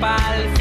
rompa 0.00 0.59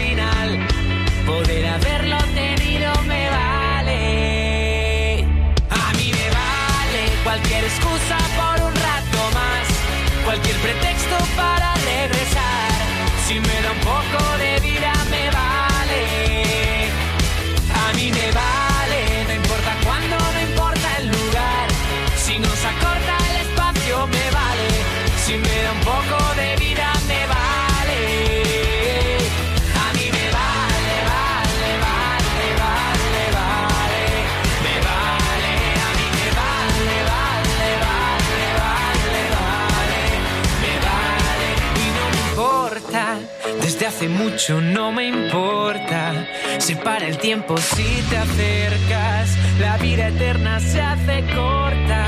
hace 43.99 44.07
mucho 44.07 44.61
no 44.61 44.93
me 44.93 45.07
importa. 45.07 46.25
Se 46.57 46.77
para 46.77 47.05
el 47.05 47.17
tiempo 47.17 47.57
si 47.57 48.01
te 48.09 48.15
acercas. 48.17 49.29
La 49.59 49.75
vida 49.75 50.07
eterna 50.07 50.61
se 50.61 50.79
hace 50.79 51.21
corta. 51.35 52.05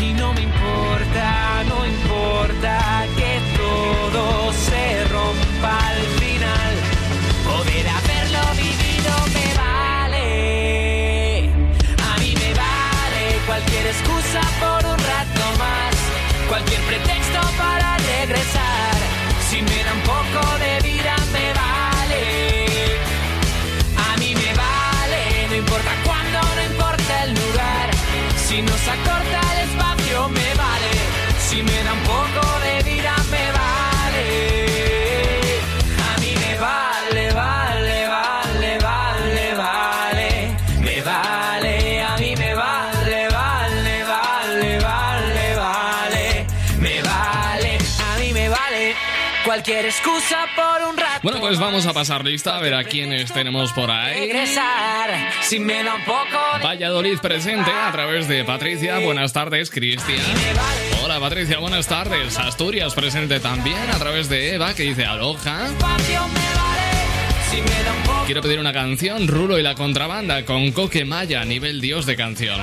Y 0.00 0.12
no 0.12 0.32
me 0.32 0.42
importa, 0.42 1.64
no 1.68 1.84
importa 1.84 3.04
que 3.16 3.40
todo 3.56 4.52
se 4.52 5.04
rompa 5.06 5.88
al 5.88 6.02
final. 6.20 6.72
Poder 7.44 7.88
haberlo 7.88 8.42
vivido 8.62 9.12
me 9.34 9.46
vale. 9.64 11.48
A 12.10 12.18
mí 12.20 12.32
me 12.42 12.54
vale 12.54 13.24
cualquier 13.44 13.86
excusa 13.88 14.40
por 14.60 14.84
un 14.88 14.98
rato 14.98 15.44
más. 15.58 15.94
Cualquier 16.48 16.80
pretexto 16.82 17.40
para 17.58 17.96
regresar. 17.96 18.71
Si 28.52 28.60
nos 28.60 28.86
acorta 28.86 29.40
el 29.54 29.70
espacio 29.70 30.28
me 30.28 30.54
vale. 30.54 30.90
Si 31.48 31.62
me 31.62 31.82
da 31.84 31.94
Cualquier 49.82 50.00
excusa 50.00 50.46
por 50.54 50.88
un 50.90 50.96
rato. 50.96 51.20
Bueno, 51.24 51.40
pues 51.40 51.58
vamos 51.58 51.86
a 51.86 51.92
pasar 51.92 52.24
lista 52.24 52.56
a 52.56 52.60
ver 52.60 52.72
a 52.72 52.84
quiénes 52.84 53.32
tenemos 53.32 53.72
por 53.72 53.90
ahí. 53.90 54.20
Regresar, 54.20 55.10
si 55.42 55.58
me 55.58 55.82
da 55.82 55.94
un 55.94 56.04
poco 56.04 56.58
de 56.58 56.64
Valladolid 56.64 57.18
presente 57.18 57.70
a 57.72 57.90
través 57.90 58.28
de 58.28 58.44
Patricia. 58.44 59.00
Buenas 59.00 59.32
tardes, 59.32 59.70
Cristian. 59.70 60.20
Hola, 61.02 61.18
Patricia, 61.18 61.58
buenas 61.58 61.88
tardes. 61.88 62.38
Asturias 62.38 62.94
presente 62.94 63.40
también 63.40 63.90
a 63.92 63.98
través 63.98 64.28
de 64.28 64.54
Eva, 64.54 64.72
que 64.72 64.84
dice 64.84 65.04
aloja. 65.04 65.66
espacio 65.66 66.28
me 66.28 66.54
vale. 66.54 66.82
Si 67.50 67.56
me 67.56 67.82
da 67.82 67.92
un 67.92 68.02
poco 68.04 68.11
Quiero 68.32 68.44
pedir 68.44 68.60
una 68.60 68.72
canción, 68.72 69.28
Rulo 69.28 69.58
y 69.58 69.62
la 69.62 69.74
contrabanda, 69.74 70.46
con 70.46 70.72
Coque 70.72 71.04
Maya, 71.04 71.44
nivel 71.44 71.82
dios 71.82 72.06
de 72.06 72.16
canción. 72.16 72.58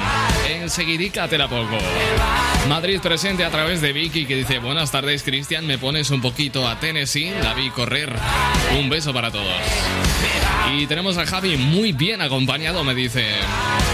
Enseguidica 0.49 1.27
te 1.27 1.37
la 1.37 1.47
pongo. 1.47 1.77
Madrid 2.67 2.99
presente 2.99 3.45
a 3.45 3.51
través 3.51 3.79
de 3.79 3.93
Vicky, 3.93 4.25
que 4.25 4.35
dice, 4.35 4.57
buenas 4.57 4.89
tardes, 4.89 5.21
Cristian, 5.21 5.67
me 5.67 5.77
pones 5.77 6.09
un 6.09 6.21
poquito 6.21 6.67
a 6.67 6.79
Tennessee, 6.79 7.31
la 7.43 7.53
vi 7.53 7.69
correr. 7.69 8.11
Un 8.79 8.89
beso 8.89 9.13
para 9.13 9.29
todos. 9.29 9.45
Y 10.75 10.87
tenemos 10.87 11.19
a 11.19 11.27
Javi 11.27 11.55
muy 11.55 11.91
bien 11.91 12.21
acompañado, 12.21 12.83
me 12.83 12.95
dice, 12.95 13.27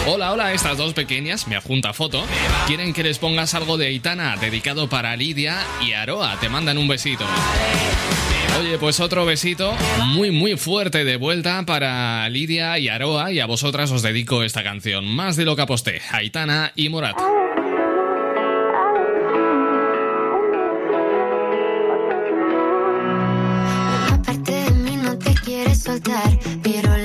hola, 0.06 0.32
hola, 0.32 0.54
estas 0.54 0.78
dos 0.78 0.94
pequeñas, 0.94 1.46
me 1.46 1.56
adjunta 1.56 1.92
foto, 1.92 2.24
quieren 2.66 2.94
que 2.94 3.02
les 3.02 3.18
pongas 3.18 3.52
algo 3.52 3.76
de 3.76 3.88
Aitana, 3.88 4.38
dedicado 4.38 4.88
para 4.88 5.14
Lidia 5.14 5.58
y 5.86 5.92
Aroa, 5.92 6.38
te 6.40 6.48
mandan 6.48 6.78
un 6.78 6.88
besito. 6.88 7.26
Oye, 8.58 8.78
pues 8.78 9.00
otro 9.00 9.26
besito 9.26 9.74
muy 10.14 10.30
muy 10.30 10.56
fuerte 10.56 11.04
de 11.04 11.16
vuelta 11.16 11.62
para 11.66 12.28
Lidia 12.30 12.78
y 12.78 12.88
Aroa 12.88 13.30
y 13.30 13.40
a 13.40 13.46
vosotras 13.46 13.90
os 13.90 14.02
dedico 14.02 14.42
esta 14.42 14.62
canción. 14.62 15.06
Más 15.06 15.36
de 15.36 15.44
lo 15.44 15.56
que 15.56 15.62
aposté, 15.62 16.00
Aitana 16.10 16.72
y 16.74 16.88
Morat. 16.88 17.16
Pero 26.62 26.95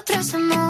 otro 0.00 0.18
es 0.18 0.69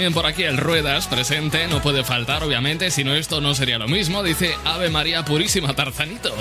también 0.00 0.14
por 0.14 0.24
aquí 0.24 0.44
el 0.44 0.56
Ruedas 0.56 1.08
presente, 1.08 1.66
no 1.68 1.82
puede 1.82 2.04
faltar, 2.04 2.42
obviamente, 2.42 2.90
si 2.90 3.04
no 3.04 3.14
esto 3.14 3.42
no 3.42 3.54
sería 3.54 3.76
lo 3.76 3.86
mismo, 3.86 4.22
dice 4.22 4.54
Ave 4.64 4.88
María 4.88 5.26
Purísima 5.26 5.74
Tarzanito. 5.74 6.34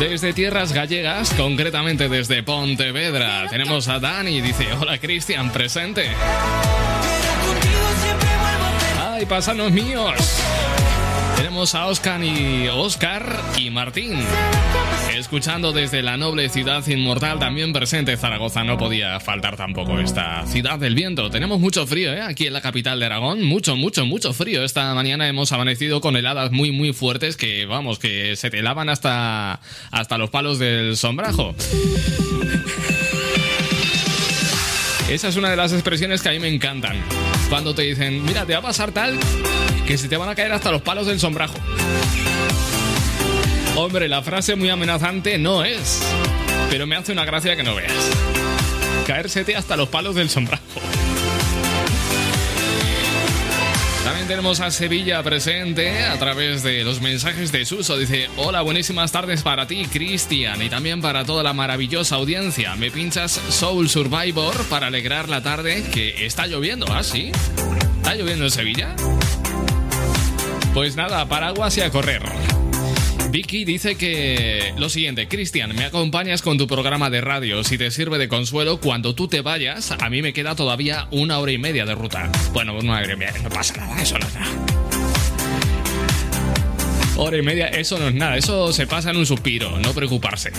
Desde 0.00 0.32
tierras 0.32 0.72
gallegas, 0.72 1.32
concretamente 1.34 2.08
desde 2.08 2.42
Pontevedra, 2.42 3.46
tenemos 3.50 3.86
a 3.86 4.00
Dani, 4.00 4.40
dice, 4.40 4.66
hola 4.72 4.98
Cristian, 4.98 5.52
presente. 5.52 6.10
¡Ay, 8.98 9.24
pasanos 9.26 9.70
míos! 9.70 10.39
A 11.60 11.86
Oscar 11.88 12.24
y 12.24 12.68
Oscar 12.68 13.38
y 13.58 13.68
Martín. 13.68 14.18
Escuchando 15.14 15.72
desde 15.72 16.00
la 16.00 16.16
noble 16.16 16.48
ciudad 16.48 16.84
inmortal, 16.88 17.38
también 17.38 17.74
presente 17.74 18.16
Zaragoza, 18.16 18.64
no 18.64 18.78
podía 18.78 19.20
faltar 19.20 19.58
tampoco 19.58 20.00
esta 20.00 20.46
ciudad 20.46 20.78
del 20.78 20.94
viento. 20.94 21.28
Tenemos 21.28 21.60
mucho 21.60 21.86
frío, 21.86 22.14
¿eh? 22.14 22.22
Aquí 22.22 22.46
en 22.46 22.54
la 22.54 22.62
capital 22.62 22.98
de 22.98 23.04
Aragón, 23.04 23.42
mucho, 23.44 23.76
mucho, 23.76 24.06
mucho 24.06 24.32
frío. 24.32 24.64
Esta 24.64 24.94
mañana 24.94 25.28
hemos 25.28 25.52
amanecido 25.52 26.00
con 26.00 26.16
heladas 26.16 26.50
muy, 26.50 26.72
muy 26.72 26.94
fuertes 26.94 27.36
que, 27.36 27.66
vamos, 27.66 27.98
que 27.98 28.36
se 28.36 28.48
te 28.48 28.60
helaban 28.60 28.88
hasta, 28.88 29.60
hasta 29.90 30.16
los 30.16 30.30
palos 30.30 30.58
del 30.58 30.96
sombrajo. 30.96 31.54
Esa 35.10 35.28
es 35.28 35.36
una 35.36 35.50
de 35.50 35.56
las 35.56 35.74
expresiones 35.74 36.22
que 36.22 36.30
a 36.30 36.32
mí 36.32 36.38
me 36.38 36.48
encantan. 36.48 36.96
Cuando 37.50 37.74
te 37.74 37.82
dicen, 37.82 38.24
mira, 38.24 38.46
te 38.46 38.52
va 38.52 38.60
a 38.60 38.62
pasar 38.62 38.92
tal 38.92 39.18
que 39.84 39.98
se 39.98 40.08
te 40.08 40.16
van 40.16 40.28
a 40.28 40.36
caer 40.36 40.52
hasta 40.52 40.70
los 40.70 40.82
palos 40.82 41.08
del 41.08 41.18
sombrajo. 41.18 41.56
Hombre, 43.74 44.08
la 44.08 44.22
frase 44.22 44.54
muy 44.54 44.70
amenazante 44.70 45.36
no 45.36 45.64
es, 45.64 46.00
pero 46.70 46.86
me 46.86 46.94
hace 46.94 47.10
una 47.10 47.24
gracia 47.24 47.56
que 47.56 47.64
no 47.64 47.74
veas. 47.74 47.92
Caérsete 49.04 49.56
hasta 49.56 49.76
los 49.76 49.88
palos 49.88 50.14
del 50.14 50.30
sombrajo. 50.30 50.62
Tenemos 54.30 54.60
a 54.60 54.70
Sevilla 54.70 55.24
presente 55.24 56.04
a 56.04 56.16
través 56.16 56.62
de 56.62 56.84
los 56.84 57.00
mensajes 57.00 57.50
de 57.50 57.64
Suso. 57.64 57.98
Dice, 57.98 58.30
hola, 58.36 58.62
buenísimas 58.62 59.10
tardes 59.10 59.42
para 59.42 59.66
ti, 59.66 59.86
Cristian, 59.86 60.62
y 60.62 60.68
también 60.68 61.00
para 61.00 61.24
toda 61.24 61.42
la 61.42 61.52
maravillosa 61.52 62.14
audiencia. 62.14 62.76
Me 62.76 62.92
pinchas 62.92 63.32
Soul 63.32 63.88
Survivor 63.88 64.54
para 64.68 64.86
alegrar 64.86 65.28
la 65.28 65.42
tarde 65.42 65.82
que 65.92 66.26
está 66.26 66.46
lloviendo, 66.46 66.86
¿ah, 66.92 67.02
sí? 67.02 67.32
¿Está 67.96 68.14
lloviendo 68.14 68.44
en 68.44 68.52
Sevilla? 68.52 68.94
Pues 70.74 70.94
nada, 70.94 71.26
paraguas 71.26 71.76
y 71.78 71.80
a 71.80 71.90
correr. 71.90 72.22
Vicky 73.30 73.64
dice 73.64 73.94
que 73.94 74.74
lo 74.76 74.88
siguiente, 74.88 75.28
Cristian, 75.28 75.74
me 75.76 75.84
acompañas 75.84 76.42
con 76.42 76.58
tu 76.58 76.66
programa 76.66 77.10
de 77.10 77.20
radio. 77.20 77.62
Si 77.62 77.78
te 77.78 77.92
sirve 77.92 78.18
de 78.18 78.28
consuelo, 78.28 78.80
cuando 78.80 79.14
tú 79.14 79.28
te 79.28 79.40
vayas, 79.40 79.92
a 79.92 80.10
mí 80.10 80.20
me 80.20 80.32
queda 80.32 80.56
todavía 80.56 81.06
una 81.12 81.38
hora 81.38 81.52
y 81.52 81.58
media 81.58 81.86
de 81.86 81.94
ruta. 81.94 82.28
Bueno, 82.52 82.74
hora 82.76 83.12
y 83.12 83.16
media, 83.16 83.32
no 83.40 83.48
pasa 83.48 83.76
nada, 83.76 84.02
eso 84.02 84.18
no 84.18 84.26
es 84.26 84.34
nada. 84.34 84.50
Hora 87.16 87.36
y 87.36 87.42
media, 87.42 87.68
eso 87.68 87.98
no 88.00 88.08
es 88.08 88.14
nada, 88.14 88.36
eso 88.36 88.72
se 88.72 88.88
pasa 88.88 89.10
en 89.10 89.18
un 89.18 89.26
suspiro, 89.26 89.78
no 89.78 89.92
preocuparse. 89.92 90.50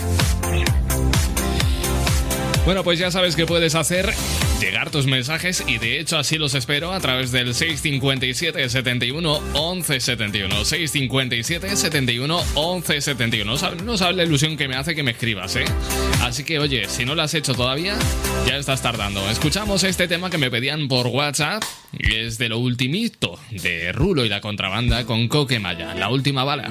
Bueno, 2.64 2.82
pues 2.84 2.98
ya 2.98 3.10
sabes 3.10 3.36
que 3.36 3.44
puedes 3.44 3.74
hacer 3.74 4.14
llegar 4.62 4.90
tus 4.90 5.06
mensajes 5.06 5.64
y 5.66 5.78
de 5.78 5.98
hecho 5.98 6.16
así 6.18 6.38
los 6.38 6.54
espero 6.54 6.92
a 6.92 7.00
través 7.00 7.32
del 7.32 7.52
657 7.52 8.68
71 8.68 9.40
11 9.54 10.00
71. 10.00 10.64
657 10.64 11.76
71 11.76 12.42
11 12.54 13.00
71. 13.00 13.56
No 13.84 13.96
sabes 13.96 14.16
la 14.16 14.22
ilusión 14.22 14.56
que 14.56 14.68
me 14.68 14.76
hace 14.76 14.94
que 14.94 15.02
me 15.02 15.10
escribas, 15.10 15.56
¿eh? 15.56 15.64
Así 16.22 16.44
que 16.44 16.60
oye, 16.60 16.88
si 16.88 17.04
no 17.04 17.16
lo 17.16 17.22
has 17.22 17.34
hecho 17.34 17.54
todavía, 17.54 17.96
ya 18.46 18.56
estás 18.56 18.82
tardando. 18.82 19.28
Escuchamos 19.30 19.82
este 19.82 20.06
tema 20.06 20.30
que 20.30 20.38
me 20.38 20.50
pedían 20.50 20.86
por 20.86 21.08
WhatsApp 21.08 21.64
y 21.98 22.14
es 22.14 22.38
de 22.38 22.48
lo 22.48 22.58
ultimito 22.58 23.40
de 23.50 23.90
Rulo 23.90 24.24
y 24.24 24.28
la 24.28 24.40
contrabanda 24.40 25.04
con 25.06 25.26
Coquemaya, 25.26 25.94
la 25.94 26.08
última 26.08 26.44
bala. 26.44 26.70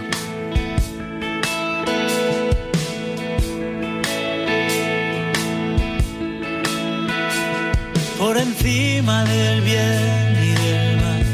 Por 8.21 8.37
encima 8.37 9.25
del 9.25 9.61
bien 9.61 10.37
y 10.43 10.51
del 10.63 10.97
mal, 11.01 11.25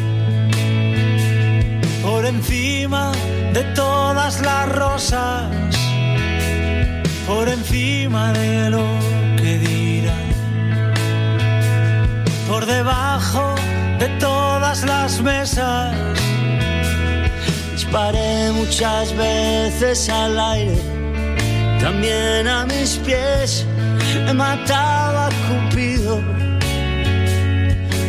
por 2.02 2.26
encima 2.26 3.12
de 3.54 3.64
todas 3.76 4.40
las 4.40 4.72
rosas, 4.72 5.52
por 7.28 7.50
encima 7.50 8.32
de 8.32 8.70
lo 8.70 8.88
que 9.36 9.58
dirán, 9.58 10.30
por 12.48 12.66
debajo 12.66 13.54
de 14.00 14.08
todas 14.20 14.86
las 14.86 15.22
mesas. 15.22 15.94
Disparé 17.74 18.54
muchas 18.54 19.14
veces 19.14 20.08
al 20.08 20.40
aire, 20.40 20.82
también 21.82 22.48
a 22.48 22.66
mis 22.66 22.98
pies. 23.06 23.66
He 24.26 24.34
matado 24.34 25.18
a 25.20 25.30
Cupido 25.48 26.37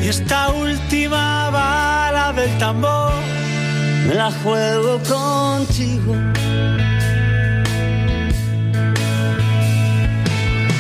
esta 0.09 0.49
última 0.51 1.51
bala 1.51 2.33
del 2.33 2.57
tambor 2.57 3.13
me 4.07 4.15
la 4.15 4.31
juego 4.43 4.99
contigo. 5.01 6.15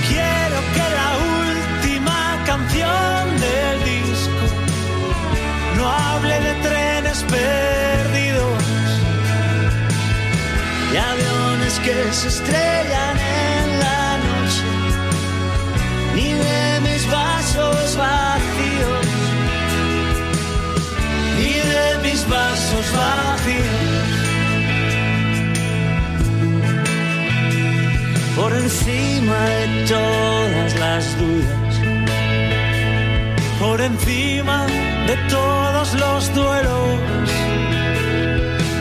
Quiero 0.08 0.58
que 0.74 0.86
la 1.00 1.10
última 1.44 2.42
canción 2.46 3.22
del 3.46 3.76
disco 3.84 4.44
no 5.76 5.86
hable 5.86 6.40
de 6.40 6.54
trenes 6.66 7.22
perdidos 7.24 8.62
y 10.92 10.96
aviones 10.96 11.78
que 11.80 12.12
se 12.14 12.28
estrellan 12.28 13.16
en 13.18 13.78
la 13.84 14.18
noche, 14.28 14.64
ni 16.14 16.32
de 16.32 16.80
mis 16.80 17.10
vasos 17.10 17.96
vacíos 17.96 19.07
mis 22.08 22.28
vasos 22.28 22.86
vacíos. 22.96 24.06
Por 28.36 28.52
encima 28.52 29.40
de 29.56 29.86
todas 29.94 30.70
las 30.84 31.04
dudas, 31.18 31.74
por 33.60 33.80
encima 33.80 34.66
de 35.08 35.16
todos 35.28 35.88
los 35.94 36.34
duelos, 36.34 37.28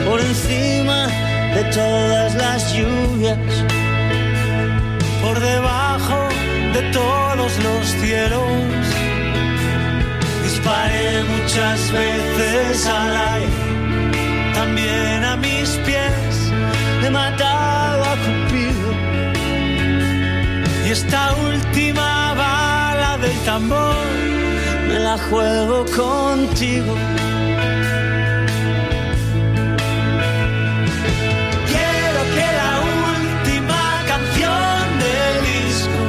por 0.08 0.20
encima 0.22 1.08
de 1.56 1.64
todas 1.80 2.36
las 2.36 2.74
lluvias, 2.76 3.54
por 5.24 5.40
debajo 5.40 6.20
de 6.76 6.82
todos 6.92 7.52
los 7.66 7.84
cielos 8.02 9.07
disparé 10.68 11.24
muchas 11.24 11.92
veces 11.92 12.88
al 12.88 13.16
aire, 13.16 14.52
también 14.54 15.24
a 15.24 15.38
mis 15.38 15.70
pies 15.86 16.52
he 17.04 17.10
matado 17.10 18.04
a 18.04 18.16
Cupido. 18.24 18.92
Y 20.86 20.90
esta 20.90 21.34
última 21.36 22.34
bala 22.34 23.18
del 23.20 23.38
tambor 23.46 24.06
me 24.88 25.00
la 25.00 25.18
juego 25.30 25.86
contigo. 25.86 26.96
Quiero 31.72 32.22
que 32.36 32.48
la 32.62 32.74
última 33.00 33.84
canción 34.08 35.00
del 35.04 35.34
disco 35.52 36.02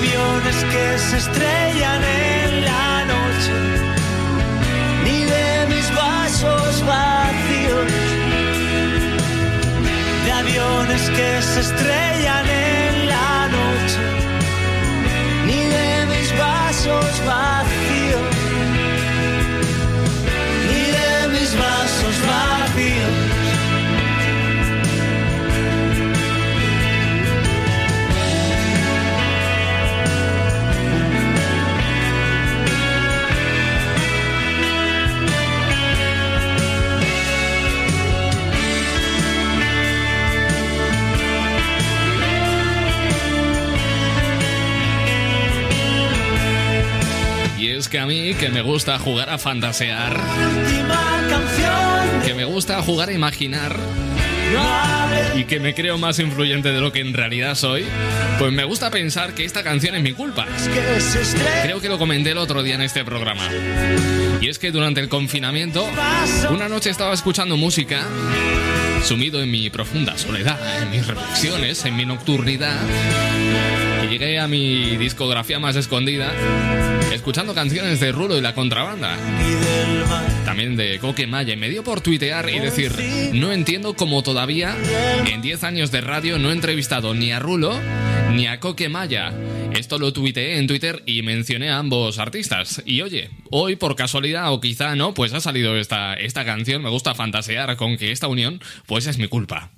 aviones 0.00 0.64
que 0.72 0.98
se 0.98 1.16
estrellan 1.18 2.02
en 2.02 2.64
la 2.64 3.04
noche, 3.12 3.56
ni 5.04 5.24
de 5.24 5.66
mis 5.68 5.86
vasos 5.94 6.72
vacíos, 6.86 7.92
de 10.24 10.32
aviones 10.32 11.02
que 11.16 11.42
se 11.42 11.60
estrellan 11.60 12.46
en 12.48 13.08
la 13.14 13.48
noche, 13.58 14.02
ni 15.46 15.60
de 15.76 16.06
mis 16.12 16.28
vasos 16.38 17.14
vacíos, 17.26 17.59
que 48.40 48.48
me 48.48 48.62
gusta 48.62 48.98
jugar 48.98 49.28
a 49.28 49.36
fantasear, 49.36 50.18
que 52.24 52.32
me 52.32 52.44
gusta 52.46 52.80
jugar 52.80 53.10
a 53.10 53.12
imaginar 53.12 53.76
y 55.36 55.44
que 55.44 55.60
me 55.60 55.74
creo 55.74 55.98
más 55.98 56.18
influyente 56.20 56.72
de 56.72 56.80
lo 56.80 56.90
que 56.90 57.00
en 57.00 57.12
realidad 57.12 57.54
soy, 57.54 57.84
pues 58.38 58.50
me 58.50 58.64
gusta 58.64 58.90
pensar 58.90 59.34
que 59.34 59.44
esta 59.44 59.62
canción 59.62 59.94
es 59.94 60.02
mi 60.02 60.14
culpa. 60.14 60.46
Creo 61.64 61.82
que 61.82 61.90
lo 61.90 61.98
comenté 61.98 62.30
el 62.30 62.38
otro 62.38 62.62
día 62.62 62.76
en 62.76 62.80
este 62.80 63.04
programa. 63.04 63.46
Y 64.40 64.48
es 64.48 64.58
que 64.58 64.70
durante 64.70 65.02
el 65.02 65.10
confinamiento, 65.10 65.86
una 66.48 66.66
noche 66.66 66.88
estaba 66.88 67.12
escuchando 67.12 67.58
música, 67.58 68.06
sumido 69.04 69.42
en 69.42 69.50
mi 69.50 69.68
profunda 69.68 70.16
soledad, 70.16 70.82
en 70.82 70.90
mis 70.90 71.06
reflexiones, 71.06 71.84
en 71.84 71.94
mi 71.94 72.06
nocturnidad, 72.06 72.80
y 74.02 74.08
llegué 74.08 74.40
a 74.40 74.48
mi 74.48 74.96
discografía 74.96 75.58
más 75.58 75.76
escondida 75.76 76.32
escuchando 77.12 77.54
canciones 77.54 78.00
de 78.00 78.12
Rulo 78.12 78.36
y 78.36 78.40
la 78.40 78.54
contrabanda. 78.54 79.16
También 80.44 80.76
de 80.76 80.98
Coque 80.98 81.26
Maya. 81.26 81.56
Me 81.56 81.68
dio 81.68 81.82
por 81.82 82.00
tuitear 82.00 82.48
y 82.50 82.58
decir, 82.58 82.92
no 83.32 83.52
entiendo 83.52 83.94
cómo 83.94 84.22
todavía 84.22 84.76
en 85.26 85.42
10 85.42 85.64
años 85.64 85.90
de 85.90 86.00
radio 86.00 86.38
no 86.38 86.50
he 86.50 86.52
entrevistado 86.52 87.14
ni 87.14 87.32
a 87.32 87.38
Rulo 87.38 87.78
ni 88.32 88.46
a 88.46 88.60
Coque 88.60 88.88
Maya. 88.88 89.32
Esto 89.74 89.98
lo 89.98 90.12
tuiteé 90.12 90.58
en 90.58 90.66
Twitter 90.66 91.02
y 91.06 91.22
mencioné 91.22 91.70
a 91.70 91.78
ambos 91.78 92.18
artistas. 92.18 92.82
Y 92.84 93.02
oye, 93.02 93.30
hoy 93.50 93.76
por 93.76 93.96
casualidad 93.96 94.52
o 94.52 94.60
quizá 94.60 94.96
no, 94.96 95.14
pues 95.14 95.32
ha 95.32 95.40
salido 95.40 95.76
esta, 95.76 96.14
esta 96.14 96.44
canción. 96.44 96.82
Me 96.82 96.90
gusta 96.90 97.14
fantasear 97.14 97.76
con 97.76 97.96
que 97.96 98.12
esta 98.12 98.28
unión 98.28 98.60
pues 98.86 99.06
es 99.06 99.18
mi 99.18 99.28
culpa. 99.28 99.70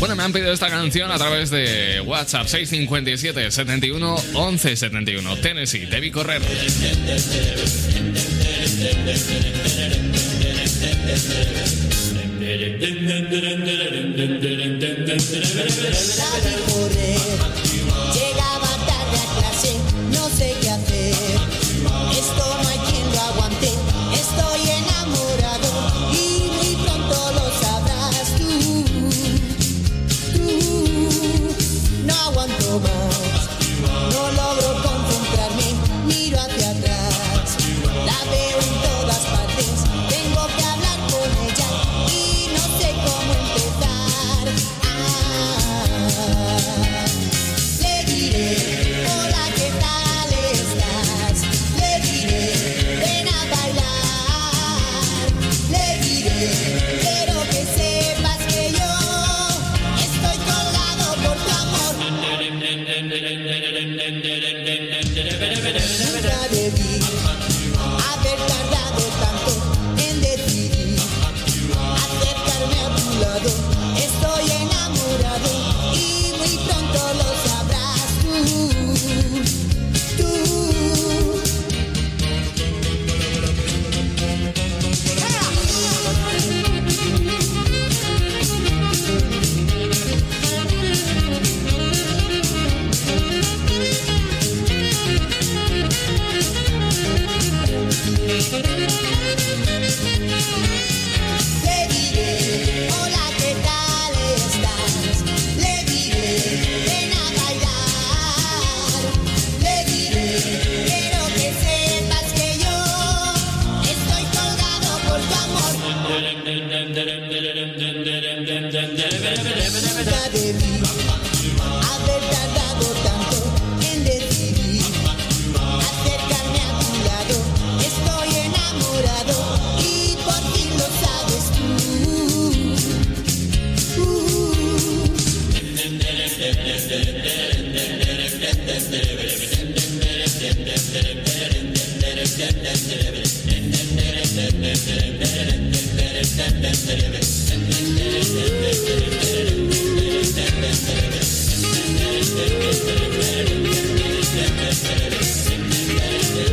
Bueno, 0.00 0.16
me 0.16 0.22
han 0.22 0.32
pedido 0.32 0.52
esta 0.52 0.68
canción 0.68 1.10
a 1.10 1.16
través 1.16 1.50
de 1.50 2.00
WhatsApp 2.00 2.46
657 2.46 3.50
71 3.50 4.16
11 4.34 4.76
71. 4.76 5.36
Tennessee, 5.36 5.86
debí 5.86 6.10
correr. 6.10 6.42
correr 16.66 17.73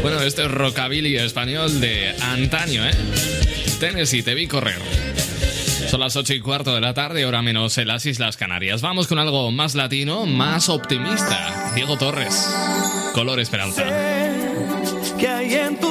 Bueno, 0.02 0.22
este 0.22 0.44
es 0.44 0.52
rockabilly 0.52 1.18
español 1.18 1.82
de 1.82 2.16
antaño, 2.22 2.86
¿eh? 2.86 2.92
Tennessee, 3.80 4.22
te 4.22 4.36
vi 4.36 4.46
correr. 4.46 4.80
Son 5.90 6.00
las 6.00 6.16
8 6.16 6.36
y 6.36 6.40
cuarto 6.40 6.74
de 6.74 6.82
la 6.82 6.94
tarde, 6.94 7.26
hora 7.26 7.42
menos 7.42 7.78
en 7.78 7.88
las 7.88 8.06
Islas 8.06 8.38
Canarias. 8.38 8.82
Vamos 8.82 9.08
con 9.08 9.20
algo 9.20 9.52
más 9.52 9.76
latino, 9.76 10.26
más 10.26 10.70
optimista. 10.70 11.72
Diego 11.76 11.98
Torres, 11.98 12.48
Color 13.14 13.40
Esperanza. 13.40 13.84
que 15.20 15.28
hay 15.28 15.56
en 15.56 15.80
tus 15.80 15.91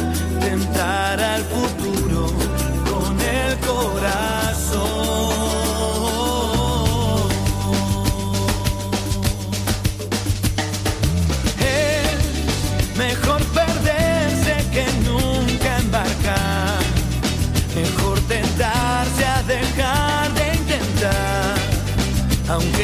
aunque 22.51 22.80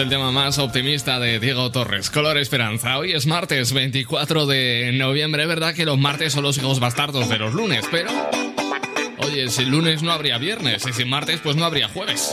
el 0.00 0.08
tema 0.08 0.32
más 0.32 0.58
optimista 0.58 1.20
de 1.20 1.38
Diego 1.40 1.70
Torres, 1.70 2.08
Color 2.08 2.38
Esperanza. 2.38 2.96
Hoy 2.96 3.12
es 3.12 3.26
martes 3.26 3.74
24 3.74 4.46
de 4.46 4.92
noviembre. 4.94 5.42
Es 5.42 5.48
verdad 5.48 5.74
que 5.74 5.84
los 5.84 5.98
martes 5.98 6.32
son 6.32 6.42
los 6.42 6.56
hijos 6.56 6.80
bastardos 6.80 7.28
de 7.28 7.38
los 7.38 7.52
lunes, 7.52 7.84
pero... 7.90 8.08
Oye, 9.18 9.50
si 9.50 9.62
el 9.62 9.70
lunes 9.70 10.02
no 10.02 10.12
habría 10.12 10.38
viernes 10.38 10.86
y 10.86 10.94
sin 10.94 11.10
martes 11.10 11.40
pues 11.42 11.56
no 11.56 11.66
habría 11.66 11.88
jueves. 11.88 12.30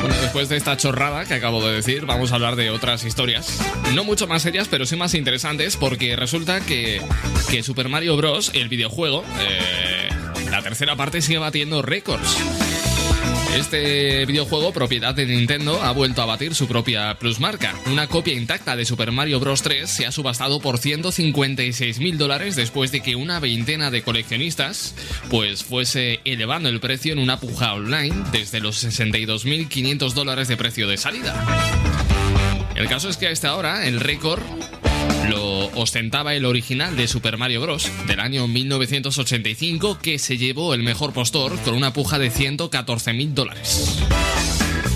Bueno, 0.00 0.16
después 0.20 0.48
de 0.48 0.56
esta 0.56 0.76
chorrada 0.76 1.24
que 1.24 1.34
acabo 1.34 1.64
de 1.64 1.74
decir, 1.74 2.04
vamos 2.04 2.32
a 2.32 2.34
hablar 2.34 2.56
de 2.56 2.70
otras 2.70 3.04
historias. 3.04 3.60
No 3.94 4.02
mucho 4.02 4.26
más 4.26 4.42
serias, 4.42 4.66
pero 4.68 4.86
sí 4.86 4.96
más 4.96 5.14
interesantes, 5.14 5.76
porque 5.76 6.16
resulta 6.16 6.60
que, 6.60 7.00
que 7.48 7.62
Super 7.62 7.88
Mario 7.88 8.16
Bros., 8.16 8.50
el 8.54 8.68
videojuego, 8.68 9.24
eh, 9.38 10.08
la 10.50 10.62
tercera 10.62 10.96
parte 10.96 11.22
sigue 11.22 11.38
batiendo 11.38 11.80
récords. 11.80 12.38
Este 13.54 14.24
videojuego, 14.24 14.72
propiedad 14.72 15.14
de 15.14 15.26
Nintendo, 15.26 15.82
ha 15.82 15.92
vuelto 15.92 16.22
a 16.22 16.26
batir 16.26 16.54
su 16.54 16.66
propia 16.66 17.18
plusmarca. 17.18 17.74
Una 17.86 18.06
copia 18.06 18.32
intacta 18.32 18.76
de 18.76 18.86
Super 18.86 19.12
Mario 19.12 19.40
Bros. 19.40 19.62
3 19.62 19.88
se 19.88 20.06
ha 20.06 20.12
subastado 20.12 20.58
por 20.58 20.78
156 20.78 21.98
mil 21.98 22.16
dólares 22.16 22.56
después 22.56 22.92
de 22.92 23.02
que 23.02 23.14
una 23.14 23.40
veintena 23.40 23.90
de 23.90 24.02
coleccionistas 24.02 24.94
pues 25.28 25.64
fuese 25.64 26.20
elevando 26.24 26.70
el 26.70 26.80
precio 26.80 27.12
en 27.12 27.18
una 27.18 27.38
puja 27.40 27.74
online 27.74 28.24
desde 28.32 28.60
los 28.60 28.82
62.500 28.82 30.12
dólares 30.14 30.48
de 30.48 30.56
precio 30.56 30.88
de 30.88 30.96
salida. 30.96 31.34
El 32.74 32.88
caso 32.88 33.10
es 33.10 33.18
que 33.18 33.26
a 33.26 33.30
esta 33.30 33.54
hora 33.54 33.86
el 33.86 34.00
récord 34.00 34.42
ostentaba 35.74 36.34
el 36.34 36.44
original 36.44 36.96
de 36.96 37.08
Super 37.08 37.36
Mario 37.36 37.60
Bros. 37.60 37.90
del 38.06 38.20
año 38.20 38.46
1985 38.48 39.98
que 40.00 40.18
se 40.18 40.36
llevó 40.36 40.74
el 40.74 40.82
mejor 40.82 41.12
postor 41.12 41.58
con 41.60 41.74
una 41.74 41.92
puja 41.92 42.18
de 42.18 42.30
114 42.30 43.12
mil 43.12 43.34
dólares. 43.34 43.98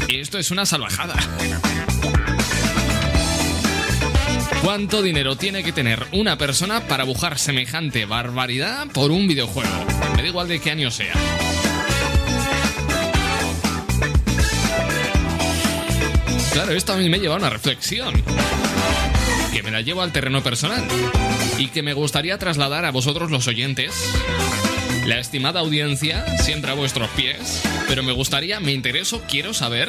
Esto 0.08 0.38
es 0.38 0.50
una 0.50 0.66
salvajada. 0.66 1.16
¿Cuánto 4.62 5.02
dinero 5.02 5.36
tiene 5.36 5.62
que 5.62 5.72
tener 5.72 6.04
una 6.12 6.38
persona 6.38 6.88
para 6.88 7.04
bujar 7.04 7.38
semejante 7.38 8.04
barbaridad 8.04 8.88
por 8.88 9.10
un 9.10 9.28
videojuego? 9.28 9.70
Me 10.16 10.22
da 10.22 10.28
igual 10.28 10.48
de 10.48 10.60
qué 10.60 10.72
año 10.72 10.90
sea. 10.90 11.14
Claro, 16.52 16.72
esto 16.72 16.94
a 16.94 16.96
mí 16.96 17.08
me 17.08 17.18
lleva 17.18 17.34
a 17.34 17.38
una 17.38 17.50
reflexión 17.50 18.14
que 19.56 19.62
me 19.62 19.70
la 19.70 19.80
llevo 19.80 20.02
al 20.02 20.12
terreno 20.12 20.42
personal 20.42 20.86
y 21.56 21.68
que 21.68 21.82
me 21.82 21.94
gustaría 21.94 22.36
trasladar 22.36 22.84
a 22.84 22.90
vosotros 22.90 23.30
los 23.30 23.48
oyentes, 23.48 24.12
la 25.06 25.18
estimada 25.18 25.60
audiencia, 25.60 26.26
siempre 26.36 26.72
a 26.72 26.74
vuestros 26.74 27.08
pies, 27.12 27.62
pero 27.88 28.02
me 28.02 28.12
gustaría, 28.12 28.60
me 28.60 28.74
intereso, 28.74 29.22
quiero 29.26 29.54
saber 29.54 29.88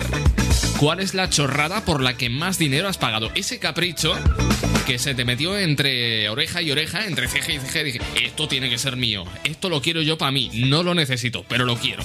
cuál 0.79 1.01
es 1.01 1.13
la 1.13 1.29
chorrada 1.29 1.83
por 1.83 2.01
la 2.01 2.15
que 2.15 2.29
más 2.29 2.57
dinero 2.57 2.87
has 2.87 2.97
pagado. 2.97 3.29
Ese 3.35 3.59
capricho 3.59 4.15
que 4.85 4.99
se 4.99 5.13
te 5.13 5.25
metió 5.25 5.57
entre 5.57 6.29
oreja 6.29 6.61
y 6.61 6.71
oreja, 6.71 7.05
entre 7.05 7.27
ceja 7.27 7.51
y 7.51 7.59
ceja, 7.59 7.83
dije, 7.83 7.99
esto 8.23 8.47
tiene 8.47 8.69
que 8.69 8.77
ser 8.77 8.95
mío, 8.95 9.25
esto 9.43 9.67
lo 9.67 9.81
quiero 9.81 10.01
yo 10.01 10.17
para 10.17 10.31
mí, 10.31 10.49
no 10.53 10.81
lo 10.81 10.95
necesito, 10.95 11.43
pero 11.49 11.65
lo 11.65 11.75
quiero. 11.75 12.03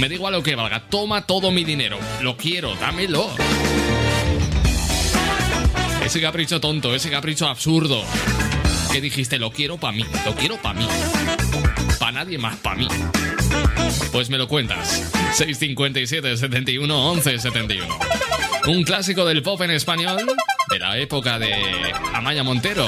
Me 0.00 0.08
da 0.08 0.14
igual 0.16 0.32
lo 0.32 0.42
que 0.42 0.56
valga, 0.56 0.88
toma 0.90 1.24
todo 1.24 1.52
mi 1.52 1.62
dinero, 1.62 2.00
lo 2.20 2.36
quiero, 2.36 2.74
dámelo. 2.74 3.30
Ese 6.06 6.20
capricho 6.20 6.60
tonto, 6.60 6.94
ese 6.94 7.10
capricho 7.10 7.48
absurdo. 7.48 8.00
Que 8.92 9.00
dijiste, 9.00 9.40
lo 9.40 9.50
quiero 9.50 9.76
para 9.76 9.92
mí, 9.92 10.04
lo 10.24 10.36
quiero 10.36 10.56
para 10.56 10.78
mí. 10.78 10.86
Para 11.98 12.12
nadie 12.12 12.38
más, 12.38 12.54
para 12.58 12.76
mí. 12.76 12.86
Pues 14.12 14.30
me 14.30 14.38
lo 14.38 14.46
cuentas. 14.46 15.10
657 15.32 16.36
71 16.36 17.10
11 17.10 17.36
Un 18.68 18.84
clásico 18.84 19.24
del 19.24 19.42
pop 19.42 19.60
en 19.62 19.72
español 19.72 20.24
de 20.70 20.78
la 20.78 20.96
época 20.96 21.40
de 21.40 21.52
Amaya 22.14 22.44
Montero. 22.44 22.86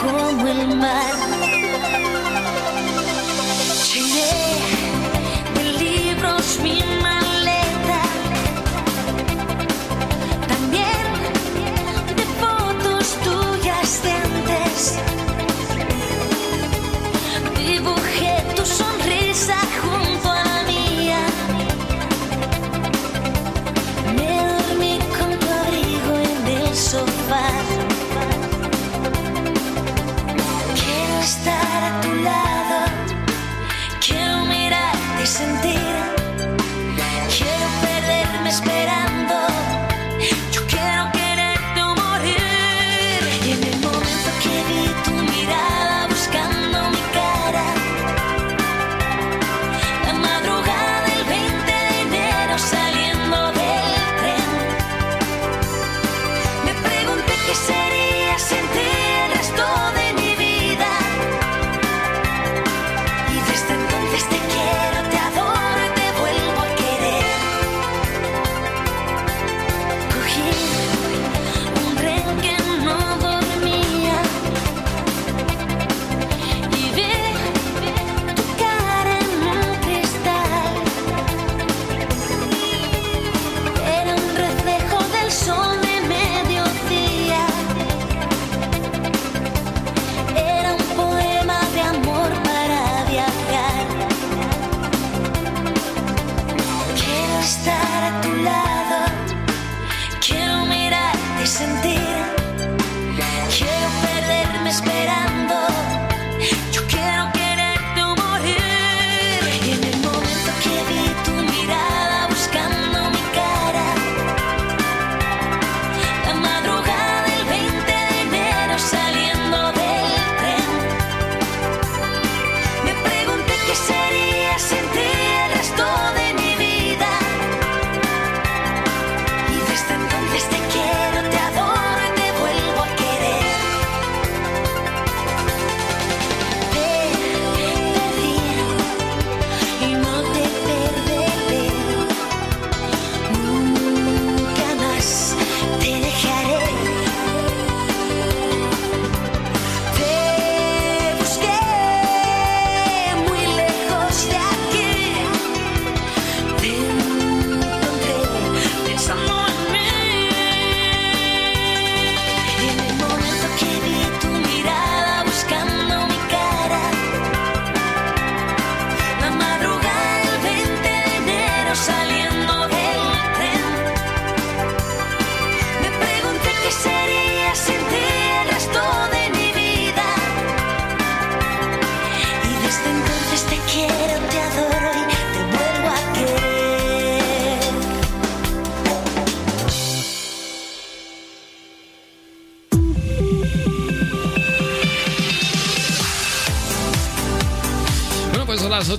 con 0.00 0.46
el 0.46 0.76
mar. 0.76 1.39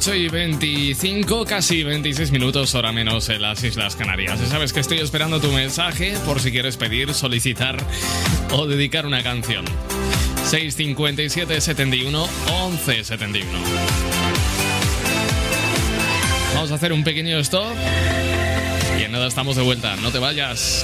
8 0.01 0.15
y 0.15 0.29
25, 0.29 1.45
casi 1.45 1.83
26 1.83 2.31
minutos, 2.31 2.73
hora 2.73 2.91
menos 2.91 3.29
en 3.29 3.39
las 3.39 3.63
Islas 3.63 3.95
Canarias. 3.95 4.39
Ya 4.39 4.47
sabes 4.47 4.73
que 4.73 4.79
estoy 4.79 4.97
esperando 4.97 5.39
tu 5.39 5.51
mensaje 5.51 6.17
por 6.25 6.39
si 6.39 6.51
quieres 6.51 6.75
pedir, 6.75 7.13
solicitar 7.13 7.77
o 8.51 8.65
dedicar 8.65 9.05
una 9.05 9.21
canción. 9.21 9.63
657 10.49 11.61
71 11.61 12.27
11 12.63 13.03
71. 13.03 13.59
Vamos 16.55 16.71
a 16.71 16.73
hacer 16.73 16.93
un 16.93 17.03
pequeño 17.03 17.37
stop 17.37 17.75
y 18.99 19.03
en 19.03 19.11
nada 19.11 19.27
estamos 19.27 19.55
de 19.55 19.61
vuelta. 19.61 19.97
No 19.97 20.11
te 20.11 20.17
vayas. 20.17 20.83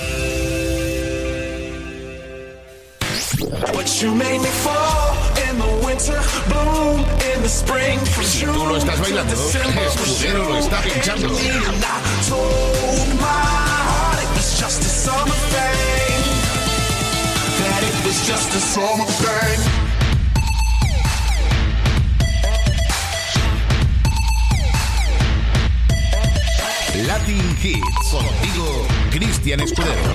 What 3.74 3.88
you 4.00 4.14
made 4.14 4.42
me 4.42 4.50
for? 4.50 5.07
Si 8.24 8.46
tú 8.46 8.66
lo 8.66 8.78
estás 8.78 9.00
bailando, 9.00 9.34
Escudero 9.34 10.50
lo 10.50 10.58
está 10.58 10.82
pinchando. 10.82 11.30
Latin 27.06 27.58
Hits, 27.64 28.12
contigo, 28.12 28.88
Cristian 29.12 29.62
Escudero 29.62 30.14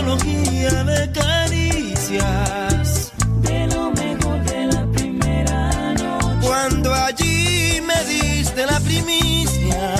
antología 0.00 0.84
de 0.84 1.12
caricias. 1.12 3.12
De 3.42 3.66
lo 3.66 3.90
mejor 3.92 4.42
de 4.44 4.66
la 4.66 4.86
primera 4.92 5.94
noche. 5.94 6.46
Cuando 6.46 6.94
allí 6.94 7.80
me 7.82 8.04
diste 8.04 8.66
la 8.66 8.80
primicia. 8.80 9.99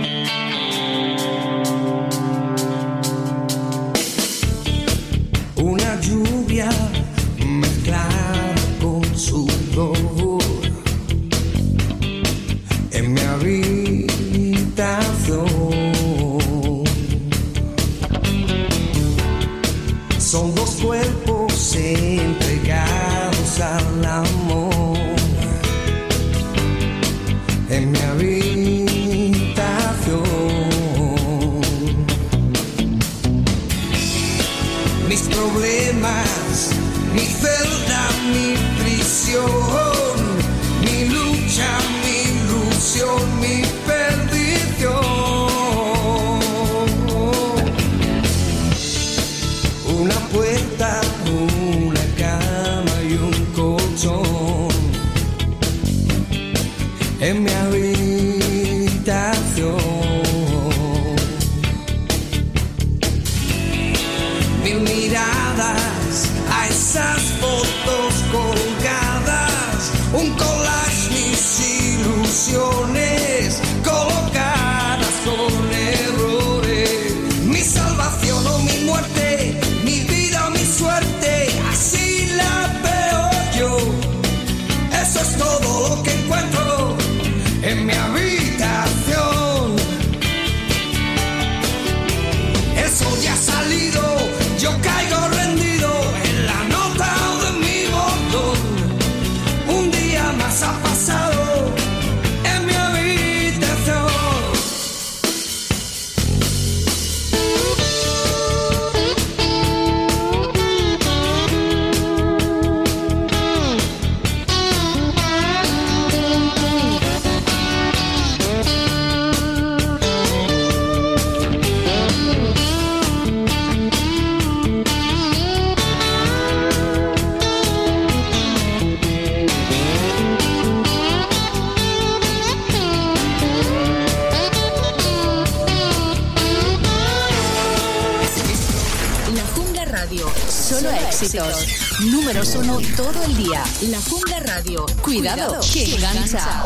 Números 142.41 142.55
uno 142.55 142.79
todo 142.97 143.23
el 143.23 143.37
día. 143.37 143.63
La 143.91 144.01
Jungla 144.01 144.39
Radio. 144.39 144.85
Cuidado, 145.03 145.59
que 145.71 145.93
engancha. 145.93 146.63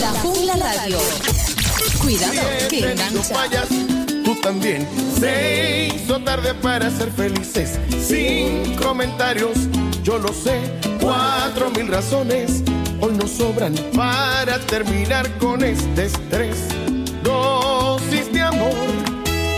La 0.00 0.10
Jungla 0.22 0.54
Radio. 0.54 0.98
Cuidado, 2.00 2.40
que 2.70 2.92
engancha. 2.92 3.34
fallas, 3.34 3.68
tú 4.24 4.34
también. 4.40 4.88
Se 5.20 5.92
hizo 5.94 6.18
tarde 6.20 6.54
para 6.54 6.90
ser 6.90 7.12
felices. 7.12 7.78
Sin 8.02 8.74
comentarios, 8.76 9.58
yo 10.02 10.18
lo 10.18 10.28
sé. 10.28 10.58
Cuatro 10.98 11.70
mil 11.72 11.88
razones 11.88 12.62
hoy 13.02 13.12
nos 13.12 13.32
sobran 13.32 13.74
para 13.94 14.58
terminar 14.60 15.30
con 15.36 15.62
este 15.62 16.06
estrés. 16.06 16.56
Dosis 17.22 18.32
de 18.32 18.40
amor 18.40 18.72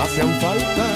hacían 0.02 0.40
falta. 0.40 0.95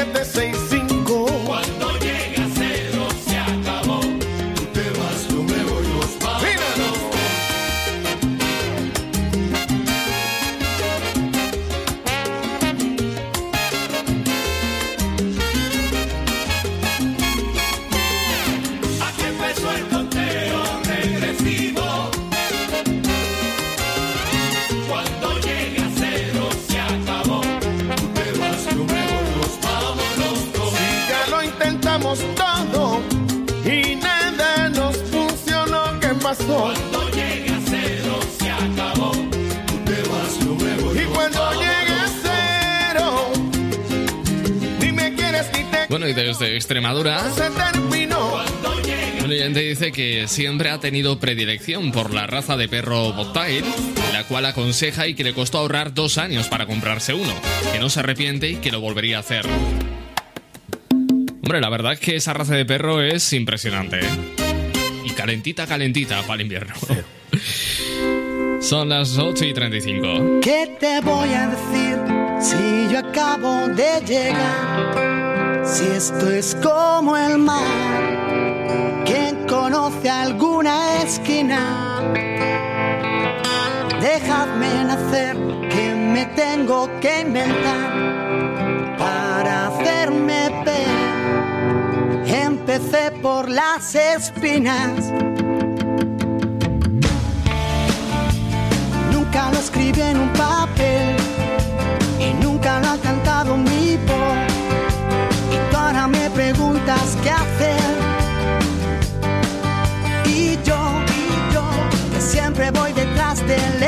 siete 0.00 0.24
seis 0.24 0.49
Extremadura, 46.90 47.30
se 47.30 47.50
terminó. 47.50 48.42
un 49.24 49.30
oyente 49.30 49.60
dice 49.60 49.92
que 49.92 50.26
siempre 50.26 50.70
ha 50.70 50.80
tenido 50.80 51.20
predilección 51.20 51.92
por 51.92 52.12
la 52.12 52.26
raza 52.26 52.56
de 52.56 52.66
perro 52.66 53.12
Bobtail, 53.12 53.64
la 54.12 54.24
cual 54.24 54.46
aconseja 54.46 55.06
y 55.06 55.14
que 55.14 55.22
le 55.22 55.32
costó 55.32 55.58
ahorrar 55.58 55.94
dos 55.94 56.18
años 56.18 56.48
para 56.48 56.66
comprarse 56.66 57.14
uno, 57.14 57.32
que 57.72 57.78
no 57.78 57.88
se 57.90 58.00
arrepiente 58.00 58.48
y 58.48 58.56
que 58.56 58.72
lo 58.72 58.80
volvería 58.80 59.18
a 59.18 59.20
hacer. 59.20 59.46
Hombre, 60.90 61.60
la 61.60 61.68
verdad 61.68 61.92
es 61.92 62.00
que 62.00 62.16
esa 62.16 62.32
raza 62.32 62.56
de 62.56 62.64
perro 62.64 63.00
es 63.00 63.32
impresionante, 63.34 64.00
¿eh? 64.00 64.08
Y 65.04 65.10
calentita, 65.10 65.68
calentita 65.68 66.22
para 66.22 66.34
el 66.34 66.40
invierno. 66.40 66.74
Son 68.60 68.88
las 68.88 69.16
8 69.16 69.44
y 69.44 69.54
35. 69.54 70.40
¿Qué 70.42 70.76
te 70.80 71.00
voy 71.02 71.32
a 71.34 71.46
decir 71.46 71.98
si 72.40 72.92
yo 72.92 72.98
acabo 72.98 73.68
de 73.68 74.00
llegar? 74.04 75.09
Si 75.72 75.86
esto 75.86 76.28
es 76.28 76.56
como 76.56 77.16
el 77.16 77.38
mar, 77.38 79.04
¿quién 79.06 79.46
conoce 79.46 80.10
alguna 80.10 80.96
esquina? 80.96 82.02
Dejadme 84.00 84.84
nacer, 84.84 85.36
que 85.70 85.94
me 85.94 86.26
tengo 86.34 86.90
que 87.00 87.20
inventar 87.20 88.98
para 88.98 89.68
hacerme 89.68 90.50
ver. 90.64 92.26
Empecé 92.26 93.12
por 93.22 93.48
las 93.48 93.94
espinas. 93.94 95.12
Nunca 99.12 99.50
lo 99.52 99.58
escribí 99.58 100.00
en 100.00 100.18
un 100.18 100.32
papel 100.32 101.19
qué 107.22 107.30
hacer. 107.30 107.80
Y 110.26 110.58
yo, 110.64 110.78
y 111.08 111.54
yo, 111.54 111.64
que 112.12 112.20
siempre 112.20 112.70
voy 112.70 112.92
detrás 112.92 113.46
del 113.46 113.79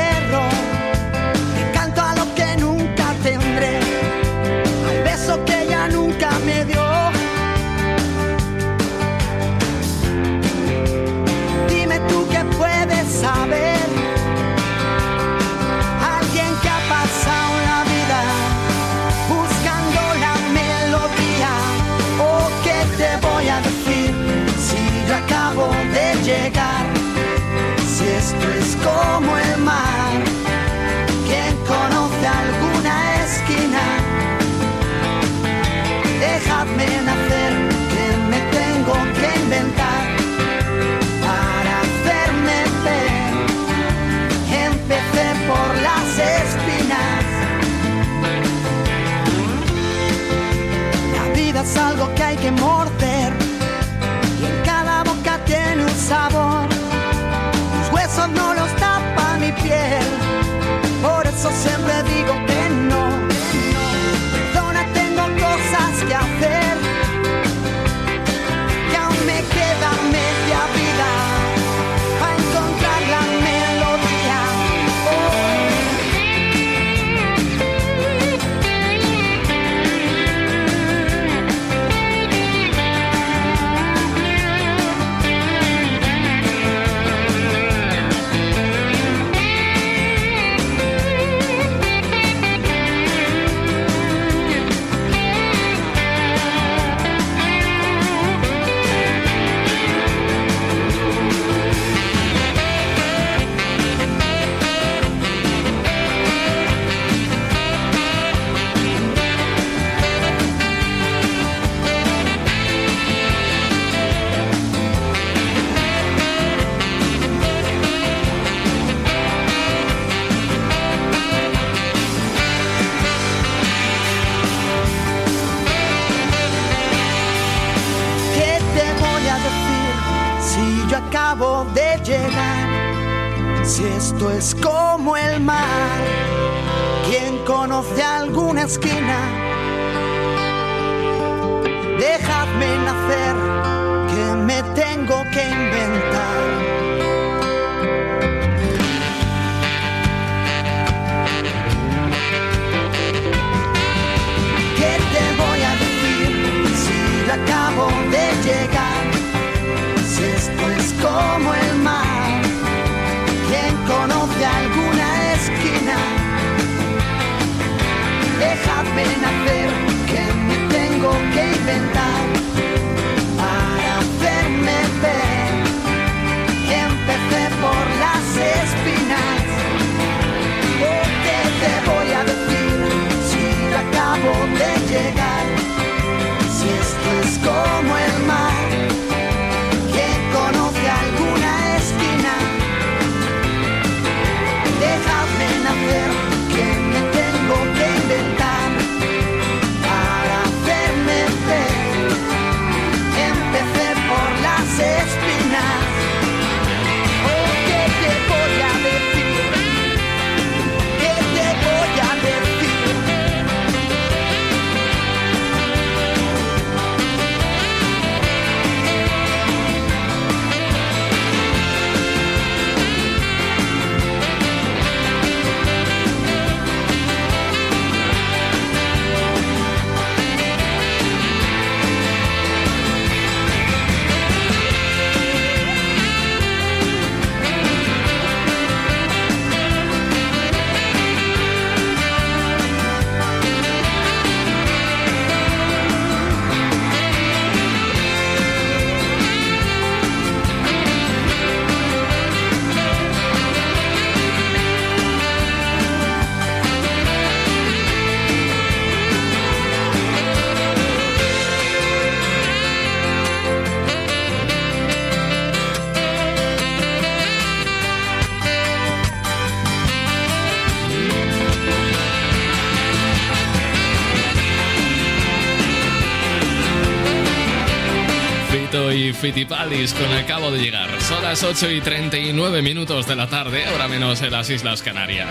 y 279.43 279.45
Fitipaldis 279.45 279.93
con 279.93 280.11
Acabo 280.13 280.51
de 280.51 280.59
llegar. 280.59 280.89
Son 281.01 281.21
las 281.21 281.43
8 281.43 281.71
y 281.71 281.81
39 281.81 282.61
minutos 282.61 283.05
de 283.07 283.15
la 283.15 283.27
tarde, 283.27 283.65
ahora 283.65 283.89
menos 283.89 284.21
en 284.21 284.31
las 284.31 284.49
Islas 284.49 284.81
Canarias. 284.81 285.27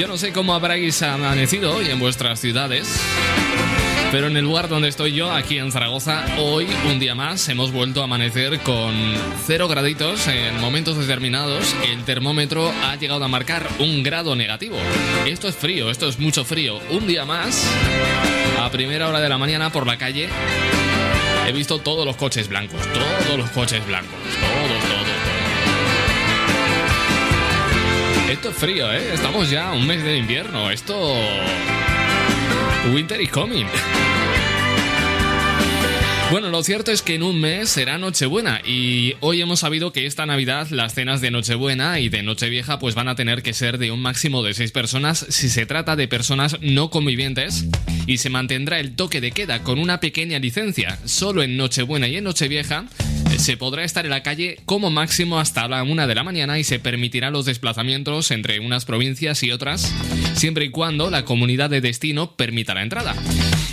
Yo 0.00 0.08
no 0.08 0.16
sé 0.16 0.32
cómo 0.32 0.54
habráis 0.54 1.02
amanecido 1.02 1.76
hoy 1.76 1.90
en 1.90 1.98
vuestras 1.98 2.40
ciudades. 2.40 2.88
Pero 4.10 4.28
en 4.28 4.36
el 4.36 4.44
lugar 4.44 4.68
donde 4.68 4.88
estoy 4.88 5.12
yo, 5.12 5.30
aquí 5.30 5.58
en 5.58 5.72
Zaragoza, 5.72 6.24
hoy, 6.38 6.66
un 6.90 6.98
día 6.98 7.14
más, 7.14 7.48
hemos 7.48 7.72
vuelto 7.72 8.00
a 8.00 8.04
amanecer 8.04 8.60
con 8.60 8.94
0 9.46 9.68
graditos. 9.68 10.26
En 10.28 10.60
momentos 10.60 10.96
determinados, 10.96 11.74
el 11.90 12.04
termómetro 12.04 12.72
ha 12.84 12.96
llegado 12.96 13.24
a 13.24 13.28
marcar 13.28 13.68
un 13.78 14.02
grado 14.02 14.36
negativo. 14.36 14.76
Esto 15.26 15.48
es 15.48 15.56
frío, 15.56 15.90
esto 15.90 16.08
es 16.08 16.18
mucho 16.18 16.44
frío. 16.44 16.78
Un 16.90 17.06
día 17.06 17.24
más, 17.24 17.66
a 18.60 18.70
primera 18.70 19.08
hora 19.08 19.20
de 19.20 19.28
la 19.28 19.38
mañana 19.38 19.70
por 19.70 19.86
la 19.86 19.98
calle, 19.98 20.28
he 21.46 21.52
visto 21.52 21.78
todos 21.78 22.06
los 22.06 22.16
coches 22.16 22.48
blancos, 22.48 22.80
todos 22.92 23.38
los 23.38 23.50
coches 23.50 23.84
blancos, 23.86 24.10
todos, 24.10 24.80
todos, 24.84 25.06
todos. 25.06 25.12
Esto 28.30 28.48
es 28.50 28.56
frío, 28.56 28.92
¿eh? 28.92 29.14
Estamos 29.14 29.50
ya 29.50 29.72
un 29.72 29.86
mes 29.86 30.02
de 30.02 30.16
invierno. 30.16 30.70
Esto... 30.70 31.14
Winter 32.92 33.20
is 33.20 33.30
coming. 33.30 33.66
Bueno, 36.32 36.48
lo 36.48 36.62
cierto 36.62 36.92
es 36.92 37.02
que 37.02 37.16
en 37.16 37.24
un 37.24 37.38
mes 37.38 37.68
será 37.68 37.98
Nochebuena 37.98 38.62
y 38.64 39.16
hoy 39.20 39.42
hemos 39.42 39.60
sabido 39.60 39.92
que 39.92 40.06
esta 40.06 40.24
Navidad 40.24 40.66
las 40.70 40.94
cenas 40.94 41.20
de 41.20 41.30
Nochebuena 41.30 42.00
y 42.00 42.08
de 42.08 42.22
Nochevieja 42.22 42.78
pues 42.78 42.94
van 42.94 43.08
a 43.08 43.14
tener 43.14 43.42
que 43.42 43.52
ser 43.52 43.76
de 43.76 43.90
un 43.90 44.00
máximo 44.00 44.42
de 44.42 44.54
seis 44.54 44.72
personas 44.72 45.26
si 45.28 45.50
se 45.50 45.66
trata 45.66 45.94
de 45.94 46.08
personas 46.08 46.56
no 46.62 46.88
convivientes 46.88 47.66
y 48.06 48.16
se 48.16 48.30
mantendrá 48.30 48.80
el 48.80 48.96
toque 48.96 49.20
de 49.20 49.32
queda 49.32 49.62
con 49.62 49.78
una 49.78 50.00
pequeña 50.00 50.38
licencia. 50.38 50.98
Solo 51.04 51.42
en 51.42 51.58
Nochebuena 51.58 52.08
y 52.08 52.16
en 52.16 52.24
Nochevieja 52.24 52.86
se 53.36 53.58
podrá 53.58 53.84
estar 53.84 54.06
en 54.06 54.12
la 54.12 54.22
calle 54.22 54.58
como 54.64 54.88
máximo 54.88 55.38
hasta 55.38 55.68
la 55.68 55.82
una 55.82 56.06
de 56.06 56.14
la 56.14 56.24
mañana 56.24 56.58
y 56.58 56.64
se 56.64 56.78
permitirá 56.78 57.30
los 57.30 57.44
desplazamientos 57.44 58.30
entre 58.30 58.58
unas 58.58 58.86
provincias 58.86 59.42
y 59.42 59.50
otras 59.50 59.94
siempre 60.32 60.64
y 60.64 60.70
cuando 60.70 61.10
la 61.10 61.26
comunidad 61.26 61.68
de 61.68 61.82
destino 61.82 62.36
permita 62.36 62.72
la 62.72 62.84
entrada. 62.84 63.14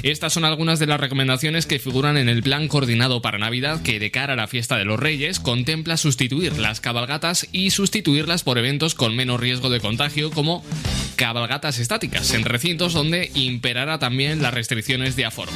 Estas 0.04 0.34
son 0.34 0.46
algunas 0.46 0.80
de 0.80 0.88
las 0.88 1.00
recomendaciones 1.00 1.66
que 1.66 1.80
figuran 1.80 2.18
en 2.18 2.30
el 2.30 2.42
plan 2.42 2.68
coordinado 2.68 3.22
para 3.22 3.38
Navidad 3.38 3.82
que 3.82 4.00
de 4.00 4.12
cara 4.12 4.34
a 4.34 4.36
la 4.38 4.48
fiesta 4.48 4.78
de 4.78 4.86
los 4.86 5.00
Reyes 5.00 5.40
contempla 5.40 5.98
sustituir 5.98 6.58
las 6.58 6.80
cabalgatas 6.80 7.48
y 7.52 7.72
sustituirlas 7.72 8.44
por 8.44 8.58
eventos 8.58 8.96
con 8.96 9.16
menos 9.16 9.40
riesgo 9.40 9.70
de 9.70 9.82
contagio 9.82 10.32
como 10.32 10.64
cabalgatas 11.16 11.80
estáticas 11.80 12.34
en 12.34 12.46
recintos 12.46 12.94
donde 12.94 13.30
imperará 13.34 14.00
también 14.00 14.42
las 14.42 14.54
restricciones 14.54 15.16
de 15.16 15.26
aforo. 15.26 15.52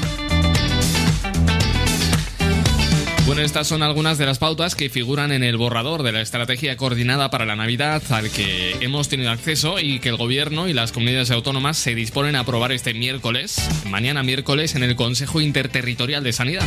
Bueno, 3.26 3.42
estas 3.42 3.68
son 3.68 3.84
algunas 3.84 4.18
de 4.18 4.26
las 4.26 4.38
pautas 4.38 4.76
que 4.76 4.90
figuran 4.90 5.32
en 5.32 5.44
el 5.44 5.56
borrador 5.56 6.04
de 6.04 6.12
la 6.12 6.20
estrategia 6.20 6.76
coordinada 6.76 7.30
para 7.30 7.46
la 7.46 7.56
Navidad 7.56 8.04
al 8.10 8.30
que 8.30 8.76
hemos 8.82 9.08
tenido 9.08 9.32
acceso 9.32 9.80
y 9.80 10.00
que 10.00 10.10
el 10.10 10.18
gobierno 10.18 10.68
y 10.68 10.74
las 10.74 10.92
comunidades 10.92 11.32
autónomas 11.32 11.78
se 11.78 11.96
disponen 11.96 12.36
a 12.36 12.42
aprobar 12.42 12.74
este 12.74 12.94
miércoles, 12.94 13.58
mañana 13.90 14.24
miércoles, 14.24 14.76
en 14.76 14.84
el 14.84 14.98
Consejo 14.98 15.40
Interterritorial 15.40 16.22
de 16.22 16.34
Sanidad. 16.34 16.66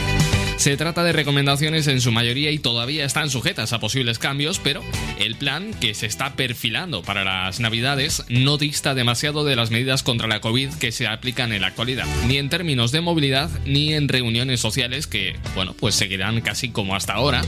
Se 0.56 0.78
trata 0.78 1.04
de 1.04 1.12
recomendaciones 1.12 1.86
en 1.86 2.00
su 2.00 2.10
mayoría 2.12 2.50
y 2.50 2.58
todavía 2.58 3.04
están 3.04 3.28
sujetas 3.28 3.74
a 3.74 3.78
posibles 3.78 4.18
cambios, 4.18 4.58
pero 4.58 4.82
el 5.18 5.36
plan 5.36 5.74
que 5.74 5.92
se 5.92 6.06
está 6.06 6.34
perfilando 6.34 7.02
para 7.02 7.24
las 7.24 7.60
Navidades 7.60 8.24
no 8.30 8.56
dista 8.56 8.94
demasiado 8.94 9.44
de 9.44 9.54
las 9.54 9.70
medidas 9.70 10.02
contra 10.02 10.26
la 10.26 10.40
COVID 10.40 10.72
que 10.74 10.92
se 10.92 11.06
aplican 11.06 11.52
en 11.52 11.60
la 11.60 11.68
actualidad, 11.68 12.06
ni 12.26 12.38
en 12.38 12.48
términos 12.48 12.90
de 12.90 13.02
movilidad 13.02 13.50
ni 13.66 13.92
en 13.92 14.08
reuniones 14.08 14.58
sociales 14.58 15.06
que, 15.06 15.36
bueno, 15.54 15.74
pues 15.78 15.94
seguirán 15.94 16.40
casi 16.46 16.68
como 16.68 16.94
hasta 16.94 17.12
ahora 17.12 17.42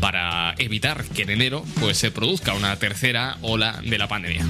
para 0.00 0.54
evitar 0.56 1.04
que 1.04 1.22
en 1.22 1.30
enero 1.30 1.62
pues 1.80 1.98
se 1.98 2.10
produzca 2.10 2.54
una 2.54 2.74
tercera 2.78 3.36
ola 3.42 3.82
de 3.84 3.98
la 3.98 4.08
pandemia. 4.08 4.46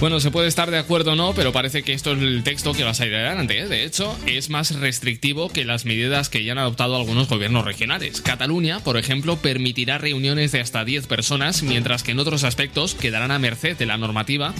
Bueno, 0.00 0.18
se 0.20 0.30
puede 0.30 0.48
estar 0.48 0.70
de 0.70 0.78
acuerdo 0.78 1.12
o 1.12 1.16
no, 1.16 1.34
pero 1.34 1.52
parece 1.52 1.82
que 1.82 1.92
esto 1.92 2.12
es 2.12 2.22
el 2.22 2.42
texto 2.42 2.72
que 2.72 2.84
va 2.84 2.90
a 2.90 2.94
salir 2.94 3.16
adelante. 3.16 3.58
¿eh? 3.58 3.68
De 3.68 3.84
hecho, 3.84 4.16
es 4.26 4.48
más 4.48 4.74
restrictivo 4.76 5.50
que 5.50 5.66
las 5.66 5.84
medidas 5.84 6.30
que 6.30 6.44
ya 6.44 6.52
han 6.52 6.58
adoptado 6.58 6.96
algunos 6.96 7.28
gobiernos 7.28 7.66
regionales. 7.66 8.22
Cataluña, 8.22 8.80
por 8.80 8.96
ejemplo, 8.96 9.36
permitirá 9.36 9.98
reuniones 9.98 10.52
de 10.52 10.60
hasta 10.60 10.86
10 10.86 11.06
personas, 11.06 11.62
mientras 11.64 12.02
que 12.02 12.12
en 12.12 12.20
otros 12.20 12.44
aspectos 12.44 12.94
quedarán 12.94 13.32
a 13.32 13.38
merced 13.38 13.76
de 13.76 13.86
la 13.86 13.98
normativa 13.98 14.54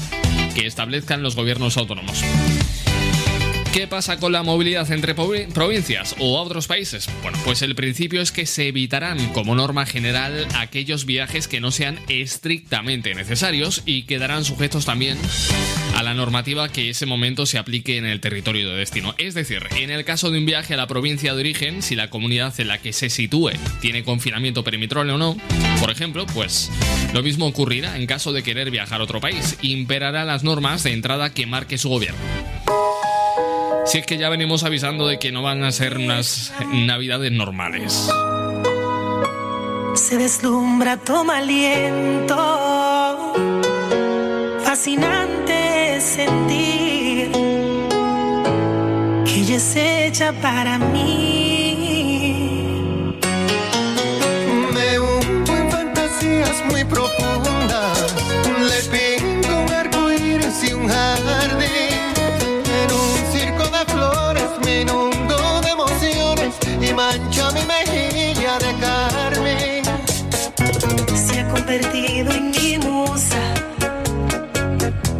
que 0.54 0.66
establezcan 0.66 1.22
los 1.22 1.36
gobiernos 1.36 1.78
autónomos. 1.78 2.22
¿Qué 3.72 3.86
pasa 3.86 4.18
con 4.18 4.32
la 4.32 4.42
movilidad 4.42 4.90
entre 4.90 5.14
provincias 5.14 6.16
o 6.18 6.38
a 6.38 6.42
otros 6.42 6.66
países? 6.66 7.08
Bueno, 7.22 7.38
pues 7.44 7.62
el 7.62 7.74
principio 7.74 8.22
es 8.22 8.32
que 8.32 8.46
se 8.46 8.68
evitarán 8.68 9.32
como 9.32 9.54
norma 9.54 9.84
general 9.84 10.48
aquellos 10.56 11.04
viajes 11.04 11.48
que 11.48 11.60
no 11.60 11.70
sean 11.70 12.00
estrictamente 12.08 13.14
necesarios 13.14 13.82
y 13.84 14.04
quedarán 14.04 14.44
sujetos 14.44 14.86
también 14.86 15.18
a 15.94 16.02
la 16.02 16.14
normativa 16.14 16.70
que 16.70 16.90
ese 16.90 17.06
momento 17.06 17.44
se 17.44 17.58
aplique 17.58 17.98
en 17.98 18.06
el 18.06 18.20
territorio 18.20 18.70
de 18.70 18.76
destino. 18.76 19.14
Es 19.18 19.34
decir, 19.34 19.62
en 19.76 19.90
el 19.90 20.04
caso 20.04 20.30
de 20.30 20.38
un 20.38 20.46
viaje 20.46 20.74
a 20.74 20.78
la 20.78 20.86
provincia 20.86 21.34
de 21.34 21.40
origen, 21.40 21.82
si 21.82 21.94
la 21.94 22.10
comunidad 22.10 22.58
en 22.58 22.68
la 22.68 22.78
que 22.78 22.92
se 22.92 23.10
sitúe 23.10 23.50
tiene 23.80 24.02
confinamiento 24.02 24.64
perimetral 24.64 25.10
o 25.10 25.18
no, 25.18 25.36
por 25.80 25.90
ejemplo, 25.90 26.26
pues 26.26 26.70
lo 27.12 27.22
mismo 27.22 27.46
ocurrirá 27.46 27.96
en 27.96 28.06
caso 28.06 28.32
de 28.32 28.42
querer 28.42 28.70
viajar 28.70 29.00
a 29.00 29.04
otro 29.04 29.20
país. 29.20 29.56
Imperará 29.60 30.24
las 30.24 30.42
normas 30.42 30.82
de 30.82 30.92
entrada 30.92 31.34
que 31.34 31.46
marque 31.46 31.78
su 31.78 31.90
gobierno. 31.90 32.18
Si 33.88 33.96
es 33.96 34.06
que 34.06 34.18
ya 34.18 34.28
venimos 34.28 34.64
avisando 34.64 35.06
de 35.06 35.18
que 35.18 35.32
no 35.32 35.40
van 35.42 35.64
a 35.64 35.72
ser 35.72 35.96
unas 35.96 36.52
navidades 36.70 37.32
normales. 37.32 38.10
Se 39.94 40.18
deslumbra, 40.18 40.98
toma 40.98 41.38
aliento. 41.38 42.36
Fascinante 44.62 46.02
sentir 46.02 47.32
que 49.24 49.40
ella 49.40 49.56
es 49.56 49.74
hecha 49.74 50.34
para 50.34 50.76
mí. 50.78 51.47
Y 67.18 67.20
mancho 67.20 67.50
mi 67.52 67.64
mejilla 67.64 68.58
de 68.58 68.74
carmín. 68.80 69.84
Se 71.16 71.40
ha 71.40 71.48
convertido 71.48 72.32
en 72.32 72.50
mi 72.50 72.78
musa. 72.78 73.40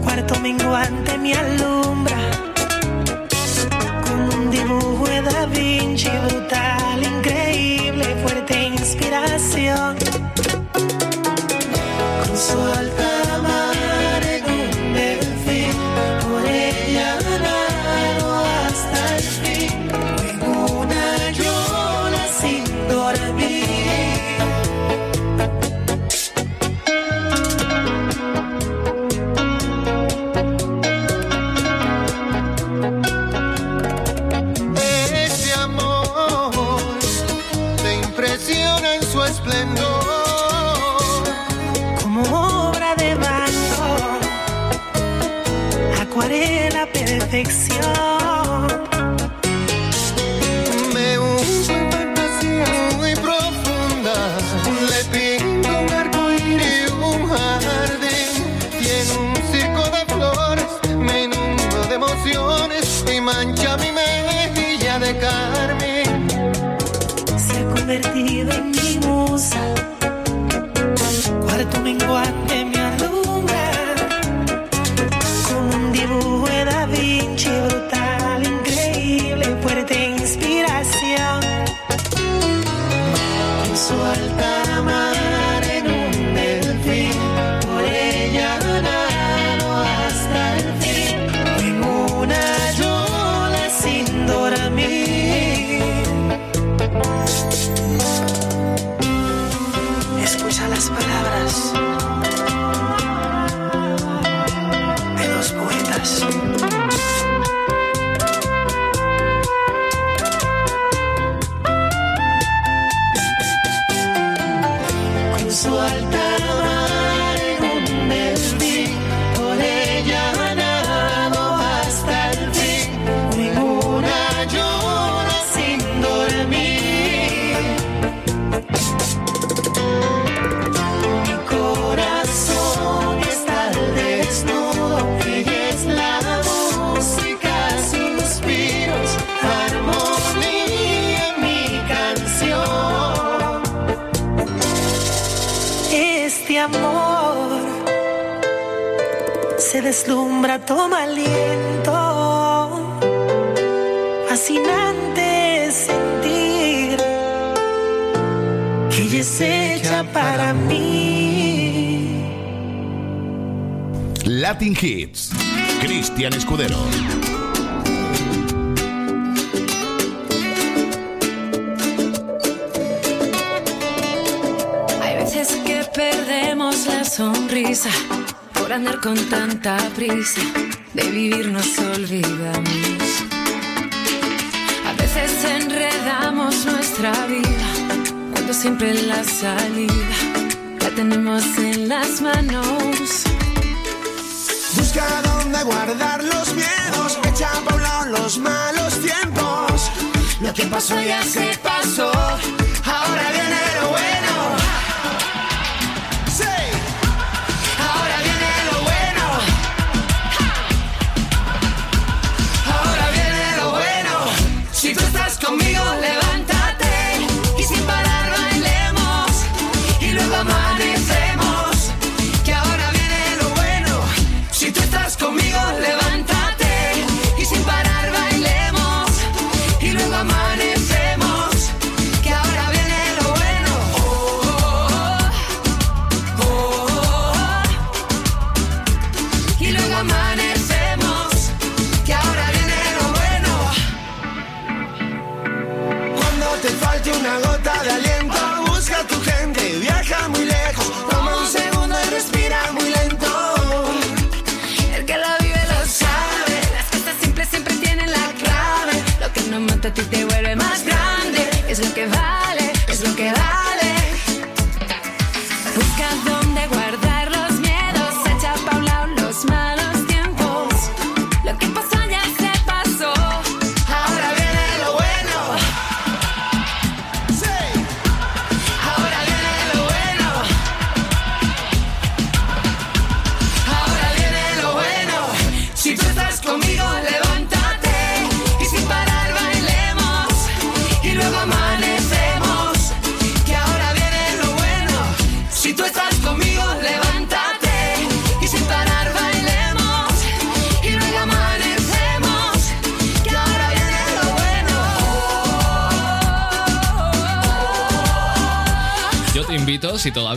Cuarto 0.03 0.38
menguante 0.40 1.18
me 1.18 1.34
alumbra. 1.34 2.18
Como 4.07 4.34
un 4.34 4.51
dibujo 4.51 5.07
de 5.07 5.22
Da 5.22 5.46
Vinci, 5.46 6.09
brutal, 6.09 7.03
increíble, 7.03 8.16
fuerte 8.22 8.64
inspiración. 8.64 9.96
Con 12.20 12.36
su 12.36 12.59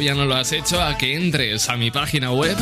todavía 0.01 0.19
no 0.19 0.27
lo 0.27 0.35
has 0.35 0.51
hecho, 0.51 0.81
a 0.81 0.97
que 0.97 1.15
entres 1.15 1.69
a 1.69 1.77
mi 1.77 1.91
página 1.91 2.31
web 2.31 2.57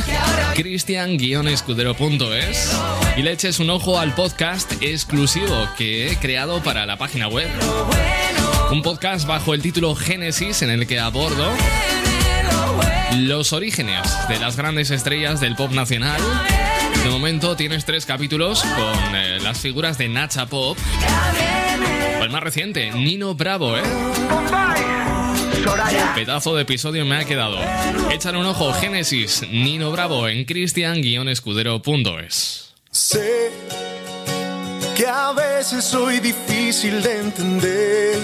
cristian-escudero.es 0.55 2.77
y 3.15 3.21
le 3.21 3.31
eches 3.31 3.61
un 3.61 3.69
ojo 3.69 3.97
al 3.97 4.13
podcast 4.13 4.73
exclusivo 4.81 5.69
que 5.77 6.11
he 6.11 6.17
creado 6.17 6.61
para 6.61 6.85
la 6.85 6.97
página 6.97 7.29
web. 7.29 7.47
Un 8.71 8.81
podcast 8.81 9.25
bajo 9.25 9.53
el 9.53 9.61
título 9.61 9.95
Génesis 9.95 10.63
en 10.63 10.69
el 10.69 10.85
que 10.85 10.99
abordo 10.99 11.49
los 13.19 13.53
orígenes 13.53 14.01
de 14.27 14.37
las 14.37 14.57
grandes 14.57 14.91
estrellas 14.91 15.39
del 15.39 15.55
pop 15.55 15.71
nacional. 15.71 16.21
De 17.05 17.09
momento 17.09 17.55
tienes 17.55 17.85
tres 17.85 18.05
capítulos 18.05 18.63
con 18.63 19.15
eh, 19.15 19.39
las 19.39 19.61
figuras 19.61 19.97
de 19.97 20.09
Nacha 20.09 20.47
Pop. 20.47 20.77
O 22.19 22.23
el 22.23 22.31
más 22.31 22.43
reciente, 22.43 22.91
Nino 22.91 23.33
Bravo, 23.33 23.77
¿eh? 23.77 23.83
Pedazo 26.15 26.55
de 26.55 26.63
episodio 26.63 27.05
me 27.05 27.17
ha 27.17 27.25
quedado. 27.25 27.57
Échale 28.11 28.37
un 28.37 28.45
ojo, 28.45 28.71
Génesis, 28.73 29.43
Nino 29.49 29.91
Bravo 29.91 30.27
en 30.27 30.45
cristian-escudero.es. 30.45 32.73
Sé 32.91 33.51
que 34.95 35.07
a 35.07 35.31
veces 35.31 35.85
soy 35.85 36.19
difícil 36.19 37.01
de 37.01 37.21
entender, 37.21 38.19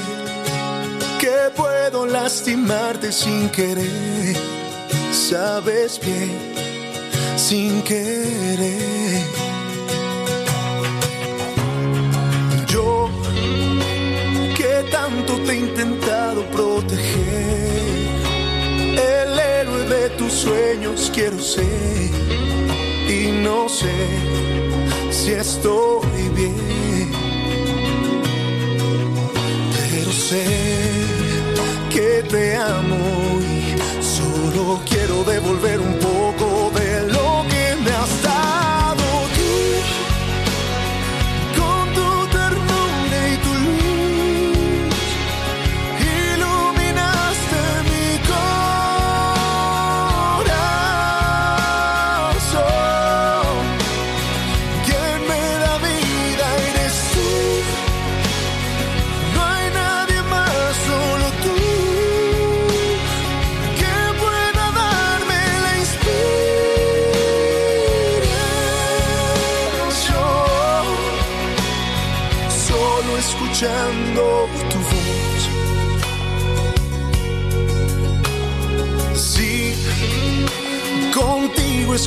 que 1.19 1.49
puedo 1.55 2.05
lastimarte 2.05 3.11
sin 3.11 3.49
querer, 3.49 4.35
sabes 5.11 5.99
bien, 6.03 6.31
sin 7.37 7.81
querer. 7.83 8.94
Tanto 15.05 15.33
te 15.45 15.51
he 15.51 15.57
intentado 15.57 16.43
proteger, 16.47 18.07
el 19.13 19.39
héroe 19.39 19.83
de 19.87 20.09
tus 20.17 20.33
sueños 20.33 21.11
quiero 21.13 21.39
ser. 21.39 22.09
Y 23.07 23.31
no 23.43 23.69
sé 23.69 23.97
si 25.11 25.31
estoy 25.31 26.29
bien, 26.33 27.11
pero 29.77 30.11
sé 30.11 30.45
que 31.93 32.23
te 32.27 32.55
amo 32.55 33.39
y 33.53 34.03
solo 34.03 34.81
quiero 34.89 35.23
devolver 35.23 35.79
un 35.81 35.93
poco 35.99 36.24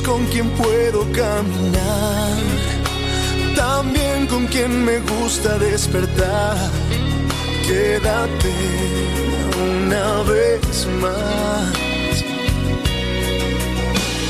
con 0.09 0.25
quien 0.25 0.49
puedo 0.49 1.01
caminar, 1.11 2.33
también 3.55 4.25
con 4.25 4.47
quien 4.47 4.83
me 4.83 4.97
gusta 5.01 5.59
despertar. 5.59 6.57
Quédate 7.67 8.53
una 9.71 10.23
vez 10.23 10.87
más, 10.99 11.73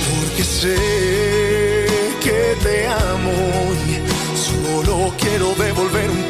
porque 0.10 0.44
sé 0.44 0.76
que 2.26 2.42
te 2.62 2.88
amo 2.88 3.38
y 3.88 3.96
solo 4.38 5.14
quiero 5.18 5.56
devolver 5.56 6.10
un 6.10 6.24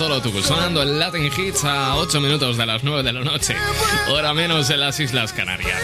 solo 0.00 0.22
tú, 0.22 0.32
sonando 0.42 0.80
el 0.80 0.98
Latin 0.98 1.26
Hits 1.26 1.62
a 1.64 1.96
8 1.96 2.22
minutos 2.22 2.56
de 2.56 2.64
las 2.64 2.82
9 2.82 3.02
de 3.02 3.12
la 3.12 3.20
noche, 3.20 3.54
hora 4.08 4.32
menos 4.32 4.70
en 4.70 4.80
las 4.80 4.98
Islas 4.98 5.34
Canarias. 5.34 5.78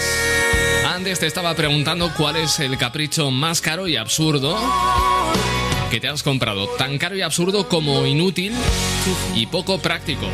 Antes 0.86 1.20
te 1.20 1.26
estaba 1.26 1.52
preguntando 1.54 2.10
cuál 2.16 2.36
es 2.36 2.58
el 2.60 2.78
capricho 2.78 3.30
más 3.30 3.60
caro 3.60 3.88
y 3.88 3.96
absurdo 3.96 4.58
que 5.90 6.00
te 6.00 6.08
has 6.08 6.22
comprado, 6.22 6.66
tan 6.78 6.96
caro 6.96 7.14
y 7.14 7.20
absurdo 7.20 7.68
como 7.68 8.06
inútil 8.06 8.54
y 9.34 9.44
poco 9.48 9.80
práctico. 9.80 10.26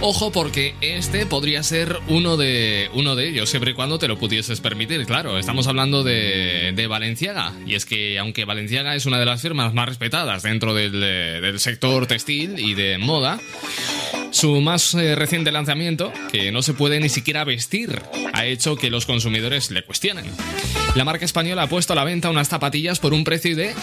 Ojo 0.00 0.30
porque 0.30 0.76
este 0.80 1.26
podría 1.26 1.64
ser 1.64 1.98
uno 2.06 2.36
de, 2.36 2.88
uno 2.94 3.16
de 3.16 3.28
ellos, 3.28 3.50
siempre 3.50 3.72
y 3.72 3.74
cuando 3.74 3.98
te 3.98 4.06
lo 4.06 4.16
pudieses 4.16 4.60
permitir, 4.60 5.04
claro. 5.06 5.38
Estamos 5.38 5.66
hablando 5.66 6.04
de, 6.04 6.72
de 6.74 6.86
Valenciaga. 6.86 7.52
Y 7.66 7.74
es 7.74 7.84
que 7.84 8.16
aunque 8.18 8.44
Valenciaga 8.44 8.94
es 8.94 9.06
una 9.06 9.18
de 9.18 9.26
las 9.26 9.42
firmas 9.42 9.74
más 9.74 9.88
respetadas 9.88 10.44
dentro 10.44 10.72
del, 10.72 11.02
eh, 11.02 11.58
sector 11.58 12.06
textil 12.06 12.60
y 12.60 12.74
de 12.74 12.96
moda, 12.98 13.40
su 14.30 14.60
más 14.60 14.94
eh, 14.94 15.16
reciente 15.16 15.50
lanzamiento, 15.50 16.12
que 16.30 16.52
no 16.52 16.62
se 16.62 16.74
puede 16.74 17.00
ni 17.00 17.08
siquiera 17.08 17.42
vestir, 17.42 18.00
ha 18.32 18.46
hecho 18.46 18.76
que 18.76 18.90
los 18.90 19.04
consumidores 19.04 19.72
le 19.72 19.82
cuestionen. 19.82 20.26
La 20.94 21.04
marca 21.04 21.24
española 21.24 21.64
ha 21.64 21.68
puesto 21.68 21.94
a 21.94 21.96
la 21.96 22.04
venta 22.04 22.30
unas 22.30 22.48
zapatillas 22.48 23.00
por 23.00 23.12
un 23.12 23.24
precio 23.24 23.56
de 23.56 23.74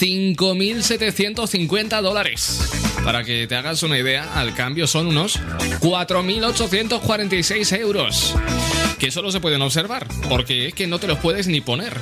5.750 0.00 2.00
dólares. 2.00 2.83
Para 3.04 3.22
que 3.22 3.46
te 3.46 3.54
hagas 3.54 3.82
una 3.82 3.98
idea, 3.98 4.32
al 4.34 4.54
cambio 4.54 4.86
son 4.86 5.06
unos 5.06 5.38
4.846 5.80 7.78
euros. 7.78 8.34
Que 8.98 9.10
solo 9.10 9.30
se 9.30 9.40
pueden 9.40 9.60
observar, 9.60 10.06
porque 10.28 10.68
es 10.68 10.74
que 10.74 10.86
no 10.86 10.98
te 10.98 11.06
los 11.06 11.18
puedes 11.18 11.46
ni 11.46 11.60
poner. 11.60 11.98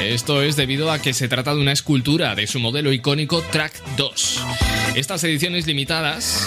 Esto 0.00 0.42
es 0.42 0.54
debido 0.54 0.92
a 0.92 1.00
que 1.00 1.14
se 1.14 1.28
trata 1.28 1.54
de 1.54 1.60
una 1.60 1.72
escultura 1.72 2.36
de 2.36 2.46
su 2.46 2.60
modelo 2.60 2.92
icónico 2.92 3.42
Track 3.50 3.72
2. 3.96 4.40
Estas 4.94 5.24
ediciones 5.24 5.66
limitadas 5.66 6.46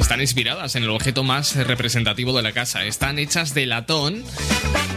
están 0.00 0.20
inspiradas 0.20 0.76
en 0.76 0.84
el 0.84 0.90
objeto 0.90 1.24
más 1.24 1.56
representativo 1.56 2.36
de 2.36 2.42
la 2.42 2.52
casa. 2.52 2.84
Están 2.84 3.18
hechas 3.18 3.52
de 3.52 3.66
latón 3.66 4.24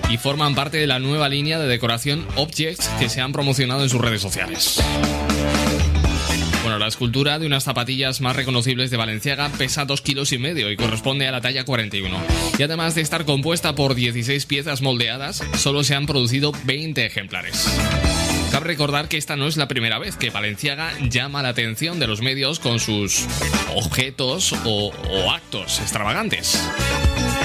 y 0.10 0.18
forman 0.18 0.56
parte 0.56 0.78
de 0.78 0.88
la 0.88 1.00
nueva 1.00 1.28
línea 1.28 1.58
de 1.60 1.68
decoración 1.68 2.26
Objects 2.36 2.88
que 3.00 3.10
se 3.10 3.22
han 3.22 3.32
promocionado 3.32 3.84
en 3.84 3.90
sus 3.90 4.02
redes 4.02 4.22
sociales. 4.22 4.82
Bueno, 6.64 6.80
la 6.80 6.88
escultura 6.88 7.40
de 7.40 7.46
unas 7.46 7.66
zapatillas 7.66 8.22
más 8.22 8.38
reconocibles 8.38 8.90
de 8.90 8.96
Valenciaga 8.96 9.50
pesa 9.50 9.84
2 9.84 10.02
kilos 10.02 10.32
y 10.32 10.38
medio 10.38 10.72
y 10.72 10.78
corresponde 10.78 11.28
a 11.28 11.32
la 11.32 11.42
talla 11.42 11.66
41. 11.66 12.18
Y 12.58 12.64
además 12.64 12.96
de 12.96 13.02
estar 13.02 13.26
compuesta 13.26 13.76
por 13.76 13.96
16 13.96 14.46
piezas 14.46 14.82
moldeadas, 14.82 15.44
solo 15.58 15.84
se 15.84 15.94
han 15.94 16.06
producido 16.06 16.54
20 16.64 17.06
ejemplares. 17.06 17.68
Cabe 18.50 18.68
recordar 18.68 19.10
que 19.10 19.18
esta 19.18 19.36
no 19.36 19.48
es 19.48 19.58
la 19.58 19.68
primera 19.68 20.00
vez 20.00 20.16
que 20.16 20.30
Valenciaga 20.30 20.92
llama 21.10 21.44
la 21.44 21.50
atención 21.50 22.00
de 22.00 22.08
los 22.08 22.22
medios 22.22 22.60
con 22.60 22.80
sus 22.80 23.26
objetos 23.76 24.54
o, 24.64 24.94
o 25.10 25.32
actos 25.32 25.82
extravagantes. 25.82 26.64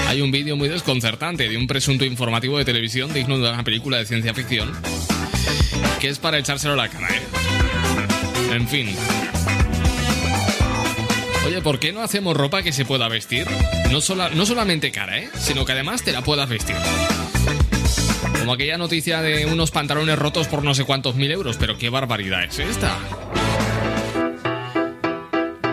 Hay 0.07 0.21
un 0.21 0.31
vídeo 0.31 0.55
muy 0.55 0.69
desconcertante 0.69 1.49
de 1.49 1.57
un 1.57 1.67
presunto 1.67 2.05
informativo 2.05 2.57
de 2.57 2.63
televisión 2.63 3.13
digno 3.13 3.37
de 3.37 3.49
una 3.49 3.63
película 3.65 3.97
de 3.97 4.05
ciencia 4.05 4.33
ficción 4.33 4.71
que 5.99 6.07
es 6.07 6.19
para 6.19 6.37
echárselo 6.37 6.73
a 6.73 6.77
la 6.77 6.87
cara, 6.87 7.09
¿eh? 7.09 7.58
En 8.59 8.67
fin. 8.67 8.93
Oye, 11.47 11.61
¿por 11.61 11.79
qué 11.79 11.93
no 11.93 12.01
hacemos 12.01 12.35
ropa 12.35 12.61
que 12.61 12.73
se 12.73 12.83
pueda 12.83 13.07
vestir? 13.07 13.47
No, 13.89 14.01
sola- 14.01 14.29
no 14.33 14.45
solamente 14.45 14.91
cara, 14.91 15.17
¿eh? 15.17 15.29
Sino 15.39 15.63
que 15.63 15.71
además 15.71 16.03
te 16.03 16.11
la 16.11 16.21
puedas 16.21 16.49
vestir. 16.49 16.75
Como 18.39 18.51
aquella 18.53 18.77
noticia 18.77 19.21
de 19.21 19.45
unos 19.45 19.71
pantalones 19.71 20.19
rotos 20.19 20.47
por 20.47 20.63
no 20.63 20.73
sé 20.73 20.83
cuántos 20.83 21.15
mil 21.15 21.31
euros, 21.31 21.55
pero 21.57 21.77
qué 21.77 21.89
barbaridad 21.89 22.43
es 22.43 22.59
esta. 22.59 22.97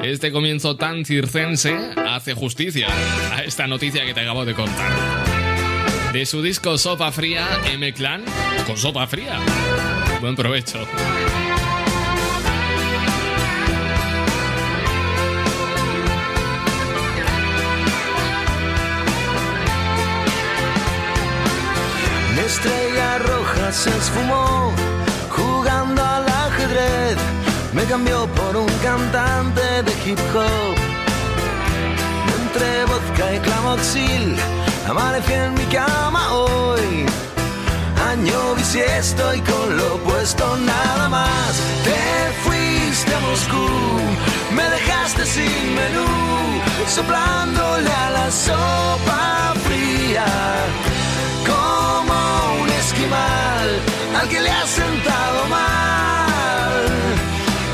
Este 0.04 0.30
comienzo 0.30 0.76
tan 0.76 1.04
circense 1.04 1.76
hace 2.08 2.34
justicia 2.34 2.86
a 3.32 3.42
esta 3.42 3.66
noticia 3.66 4.04
que 4.06 4.14
te 4.14 4.20
acabo 4.20 4.44
de 4.44 4.54
contar. 4.54 4.92
De 6.12 6.24
su 6.24 6.40
disco 6.40 6.78
Sopa 6.78 7.10
Fría, 7.10 7.46
M 7.72 7.92
Clan, 7.92 8.22
con 8.64 8.76
sopa 8.76 9.06
fría. 9.08 9.40
Buen 10.20 10.36
provecho. 10.36 10.86
Estrella 22.56 23.18
roja 23.18 23.72
se 23.72 23.90
esfumó 23.90 24.72
jugando 25.36 26.02
al 26.02 26.26
ajedrez. 26.26 27.16
Me 27.72 27.84
cambió 27.84 28.26
por 28.38 28.56
un 28.56 28.70
cantante 28.82 29.82
de 29.86 29.92
hip 30.04 30.18
hop. 30.34 30.76
Entre 32.38 32.84
vodka 32.90 33.34
y 33.34 33.38
clamoxil, 33.40 34.36
amanecí 34.88 35.32
en 35.32 35.52
mi 35.54 35.66
cama 35.66 36.22
hoy. 36.32 37.06
Año 38.12 38.54
bisiesto 38.54 39.34
y 39.34 39.40
con 39.40 39.76
lo 39.76 39.90
puesto 40.08 40.56
nada 40.56 41.08
más. 41.08 41.52
Te 41.86 42.00
fuiste 42.44 43.14
a 43.14 43.20
Moscú, 43.20 43.68
me 44.56 44.64
dejaste 44.76 45.26
sin 45.26 45.74
menú, 45.80 46.08
soplándole 46.96 47.92
a 48.06 48.10
la 48.18 48.30
sopa 48.30 49.54
fría 49.66 50.24
esquimal 52.86 53.68
al 54.18 54.28
que 54.28 54.40
le 54.40 54.50
ha 54.50 54.66
sentado 54.66 55.38
mal 55.58 56.82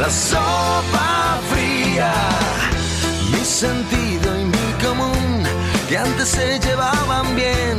la 0.00 0.10
sopa 0.10 1.38
fría. 1.50 2.12
Mi 3.32 3.44
sentido 3.44 4.28
y 4.40 4.44
mi 4.56 4.68
común, 4.84 5.44
que 5.88 5.98
antes 5.98 6.28
se 6.28 6.58
llevaban 6.58 7.26
bien, 7.36 7.76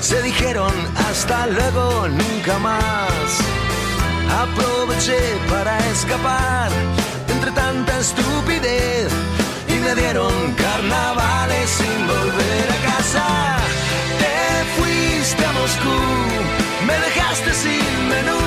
se 0.00 0.22
dijeron 0.22 0.74
hasta 1.08 1.46
luego, 1.48 2.08
nunca 2.08 2.58
más. 2.58 3.28
Aproveché 4.44 5.20
para 5.50 5.74
escapar 5.94 6.70
entre 7.34 7.50
tanta 7.62 7.92
estupidez 7.98 9.10
y 9.68 9.74
me 9.84 9.94
dieron 10.00 10.34
carnavales 10.64 11.68
sin 11.78 11.98
volver 12.12 12.66
a 12.76 12.78
casa. 12.90 13.58
Te 14.28 14.64
fuiste 14.76 15.42
a 15.44 15.52
Moscú, 15.52 15.98
me 16.86 16.96
dejaste 17.06 17.50
sin 17.62 17.94
menú, 18.12 18.40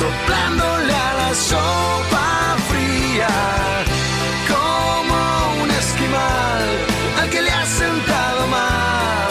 soplándole 0.00 0.94
a 1.08 1.10
la 1.20 1.30
sopa 1.50 2.28
fría, 2.70 3.34
como 4.52 5.18
un 5.62 5.70
esquimal 5.82 6.64
al 7.20 7.28
que 7.30 7.40
le 7.42 7.50
ha 7.58 7.66
sentado 7.82 8.40
mal. 8.58 9.28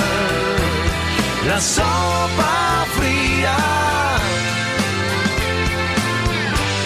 La 1.49 1.59
sopa 1.59 2.55
fría. 2.97 3.57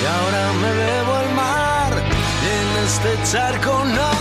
Y 0.02 0.06
ahora 0.16 0.44
me 0.62 0.72
bebo 0.82 1.14
al 1.24 1.30
mar 1.44 1.92
en 2.56 2.68
este 2.86 3.12
charco 3.32 3.74
no 3.98 4.21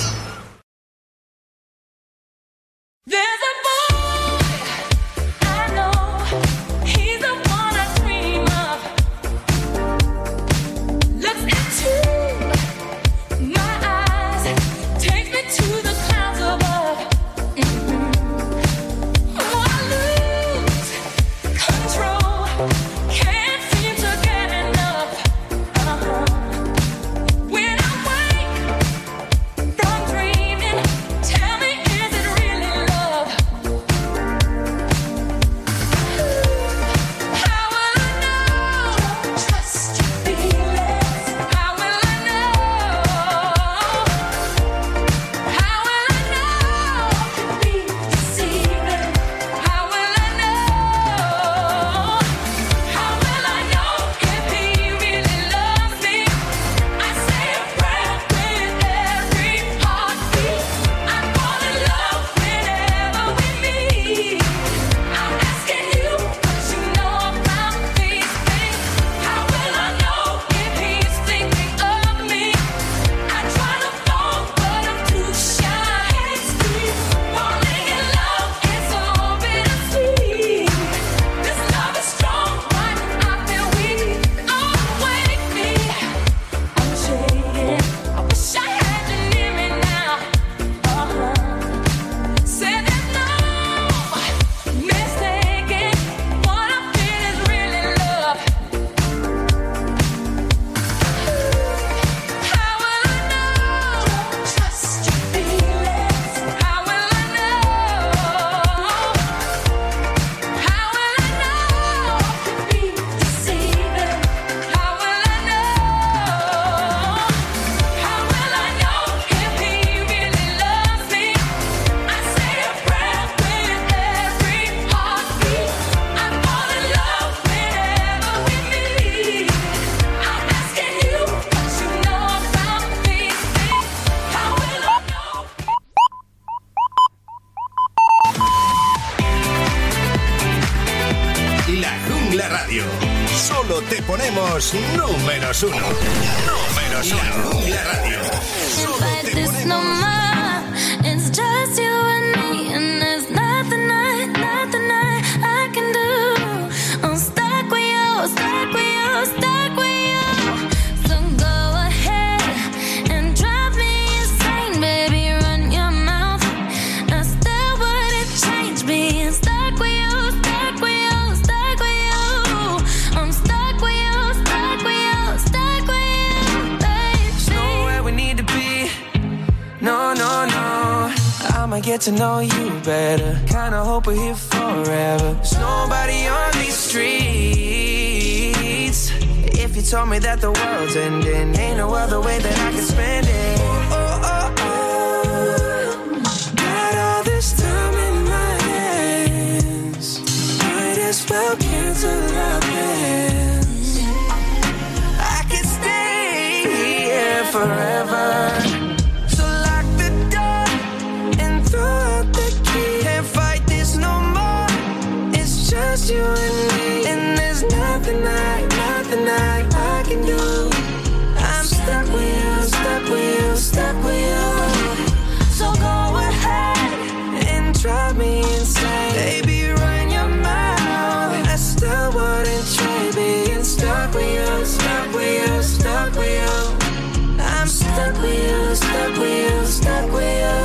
stuck 239.81 240.05
with 240.13 240.37
you. 240.43 240.59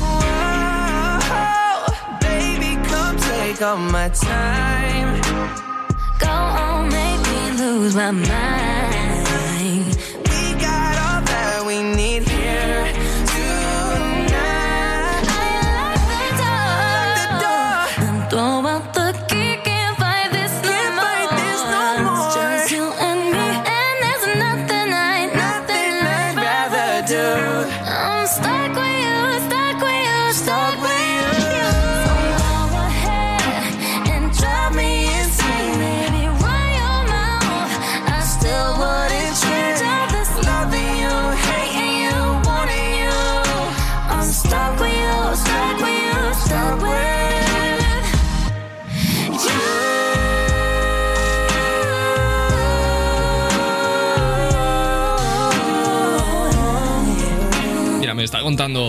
Whoa, 0.00 1.18
oh, 1.40 2.18
baby, 2.20 2.70
come 2.90 3.16
take 3.16 3.60
all 3.62 3.76
my 3.76 4.08
time. 4.08 5.20
Go 6.18 6.34
on, 6.64 6.88
make 6.88 7.20
me 7.32 7.42
lose 7.62 7.94
my 7.94 8.10
mind. 8.10 9.86
We 10.30 10.42
got 10.66 10.92
all 11.06 11.20
that 11.32 11.64
we 11.66 11.76
need 11.82 12.07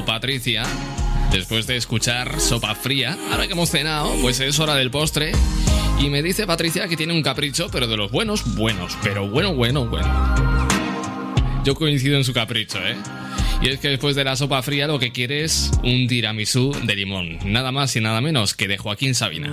Patricia, 0.05 0.63
después 1.31 1.65
de 1.65 1.77
escuchar 1.77 2.41
Sopa 2.41 2.75
Fría, 2.75 3.17
ahora 3.31 3.47
que 3.47 3.53
hemos 3.53 3.69
cenado, 3.69 4.13
pues 4.21 4.41
es 4.41 4.59
hora 4.59 4.75
del 4.75 4.91
postre. 4.91 5.31
Y 6.01 6.09
me 6.09 6.21
dice 6.21 6.45
Patricia 6.45 6.89
que 6.89 6.97
tiene 6.97 7.13
un 7.13 7.23
capricho, 7.23 7.69
pero 7.71 7.87
de 7.87 7.95
los 7.95 8.11
buenos, 8.11 8.55
buenos, 8.55 8.97
pero 9.01 9.29
bueno, 9.29 9.53
bueno, 9.53 9.85
bueno. 9.85 10.35
Yo 11.63 11.75
coincido 11.75 12.17
en 12.17 12.25
su 12.25 12.33
capricho, 12.33 12.77
¿eh? 12.79 12.97
Y 13.61 13.69
es 13.69 13.79
que 13.79 13.87
después 13.87 14.17
de 14.17 14.25
la 14.25 14.35
sopa 14.35 14.61
fría 14.61 14.85
lo 14.85 14.99
que 14.99 15.13
quiere 15.13 15.45
es 15.45 15.71
un 15.81 16.07
tiramisú 16.07 16.75
de 16.83 16.95
limón, 16.95 17.39
nada 17.45 17.71
más 17.71 17.95
y 17.95 18.01
nada 18.01 18.19
menos 18.19 18.53
que 18.53 18.67
de 18.67 18.77
Joaquín 18.77 19.15
Sabina. 19.15 19.47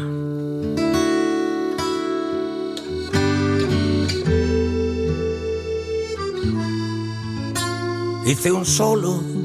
Hice 8.26 8.50
un 8.50 8.66
solo 8.66 9.35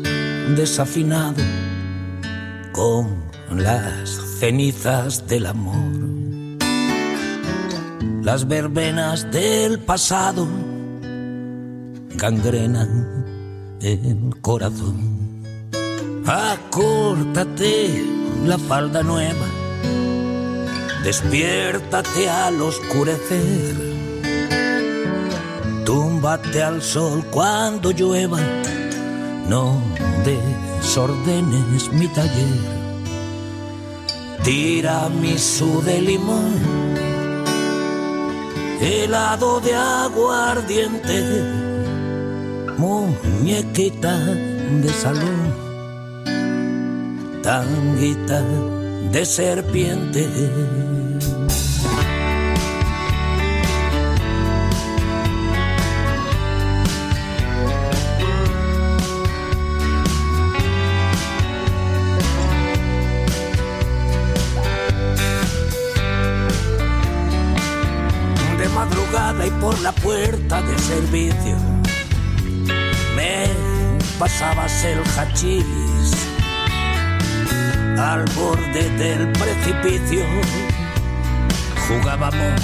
desafinado 0.56 1.44
con 2.72 3.24
las 3.56 4.10
cenizas 4.40 5.28
del 5.28 5.46
amor. 5.46 6.02
Las 8.24 8.48
verbenas 8.48 9.32
del 9.32 9.80
pasado 9.80 10.48
gangrenan 12.16 13.26
el 13.82 14.36
corazón. 14.42 15.44
Acórtate 16.26 18.06
la 18.46 18.58
falda 18.58 19.02
nueva, 19.02 19.48
despiértate 21.04 22.30
al 22.30 22.62
oscurecer. 22.62 23.92
Túmbate 25.84 26.62
al 26.62 26.82
sol 26.82 27.26
cuando 27.32 27.92
llueva, 27.92 28.40
no 29.52 29.82
desordenes 30.24 31.92
mi 31.92 32.08
taller. 32.18 32.60
Tiramisú 34.46 35.82
de 35.88 36.02
limón, 36.10 36.54
helado 38.80 39.60
de 39.60 39.74
aguardiente, 39.76 41.18
muñequita 42.78 44.16
de 44.84 44.92
salón, 45.04 45.42
tanguita 47.44 48.42
de 49.12 49.26
serpiente. 49.26 51.01
Puerta 70.12 70.62
de 70.62 70.78
servicio. 70.78 71.56
Me 73.16 73.48
pasabas 74.20 74.84
el 74.84 75.00
hachís 75.16 76.12
al 77.98 78.26
borde 78.36 78.90
del 78.98 79.32
precipicio. 79.32 80.26
Jugábamos 81.88 82.62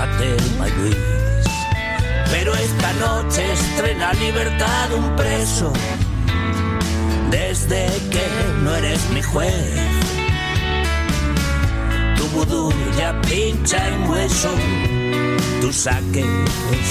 a 0.00 0.04
Telma 0.18 0.68
Luis. 0.78 0.96
Pero 2.30 2.54
esta 2.54 2.92
noche 3.04 3.52
estrena 3.52 4.12
libertad 4.14 4.92
un 4.96 5.16
preso. 5.16 5.72
Desde 7.32 7.86
que 8.12 8.26
no 8.62 8.76
eres 8.76 9.00
mi 9.10 9.22
juez. 9.22 9.74
Tu 12.16 12.24
vudú 12.28 12.72
ya 12.96 13.20
pincha 13.22 13.88
en 13.88 14.08
hueso 14.08 14.50
tu 15.60 15.72
saque 15.72 16.24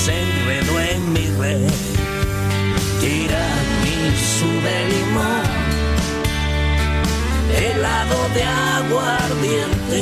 se 0.05 0.21
enredó 0.21 0.79
en 0.79 1.13
mi 1.13 1.25
red. 1.39 1.69
Tiramisú 3.01 4.49
de 4.65 4.77
limón, 4.93 5.45
helado 7.63 8.19
de 8.35 8.43
aguardiente, 8.43 10.01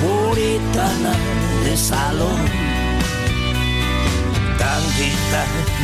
puritana 0.00 1.14
de 1.64 1.76
salón, 1.76 2.40
tanguita 4.58 5.42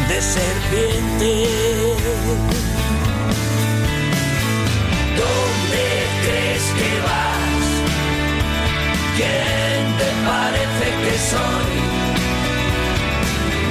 de 0.09 0.19
serpiente. 0.23 1.31
¿Dónde 5.21 5.85
crees 6.25 6.67
que 6.79 6.91
vas? 7.07 7.67
¿Quién 9.17 9.67
te 9.67 9.76
parece 10.27 10.87
que 11.03 11.15
soy? 11.33 11.73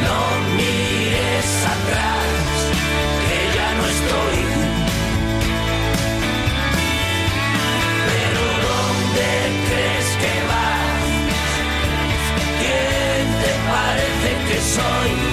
No 0.05 0.19
mires 0.57 1.51
atrás, 1.75 2.53
que 3.27 3.39
ya 3.57 3.69
no 3.77 3.85
estoy. 3.95 4.39
Pero 8.09 8.41
¿dónde 8.67 9.29
crees 9.67 10.09
que 10.21 10.33
vas? 10.51 11.01
¿Quién 12.61 13.25
te 13.43 13.51
parece 13.71 14.29
que 14.47 14.57
soy? 14.75 15.24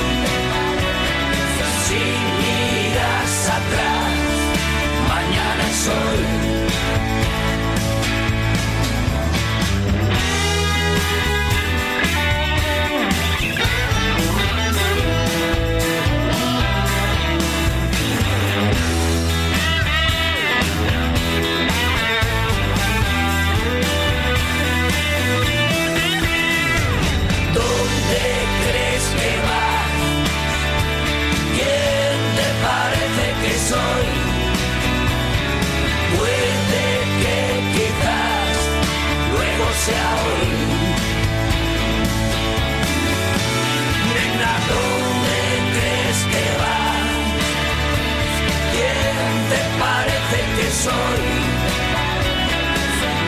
soy. 50.72 50.92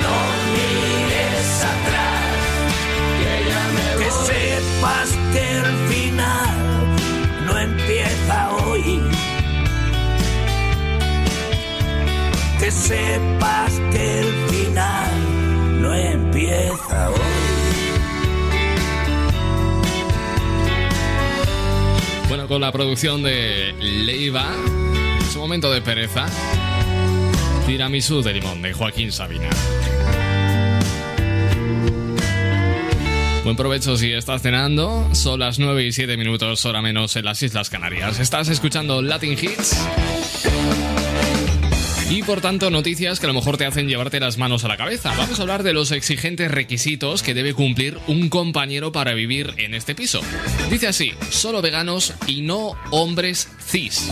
No 0.03 0.17
mires 0.55 1.65
atrás, 1.73 2.35
que. 3.21 3.35
Que 4.05 4.11
sepas 4.11 5.09
que 5.33 5.45
el 5.59 5.69
final 5.89 6.55
no 7.47 7.59
empieza 7.59 8.51
hoy. 8.57 9.01
Que 12.59 12.71
sepas 12.71 13.73
que 13.93 14.21
el 14.21 14.33
final 14.51 15.13
no 15.83 15.95
empieza 15.95 17.11
hoy. 17.11 17.21
Bueno, 22.29 22.49
con 22.49 22.61
la 22.63 22.73
producción 22.73 23.23
de 23.23 23.75
Leiva, 23.79 24.47
su 25.33 25.39
momento 25.39 25.71
de 25.71 25.83
pereza. 25.83 26.27
Tiramisú 27.67 28.23
de 28.23 28.35
limón 28.35 28.61
de 28.63 28.73
Joaquín 28.73 29.11
Sabina. 29.11 29.49
Buen 33.43 33.57
provecho 33.57 33.97
si 33.97 34.13
estás 34.13 34.43
cenando. 34.43 35.09
Son 35.15 35.41
las 35.41 35.59
9 35.59 35.85
y 35.87 35.93
7 35.93 36.17
minutos, 36.17 36.65
hora 36.67 36.83
menos 36.83 37.17
en 37.17 37.25
las 37.25 37.43
Islas 37.43 37.71
Canarias. 37.71 38.19
Estás 38.21 38.49
escuchando 38.49 39.03
Latin 39.03 39.33
Hits. 39.33 39.77
Y 42.11 42.23
por 42.23 42.41
tanto, 42.43 42.71
noticias 42.71 43.19
que 43.19 43.27
a 43.27 43.29
lo 43.29 43.35
mejor 43.35 43.57
te 43.57 43.65
hacen 43.67 43.89
llevarte 43.89 44.21
las 44.21 44.37
manos 44.39 44.65
a 44.65 44.69
la 44.69 44.77
cabeza. 44.77 45.13
Vamos 45.17 45.39
a 45.39 45.43
hablar 45.43 45.63
de 45.63 45.73
los 45.73 45.91
exigentes 45.91 46.51
requisitos 46.51 47.23
que 47.23 47.35
debe 47.35 47.55
cumplir 47.55 47.99
un 48.07 48.29
compañero 48.29 48.93
para 48.93 49.15
vivir 49.15 49.53
en 49.57 49.75
este 49.75 49.95
piso. 49.95 50.21
Dice 50.71 50.87
así, 50.87 51.13
solo 51.31 51.61
veganos 51.63 52.13
y 52.27 52.43
no 52.43 52.73
hombres 52.91 53.49
cis. 53.67 54.11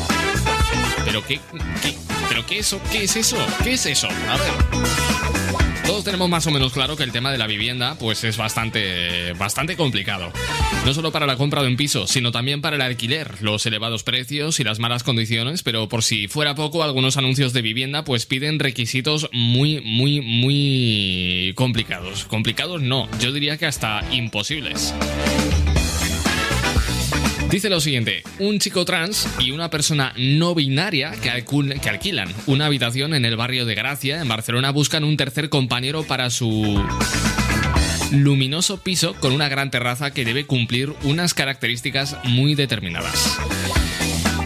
¿Pero 1.04 1.24
qué, 1.26 1.38
qué- 1.82 1.94
¿Pero 2.32 2.46
qué, 2.46 2.60
eso, 2.60 2.80
qué 2.90 3.04
es 3.04 3.14
eso? 3.14 3.36
¿Qué 3.62 3.74
es 3.74 3.84
eso? 3.84 4.08
A 4.08 4.38
ver. 4.38 5.84
Todos 5.84 6.02
tenemos 6.02 6.30
más 6.30 6.46
o 6.46 6.50
menos 6.50 6.72
claro 6.72 6.96
que 6.96 7.02
el 7.02 7.12
tema 7.12 7.30
de 7.30 7.36
la 7.36 7.46
vivienda 7.46 7.94
pues 7.98 8.24
es 8.24 8.38
bastante, 8.38 9.34
bastante 9.34 9.76
complicado. 9.76 10.32
No 10.86 10.94
solo 10.94 11.12
para 11.12 11.26
la 11.26 11.36
compra 11.36 11.60
de 11.60 11.68
un 11.68 11.76
piso, 11.76 12.06
sino 12.06 12.32
también 12.32 12.62
para 12.62 12.76
el 12.76 12.82
alquiler, 12.82 13.42
los 13.42 13.66
elevados 13.66 14.02
precios 14.02 14.60
y 14.60 14.64
las 14.64 14.78
malas 14.78 15.02
condiciones, 15.02 15.62
pero 15.62 15.90
por 15.90 16.02
si 16.04 16.26
fuera 16.26 16.54
poco, 16.54 16.82
algunos 16.82 17.18
anuncios 17.18 17.52
de 17.52 17.60
vivienda 17.60 18.02
pues 18.02 18.24
piden 18.24 18.58
requisitos 18.58 19.28
muy, 19.32 19.82
muy, 19.82 20.22
muy 20.22 21.52
complicados. 21.54 22.24
Complicados 22.24 22.80
no, 22.80 23.10
yo 23.20 23.30
diría 23.30 23.58
que 23.58 23.66
hasta 23.66 24.02
imposibles. 24.10 24.94
Dice 27.52 27.68
lo 27.68 27.80
siguiente, 27.80 28.22
un 28.38 28.58
chico 28.58 28.86
trans 28.86 29.28
y 29.38 29.50
una 29.50 29.68
persona 29.68 30.14
no 30.16 30.54
binaria 30.54 31.12
que, 31.20 31.28
alquilan 31.28 32.32
una 32.46 32.64
habitación 32.64 33.12
en 33.12 33.26
el 33.26 33.36
barrio 33.36 33.66
de 33.66 33.74
Gracia, 33.74 34.22
en 34.22 34.28
Barcelona, 34.28 34.70
buscan 34.70 35.04
un 35.04 35.18
tercer 35.18 35.50
compañero 35.50 36.02
para 36.02 36.30
su 36.30 36.82
luminoso 38.10 38.78
piso 38.82 39.12
con 39.20 39.34
una 39.34 39.50
gran 39.50 39.70
terraza 39.70 40.12
que 40.12 40.24
debe 40.24 40.46
cumplir 40.46 40.94
unas 41.02 41.34
características 41.34 42.16
muy 42.24 42.54
determinadas. 42.54 43.38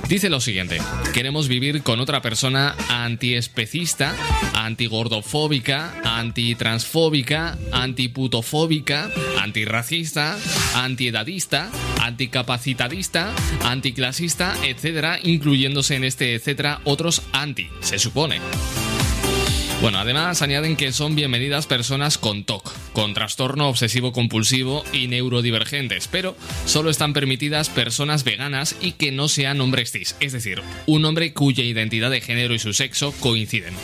Dice 0.09 0.31
lo 0.31 0.41
siguiente, 0.41 0.79
queremos 1.13 1.49
vivir 1.49 1.83
con 1.83 1.99
otra 1.99 2.23
persona 2.23 2.77
antiespecista, 2.89 4.15
antigordofóbica, 4.55 6.01
antitransfóbica, 6.05 7.59
antiputofóbica, 7.73 9.11
antirracista, 9.41 10.39
antiedadista, 10.77 11.71
anticapacitadista, 12.01 13.35
anticlasista, 13.65 14.55
etcétera, 14.65 15.19
incluyéndose 15.21 15.97
en 15.97 16.05
este 16.05 16.35
etcétera 16.37 16.81
otros 16.85 17.23
anti, 17.33 17.69
se 17.81 17.99
supone. 17.99 18.41
Bueno, 19.83 19.99
además 19.99 20.41
añaden 20.41 20.75
que 20.75 20.91
son 20.91 21.15
bienvenidas 21.15 21.67
personas 21.67 22.17
con 22.17 22.45
TOC, 22.45 22.73
con 22.95 23.13
trastorno 23.13 23.69
obsesivo 23.69 24.11
compulsivo 24.11 24.83
y 24.93 25.07
neurodivergentes, 25.07 26.09
pero 26.09 26.35
solo 26.65 26.89
están 26.89 27.13
permitidas 27.13 27.69
personas 27.69 28.25
veganas 28.25 28.75
y 28.81 28.93
que 28.93 29.13
no 29.13 29.29
sean 29.29 29.61
hombres 29.61 29.93
cis, 29.93 30.17
es 30.19 30.33
decir, 30.33 30.63
un 30.87 31.05
hombre 31.05 31.35
cuya 31.35 31.63
identidad 31.63 32.11
de 32.11 32.23
género 32.23 32.55
y 32.55 32.59
su 32.59 32.73
sexo 32.73 33.13
coinciden. 33.21 33.75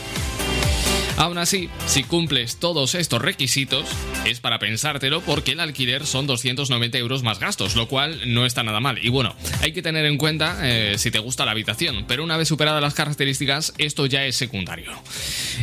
Aún 1.22 1.38
así, 1.38 1.70
si 1.86 2.02
cumples 2.02 2.56
todos 2.56 2.96
estos 2.96 3.22
requisitos, 3.22 3.84
es 4.24 4.40
para 4.40 4.58
pensártelo 4.58 5.20
porque 5.20 5.52
el 5.52 5.60
alquiler 5.60 6.04
son 6.04 6.26
290 6.26 6.98
euros 6.98 7.22
más 7.22 7.38
gastos, 7.38 7.76
lo 7.76 7.86
cual 7.86 8.20
no 8.26 8.44
está 8.44 8.64
nada 8.64 8.80
mal. 8.80 8.98
Y 8.98 9.08
bueno, 9.08 9.32
hay 9.60 9.70
que 9.70 9.82
tener 9.82 10.04
en 10.04 10.18
cuenta 10.18 10.58
eh, 10.62 10.98
si 10.98 11.12
te 11.12 11.20
gusta 11.20 11.44
la 11.44 11.52
habitación, 11.52 12.06
pero 12.08 12.24
una 12.24 12.36
vez 12.36 12.48
superadas 12.48 12.82
las 12.82 12.94
características, 12.94 13.72
esto 13.78 14.06
ya 14.06 14.24
es 14.24 14.34
secundario. 14.34 14.90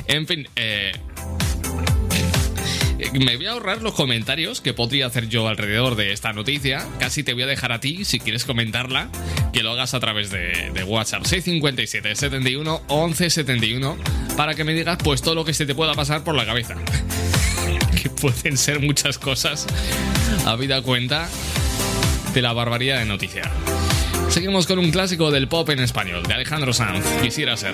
En 0.08 0.28
fin, 0.28 0.48
eh, 0.56 0.94
me 3.14 3.38
voy 3.38 3.46
a 3.46 3.52
ahorrar 3.52 3.82
los 3.82 3.94
comentarios 3.94 4.62
que 4.62 4.74
podría 4.74 5.08
hacer 5.08 5.30
yo 5.30 5.48
alrededor 5.48 5.96
de 5.96 6.12
esta 6.12 6.34
noticia. 6.34 6.86
Casi 7.00 7.24
te 7.24 7.34
voy 7.34 7.44
a 7.44 7.48
dejar 7.48 7.72
a 7.72 7.80
ti, 7.80 8.06
si 8.06 8.20
quieres 8.20 8.46
comentarla, 8.46 9.10
que 9.54 9.64
lo 9.64 9.72
hagas 9.72 9.94
a 9.94 10.00
través 10.00 10.32
de, 10.32 10.84
WhatsApp 10.86 11.24
657 11.26 12.16
71 12.16 12.82
11 12.88 13.30
71 13.30 13.98
para 14.36 14.56
que 14.56 14.64
me 14.64 14.74
digas 14.74 14.98
pues 15.04 15.22
todo 15.22 15.36
lo 15.36 15.46
que 15.46 15.54
se 15.54 15.66
te 15.66 15.76
pueda 15.76 15.94
pasar 15.94 16.24
por 16.24 16.36
la 16.36 16.46
cabeza. 16.46 16.76
que 18.02 18.10
pueden 18.10 18.58
ser 18.58 18.80
muchas 18.80 19.18
cosas, 19.18 19.68
habida 20.46 20.82
cuenta 20.82 21.30
de 22.34 22.42
la 22.42 22.54
barbaridad 22.54 23.00
de 23.00 23.06
noticia. 23.06 23.44
Seguimos 24.30 24.68
con 24.68 24.80
un 24.80 24.92
clásico 24.92 25.32
del 25.32 25.48
pop 25.48 25.70
en 25.70 25.80
español, 25.80 26.24
de 26.24 26.34
Alejandro 26.34 26.72
Sanz. 26.74 27.04
Quisiera 27.22 27.58
ser. 27.58 27.74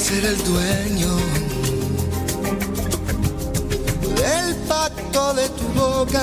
Ser 0.00 0.24
el 0.24 0.44
dueño 0.44 1.14
del 4.16 4.56
pacto 4.66 5.34
de 5.34 5.48
tu 5.50 5.66
boca. 5.78 6.22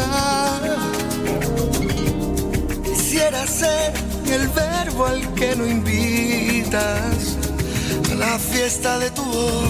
Quisiera 2.83 3.45
ser 3.45 3.93
el 4.31 4.47
verbo 4.47 5.05
al 5.05 5.21
que 5.35 5.55
no 5.55 5.67
invitas 5.67 7.37
a 8.11 8.15
la 8.15 8.39
fiesta 8.39 8.97
de 8.97 9.11
tu 9.11 9.23
voz. 9.23 9.69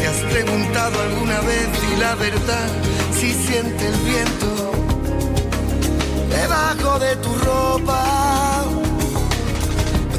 ¿Te 0.00 0.06
has 0.06 0.32
preguntado 0.32 1.00
alguna 1.00 1.40
vez 1.40 1.68
y 1.92 1.96
la 2.00 2.14
verdad 2.14 2.68
si 3.18 3.32
siente 3.32 3.86
el 3.86 3.98
viento 4.10 4.72
debajo 6.30 6.98
de 6.98 7.16
tu 7.16 7.34
ropa? 7.44 8.43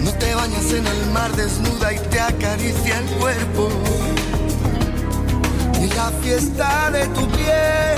Cuando 0.06 0.24
te 0.24 0.36
bañas 0.36 0.72
en 0.72 0.86
el 0.86 1.12
mar 1.14 1.36
desnuda 1.36 1.92
y 1.92 1.98
te 1.98 2.20
acaricia 2.20 3.00
el 3.00 3.06
cuerpo. 3.18 3.70
Y 5.82 5.88
la 5.96 6.12
fiesta 6.22 6.92
de 6.92 7.08
tu 7.08 7.28
piel. 7.32 7.98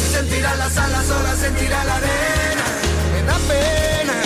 Se 0.00 0.18
sentirá 0.18 0.56
las 0.56 0.76
alas, 0.76 1.06
sola 1.06 1.36
sentirá 1.36 1.84
la 1.84 1.94
arena. 1.94 2.64
Me 3.12 3.22
da 3.22 3.38
pena. 3.46 4.18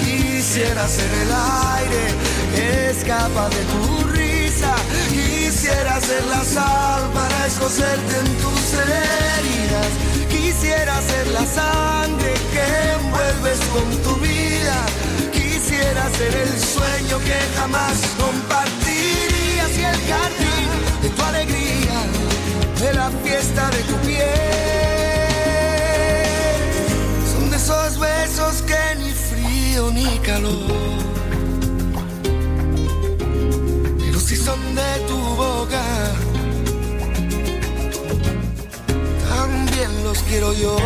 Quisiera 0.00 0.88
ser 0.88 1.10
el 1.22 1.30
aire 1.76 2.88
escapa 2.88 3.50
de 3.50 3.62
tu 3.72 4.08
risa. 4.08 4.74
Quisiera 5.10 6.00
ser 6.00 6.24
la 6.28 6.42
sal 6.44 7.10
para 7.12 7.46
escocerte 7.46 8.20
en 8.20 8.36
tus 8.38 8.72
heridas. 8.72 10.13
Quisiera 10.60 11.02
ser 11.02 11.26
la 11.28 11.44
sangre 11.44 12.32
que 12.52 12.64
envuelves 12.92 13.58
con 13.72 14.02
tu 14.04 14.14
vida. 14.20 14.86
Quisiera 15.32 16.08
ser 16.12 16.32
el 16.32 16.60
sueño 16.60 17.18
que 17.18 17.38
jamás 17.56 17.98
compartirías 18.16 19.70
y 19.76 19.84
el 19.84 20.00
jardín 20.10 20.70
de 21.02 21.08
tu 21.10 21.22
alegría, 21.22 21.98
de 22.80 22.94
la 22.94 23.10
fiesta 23.24 23.68
de 23.70 23.82
tu 23.82 23.96
piel. 24.06 24.22
Son 27.32 27.50
de 27.50 27.56
esos 27.56 27.98
besos 27.98 28.62
que 28.62 28.94
ni 29.00 29.10
frío 29.10 29.90
ni 29.90 30.18
calor, 30.20 31.02
pero 33.98 34.20
si 34.20 34.36
son 34.36 34.74
de 34.76 35.00
tu 35.08 35.18
boca. 35.18 36.33
También 39.74 40.04
los 40.04 40.18
quiero 40.22 40.52
yo. 40.52 40.76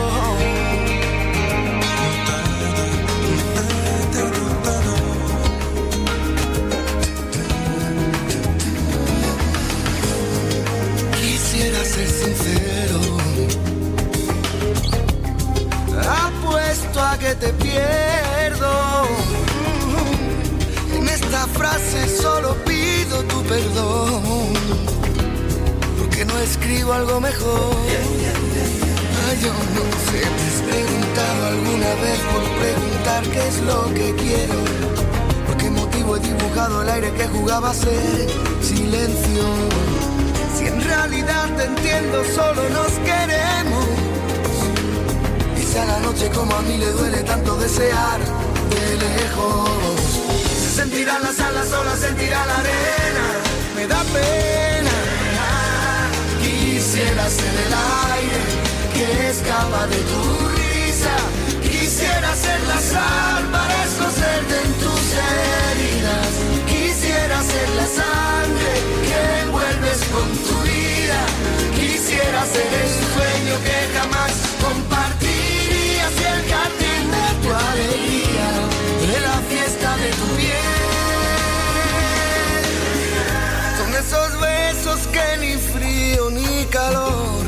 Quisiera 11.21 11.85
ser 11.85 12.09
sincero. 12.09 13.01
Apuesto 16.09 17.01
a 17.03 17.19
que 17.19 17.35
te 17.35 17.53
pierdo 17.53 19.05
en 20.95 21.09
esta 21.09 21.47
frase, 21.49 22.09
solo 22.23 22.55
pido 22.65 23.23
tu 23.25 23.43
perdón. 23.43 24.23
Porque 25.99 26.25
no 26.25 26.39
escribo 26.39 26.95
algo 26.95 27.21
mejor. 27.21 27.77
Yo 29.41 29.53
no 29.53 29.85
sé, 30.11 30.21
te 30.21 30.45
has 30.49 30.61
preguntado 30.69 31.47
alguna 31.47 31.95
vez 32.03 32.19
por 32.33 32.43
preguntar 32.59 33.23
qué 33.33 33.47
es 33.47 33.61
lo 33.63 33.95
que 33.95 34.15
quiero. 34.17 34.55
¿Por 35.47 35.57
qué 35.57 35.71
motivo 35.71 36.17
he 36.17 36.21
dibujado 36.21 36.83
el 36.83 36.89
aire 36.89 37.13
que 37.13 37.29
jugaba 37.29 37.71
a 37.71 37.75
ser 37.75 38.27
silencio? 38.61 39.45
Si 40.57 40.67
en 40.67 40.83
realidad 40.83 41.49
te 41.57 41.65
entiendo, 41.65 42.25
solo 42.35 42.69
nos 42.71 42.91
queremos. 43.09 43.87
Quizá 45.57 45.85
la 45.85 46.01
noche 46.01 46.29
como 46.31 46.57
a 46.57 46.63
mí 46.63 46.77
le 46.77 46.91
duele 46.91 47.23
tanto 47.23 47.57
desear 47.59 48.19
de 48.71 48.97
lejos. 48.97 49.71
Se 50.63 50.81
sentirán 50.81 51.23
las 51.23 51.39
alas 51.39 51.69
solas, 51.69 51.99
sentirá 52.01 52.45
la 52.45 52.57
arena. 52.57 53.25
Me 53.77 53.87
da 53.87 54.03
pena. 54.03 54.97
Quisiera 56.43 57.29
ser 57.31 57.55
el 57.67 57.75
aire 58.15 58.68
que 58.99 59.29
escapa 59.31 59.87
de 59.87 60.01
tu 60.11 60.23
risa. 60.59 61.17
Quisiera 61.63 62.35
ser 62.35 62.61
la 62.73 62.81
sal 62.93 63.43
para 63.55 63.75
escocerte 63.85 64.55
en 64.65 64.73
tus 64.83 65.05
heridas. 65.31 66.31
Quisiera 66.73 67.39
ser 67.53 67.69
la 67.81 67.87
sangre 68.01 68.73
que 69.07 69.21
envuelves 69.45 70.01
con 70.15 70.29
tu 70.47 70.57
vida. 70.73 71.21
Quisiera 71.79 72.41
ser 72.55 72.71
el 72.83 72.91
sueño 73.15 73.55
que 73.67 73.79
jamás 73.97 74.33
compartirías 74.67 76.13
y 76.23 76.25
el 76.35 76.43
jardín 76.53 77.05
de 77.17 77.27
tu 77.43 77.49
alegría, 77.71 78.51
de 79.11 79.19
la 79.29 79.37
fiesta 79.51 79.91
de 80.03 80.11
tu 80.19 80.27
piel. 80.39 80.79
Son 83.79 83.91
esos 84.03 84.31
besos 84.41 85.01
que 85.15 85.27
ni 85.43 85.55
frío 85.73 86.31
ni 86.31 86.65
calor, 86.67 87.48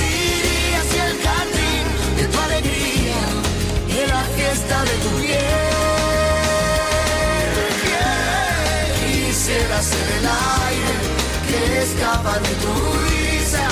que 11.81 11.87
escapa 11.87 12.33
de 12.39 12.53
tu 12.63 12.73
risa. 13.09 13.65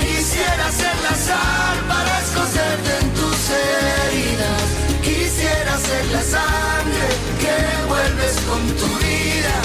Quisiera 0.00 0.66
ser 0.80 0.96
la 1.06 1.14
sal 1.28 1.76
para 1.88 2.12
escocerte 2.24 2.90
en 3.00 3.08
tus 3.18 3.40
heridas. 3.62 4.64
Quisiera 5.02 5.74
ser 5.78 6.04
la 6.14 6.22
sangre 6.34 7.06
que 7.40 7.52
envuelves 7.80 8.34
con 8.48 8.62
tu 8.80 8.88
vida. 9.04 9.56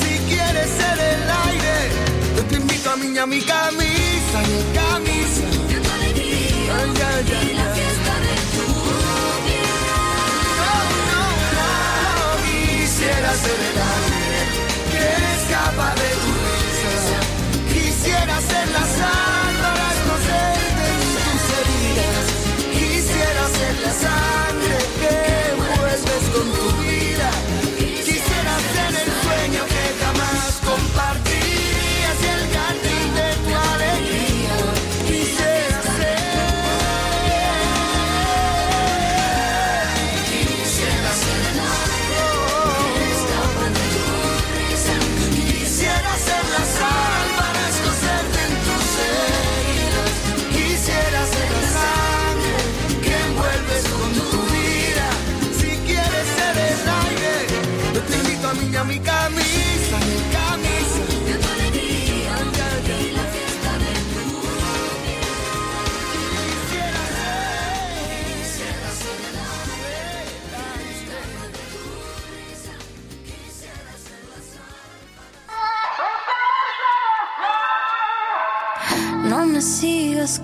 Si 0.00 0.12
quieres 0.30 0.68
ser 0.80 0.98
el 1.12 1.22
aire, 1.48 1.76
yo 2.36 2.42
te 2.44 2.54
invito 2.56 2.90
a 2.90 2.96
mí 2.96 3.18
a 3.18 3.26
mi 3.26 3.40
camisa, 3.40 4.38
mi 4.48 4.83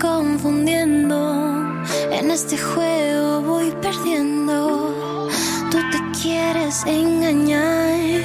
confundiendo. 0.01 1.85
En 2.11 2.31
este 2.31 2.57
juego 2.59 3.43
voy 3.43 3.71
perdiendo. 3.83 5.29
Tú 5.71 5.79
te 5.93 6.21
quieres 6.21 6.85
engañar. 6.87 8.25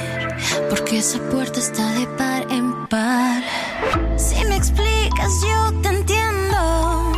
Porque 0.68 0.98
esa 0.98 1.18
puerta 1.30 1.60
está 1.60 1.86
de 1.92 2.06
par 2.18 2.46
en 2.50 2.86
par. 2.88 3.42
Si 4.16 4.44
me 4.46 4.56
explicas, 4.56 5.32
yo 5.42 5.80
te 5.82 5.88
entiendo. 5.88 7.12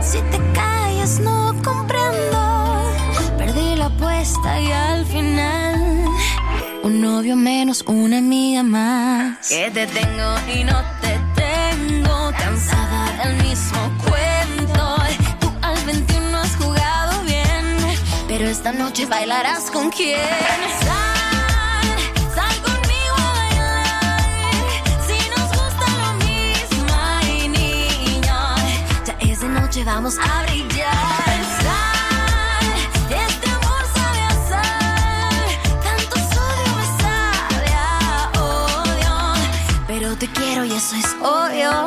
Si 0.00 0.18
te 0.32 0.38
callas, 0.54 1.20
no 1.20 1.54
comprendo. 1.62 2.40
Perdí 3.36 3.76
la 3.76 3.86
apuesta 3.86 4.60
y 4.60 4.70
al 4.70 5.04
final. 5.06 6.04
Un 6.82 7.00
novio 7.00 7.36
menos, 7.36 7.82
una 7.86 8.18
amiga 8.18 8.62
más. 8.62 9.48
Que 9.48 9.70
te 9.70 9.86
tengo 9.86 10.34
y 10.54 10.64
no 10.64 10.80
te. 10.80 10.93
Cansada 12.38 13.24
del 13.24 13.42
mismo 13.42 13.90
cuento. 14.04 14.96
Tú 15.40 15.52
al 15.62 15.84
21 15.84 16.38
has 16.38 16.56
jugado 16.56 17.22
bien. 17.22 17.76
Pero 18.28 18.46
esta 18.46 18.72
noche 18.72 19.06
bailarás 19.06 19.70
con 19.70 19.90
quién. 19.90 20.18
Sal, 20.84 21.88
sal 22.34 22.56
conmigo 22.62 23.16
a 23.16 23.32
bailar. 23.40 24.82
Si 25.06 25.18
nos 25.30 25.48
gusta 25.58 25.86
lo 26.02 26.10
mismo, 26.24 26.92
ay 27.20 27.48
niño. 27.48 28.38
Ya 29.04 29.14
es 29.20 29.40
de 29.40 29.48
noche, 29.48 29.84
vamos 29.84 30.16
a 30.18 30.42
brillar. 30.42 30.94
Este 33.10 33.50
amor 33.50 33.84
sabe. 33.94 34.20
Tanto 35.82 36.16
sodio 36.34 36.72
odio. 38.40 39.14
Pero 39.86 40.16
te 40.16 40.26
quiero 40.28 40.64
y 40.64 40.72
eso 40.72 40.96
es 40.96 41.16
obvio. 41.22 41.84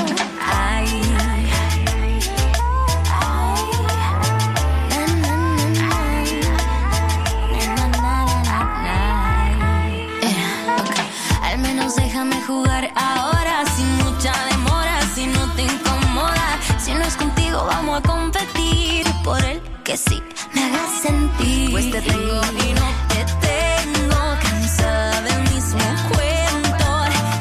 sí 19.97 20.21
me 20.53 20.63
hagas 20.63 21.01
sentir. 21.01 21.71
Pues 21.71 21.91
te 21.91 22.01
tengo 22.01 22.41
y 22.65 22.73
no 22.73 22.87
te 23.09 23.25
tengo 23.47 24.37
cansada 24.41 25.21
del 25.21 25.41
mismo 25.53 25.79
cuento. 26.09 26.87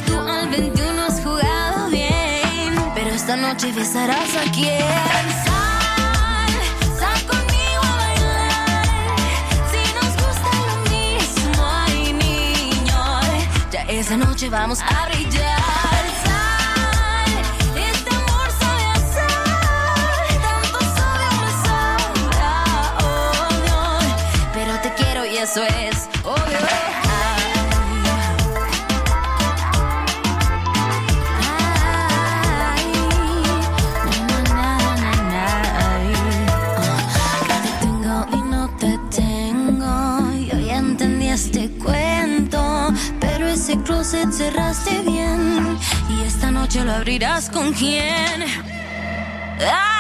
Tú 0.07 0.29
al 0.29 0.49
21 0.49 1.03
has 1.03 1.21
jugado 1.21 1.89
bien, 1.91 2.75
pero 2.95 3.11
esta 3.11 3.37
noche 3.37 3.73
besarás 3.73 4.35
a 4.37 4.51
quien. 4.53 4.87
Esa 13.89 14.17
noche 14.17 14.51
vamos 14.51 14.81
a 14.83 15.07
brillar. 15.09 15.86
eso 25.57 25.65
es 25.65 26.09
obvio. 26.23 26.59
Ay, 32.75 32.93
na, 34.29 34.79
na, 34.97 35.13
na, 35.33 35.49
te 37.63 37.71
tengo 37.81 38.17
y 38.33 38.41
no 38.51 38.69
te 38.79 38.93
tengo. 39.17 39.95
Yo 40.53 40.59
ya 40.59 40.77
entendí 40.77 41.29
este 41.29 41.71
cuento, 41.71 42.93
pero 43.19 43.47
ese 43.47 43.81
closet 43.83 44.31
cerraste 44.31 45.01
bien. 45.03 45.79
Y 46.11 46.25
esta 46.25 46.51
noche 46.51 46.85
lo 46.85 46.93
abrirás 46.93 47.49
con 47.49 47.73
quién. 47.73 48.45
¡Ah! 49.61 49.96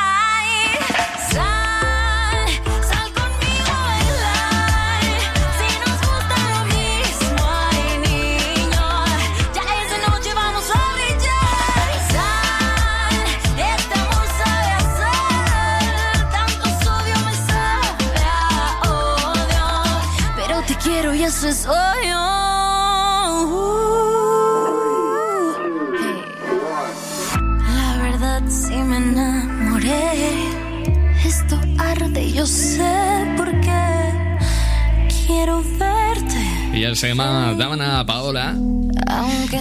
se 36.96 37.08
llama 37.08 37.54
Dana 37.58 38.06
Paola. 38.06 38.56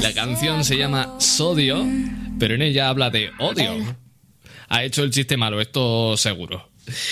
La 0.01 0.13
canción 0.13 0.63
se 0.63 0.77
llama 0.77 1.15
Sodio, 1.19 1.85
pero 2.39 2.55
en 2.55 2.61
ella 2.61 2.87
habla 2.87 3.09
de 3.09 3.29
odio. 3.39 3.73
Ha 4.69 4.83
hecho 4.83 5.03
el 5.03 5.11
chiste 5.11 5.35
malo, 5.35 5.59
esto 5.59 6.15
seguro. 6.15 6.69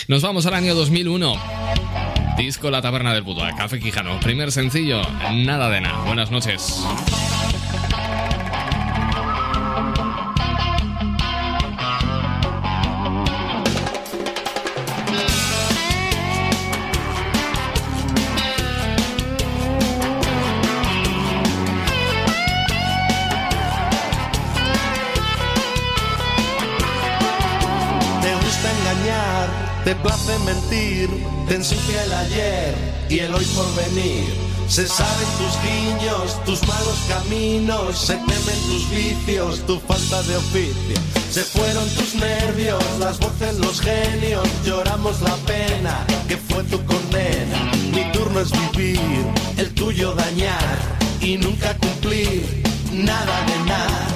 Nos 0.08 0.22
vamos 0.22 0.46
al 0.46 0.54
año 0.54 0.76
2001. 0.76 1.36
Disco 2.38 2.72
La 2.72 2.82
Taberna 2.82 3.14
del 3.14 3.24
Buda, 3.24 3.54
Café 3.58 3.82
Quijano. 3.82 4.18
Primer 4.22 4.54
sencillo, 4.54 5.02
nada 5.34 5.70
de 5.70 5.82
nada. 5.82 6.06
Buenas 6.06 6.32
noches. 6.32 6.82
te 30.70 31.56
ensucia 31.56 32.04
el 32.04 32.14
ayer 32.14 32.76
y 33.10 33.20
el 33.20 33.34
hoy 33.34 33.46
por 33.46 33.66
venir. 33.76 34.26
Se 34.68 34.88
saben 34.88 35.28
tus 35.38 35.62
guiños, 35.62 36.44
tus 36.46 36.68
malos 36.68 36.98
caminos, 37.08 37.98
se 37.98 38.16
temen 38.16 38.62
tus 38.68 38.90
vicios, 38.90 39.60
tu 39.68 39.80
falta 39.80 40.24
de 40.24 40.38
oficio. 40.38 40.96
Se 41.30 41.42
fueron 41.44 41.88
tus 41.90 42.16
nervios, 42.16 42.84
las 43.00 43.20
voces, 43.20 43.58
los 43.60 43.82
genios, 43.82 44.48
lloramos 44.66 45.22
la 45.22 45.36
pena 45.46 46.06
que 46.28 46.38
fue 46.38 46.64
tu 46.64 46.84
condena. 46.86 47.72
Mi 47.94 48.12
turno 48.12 48.40
es 48.40 48.52
vivir, 48.52 49.26
el 49.58 49.74
tuyo 49.74 50.14
dañar 50.14 50.78
y 51.22 51.38
nunca 51.38 51.78
cumplir 51.78 52.64
nada 52.92 53.46
de 53.46 53.70
nada. 53.70 54.13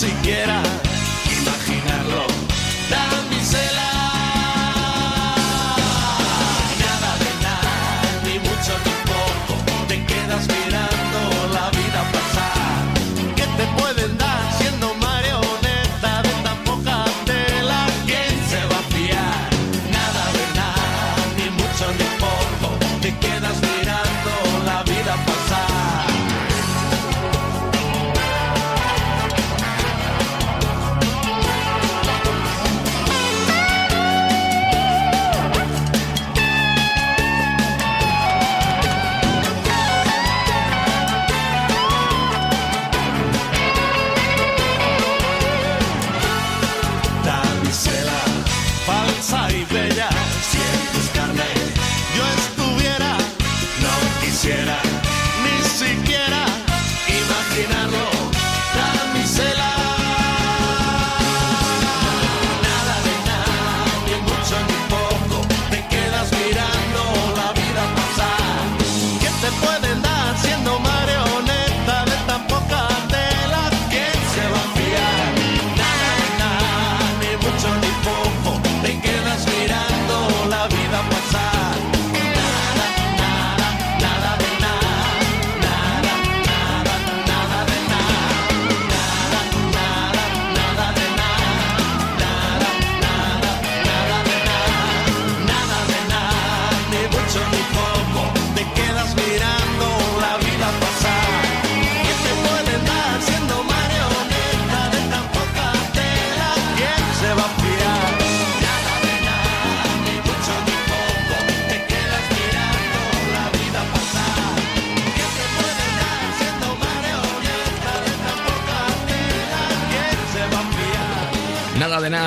siquiera. 0.00 0.89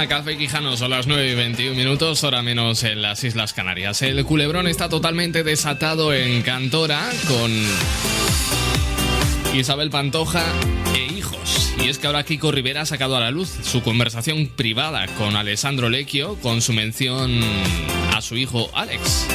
Café 0.07 0.37
Quijano 0.37 0.75
son 0.75 0.89
las 0.89 1.07
9 1.07 1.31
y 1.31 1.35
21 1.35 1.75
minutos, 1.75 2.23
hora 2.23 2.41
menos 2.41 2.83
en 2.83 3.01
las 3.01 3.23
Islas 3.23 3.53
Canarias. 3.53 4.01
El 4.01 4.25
culebrón 4.25 4.67
está 4.67 4.89
totalmente 4.89 5.43
desatado 5.43 6.13
en 6.13 6.41
Cantora 6.41 7.09
con 7.27 7.51
Isabel 9.53 9.89
Pantoja 9.89 10.43
e 10.95 11.13
hijos. 11.13 11.73
Y 11.83 11.89
es 11.89 11.99
que 11.99 12.07
ahora 12.07 12.23
Kiko 12.23 12.51
Rivera 12.51 12.81
ha 12.81 12.85
sacado 12.85 13.15
a 13.15 13.21
la 13.21 13.31
luz 13.31 13.49
su 13.63 13.81
conversación 13.81 14.47
privada 14.47 15.07
con 15.17 15.35
Alessandro 15.35 15.89
Lecchio 15.89 16.35
con 16.41 16.61
su 16.61 16.73
mención 16.73 17.39
a 18.13 18.21
su 18.21 18.35
hijo 18.35 18.69
Alex. 18.73 19.27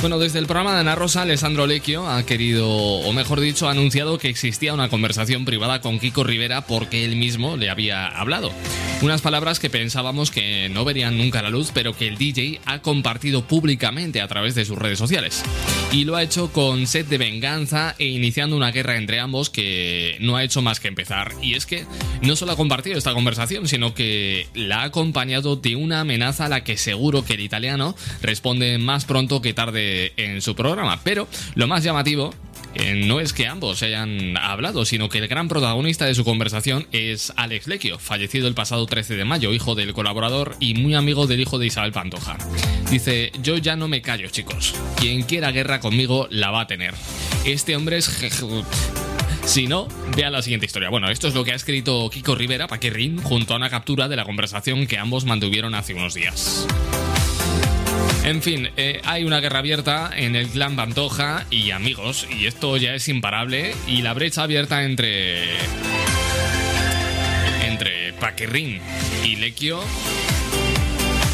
Bueno, 0.00 0.18
desde 0.18 0.38
el 0.38 0.46
programa 0.46 0.74
de 0.74 0.80
Ana 0.80 0.96
Rosa, 0.96 1.22
Alessandro 1.22 1.66
Lecchio 1.66 2.08
ha 2.08 2.26
querido, 2.26 2.68
o 2.68 3.12
mejor 3.12 3.40
dicho, 3.40 3.68
ha 3.68 3.70
anunciado 3.70 4.18
que 4.18 4.28
existía 4.28 4.74
una 4.74 4.88
conversación 4.88 5.44
privada 5.44 5.80
con 5.80 5.98
Kiko 5.98 6.24
Rivera 6.24 6.62
porque 6.62 7.04
él 7.04 7.16
mismo 7.16 7.56
le 7.56 7.70
había 7.70 8.08
hablado. 8.08 8.50
Unas 9.04 9.20
palabras 9.20 9.60
que 9.60 9.68
pensábamos 9.68 10.30
que 10.30 10.70
no 10.70 10.82
verían 10.86 11.18
nunca 11.18 11.42
la 11.42 11.50
luz, 11.50 11.72
pero 11.74 11.94
que 11.94 12.08
el 12.08 12.16
DJ 12.16 12.62
ha 12.64 12.80
compartido 12.80 13.46
públicamente 13.46 14.22
a 14.22 14.28
través 14.28 14.54
de 14.54 14.64
sus 14.64 14.78
redes 14.78 14.98
sociales. 14.98 15.42
Y 15.92 16.04
lo 16.04 16.16
ha 16.16 16.22
hecho 16.22 16.50
con 16.50 16.86
sed 16.86 17.04
de 17.04 17.18
venganza 17.18 17.94
e 17.98 18.06
iniciando 18.06 18.56
una 18.56 18.70
guerra 18.70 18.96
entre 18.96 19.20
ambos 19.20 19.50
que 19.50 20.16
no 20.20 20.36
ha 20.36 20.42
hecho 20.42 20.62
más 20.62 20.80
que 20.80 20.88
empezar. 20.88 21.32
Y 21.42 21.52
es 21.52 21.66
que 21.66 21.84
no 22.22 22.34
solo 22.34 22.52
ha 22.52 22.56
compartido 22.56 22.96
esta 22.96 23.12
conversación, 23.12 23.68
sino 23.68 23.92
que 23.92 24.48
la 24.54 24.80
ha 24.80 24.84
acompañado 24.84 25.56
de 25.56 25.76
una 25.76 26.00
amenaza 26.00 26.46
a 26.46 26.48
la 26.48 26.64
que 26.64 26.78
seguro 26.78 27.26
que 27.26 27.34
el 27.34 27.40
italiano 27.40 27.94
responde 28.22 28.78
más 28.78 29.04
pronto 29.04 29.42
que 29.42 29.52
tarde 29.52 30.14
en 30.16 30.40
su 30.40 30.54
programa. 30.54 31.00
Pero 31.04 31.28
lo 31.56 31.66
más 31.66 31.84
llamativo 31.84 32.32
eh, 32.74 32.94
no 33.06 33.20
es 33.20 33.32
que 33.32 33.46
ambos 33.46 33.82
hayan 33.82 34.36
hablado, 34.36 34.84
sino 34.84 35.08
que 35.08 35.18
el 35.18 35.28
gran 35.28 35.48
protagonista 35.48 36.06
de 36.06 36.14
su 36.14 36.24
conversación 36.24 36.86
es 36.92 37.32
Alex 37.36 37.66
Lecchio, 37.66 37.98
fallecido 37.98 38.48
el 38.48 38.54
pasado 38.54 38.86
13 38.86 39.16
de 39.16 39.24
mayo, 39.24 39.52
hijo 39.52 39.74
del 39.74 39.92
colaborador 39.92 40.56
y 40.60 40.74
muy 40.74 40.94
amigo 40.94 41.26
del 41.26 41.40
hijo 41.40 41.58
de 41.58 41.66
Isabel 41.66 41.92
Pantoja. 41.92 42.36
Dice, 42.90 43.32
yo 43.42 43.58
ya 43.58 43.76
no 43.76 43.88
me 43.88 44.02
callo, 44.02 44.28
chicos. 44.28 44.74
Quien 44.96 45.22
quiera 45.22 45.52
guerra 45.52 45.80
conmigo 45.80 46.26
la 46.30 46.50
va 46.50 46.62
a 46.62 46.66
tener. 46.66 46.94
Este 47.44 47.76
hombre 47.76 47.98
es... 47.98 48.10
Si 49.44 49.66
no, 49.66 49.88
vea 50.16 50.30
la 50.30 50.40
siguiente 50.40 50.64
historia. 50.64 50.88
Bueno, 50.88 51.10
esto 51.10 51.28
es 51.28 51.34
lo 51.34 51.44
que 51.44 51.52
ha 51.52 51.54
escrito 51.54 52.08
Kiko 52.10 52.34
Rivera, 52.34 52.66
Paquirrin, 52.66 53.20
junto 53.20 53.52
a 53.52 53.56
una 53.58 53.68
captura 53.68 54.08
de 54.08 54.16
la 54.16 54.24
conversación 54.24 54.86
que 54.86 54.96
ambos 54.96 55.26
mantuvieron 55.26 55.74
hace 55.74 55.92
unos 55.92 56.14
días. 56.14 56.66
En 58.24 58.42
fin, 58.42 58.70
eh, 58.76 59.00
hay 59.04 59.24
una 59.24 59.40
guerra 59.40 59.58
abierta 59.58 60.10
en 60.16 60.34
el 60.34 60.48
clan 60.48 60.76
Pantoja 60.76 61.46
y 61.50 61.70
amigos, 61.70 62.26
y 62.30 62.46
esto 62.46 62.76
ya 62.76 62.94
es 62.94 63.08
imparable, 63.08 63.74
y 63.86 64.02
la 64.02 64.14
brecha 64.14 64.42
abierta 64.42 64.84
entre... 64.84 65.44
entre 67.66 68.14
Paquirrin 68.14 68.80
y 69.24 69.36
Lecchio 69.36 69.80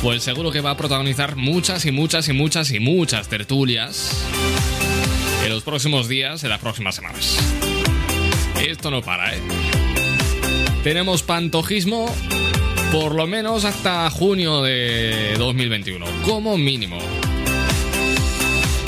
pues 0.03 0.23
seguro 0.23 0.51
que 0.51 0.63
va 0.63 0.71
a 0.71 0.77
protagonizar 0.79 1.37
muchas 1.37 1.85
y 1.85 1.93
muchas 1.93 2.27
y 2.29 2.33
muchas 2.33 2.71
y 2.71 2.81
muchas 2.81 3.29
tertulias 3.29 4.25
en 5.45 5.51
los 5.51 5.63
próximos 5.63 6.09
días, 6.09 6.43
en 6.43 6.49
las 6.49 6.59
próximas 6.59 6.95
semanas. 6.95 7.37
Esto 8.67 8.91
no 8.91 9.03
para, 9.03 9.35
¿eh? 9.35 9.41
Tenemos 10.83 11.23
pantojismo 11.23 12.11
por 12.93 13.15
lo 13.15 13.27
menos 13.27 13.65
hasta 13.65 14.11
junio 14.11 14.63
de 14.63 15.35
2021, 15.39 16.05
como 16.25 16.59
mínimo. 16.59 16.99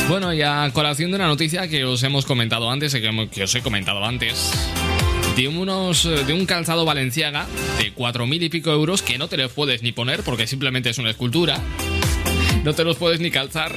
Bueno, 0.09 0.35
y 0.35 0.43
a 0.43 0.69
colación 0.73 1.11
de 1.11 1.16
una 1.16 1.29
noticia 1.29 1.69
que 1.69 1.85
os 1.85 2.03
hemos 2.03 2.27
comentado 2.27 2.70
antes, 2.70 2.95
que, 2.95 3.43
os 3.43 3.55
he 3.55 3.62
comentado 3.62 4.05
antes, 4.05 4.53
de, 5.37 5.49
unos, 5.49 6.05
de 6.05 6.33
un 6.33 6.47
calzado 6.47 6.85
valenciaga 6.85 7.47
de 7.79 7.95
4.000 7.95 8.43
y 8.43 8.49
pico 8.49 8.70
euros 8.73 9.03
que 9.03 9.19
no 9.19 9.29
te 9.29 9.37
los 9.37 9.53
puedes 9.53 9.83
ni 9.83 9.93
poner 9.93 10.23
porque 10.23 10.47
simplemente 10.47 10.91
es 10.91 10.99
una 10.99 11.11
escultura, 11.11 11.61
no 12.65 12.74
te 12.74 12.85
los 12.85 12.97
puedes 12.97 13.20
ni 13.20 13.31
calzar. 13.31 13.74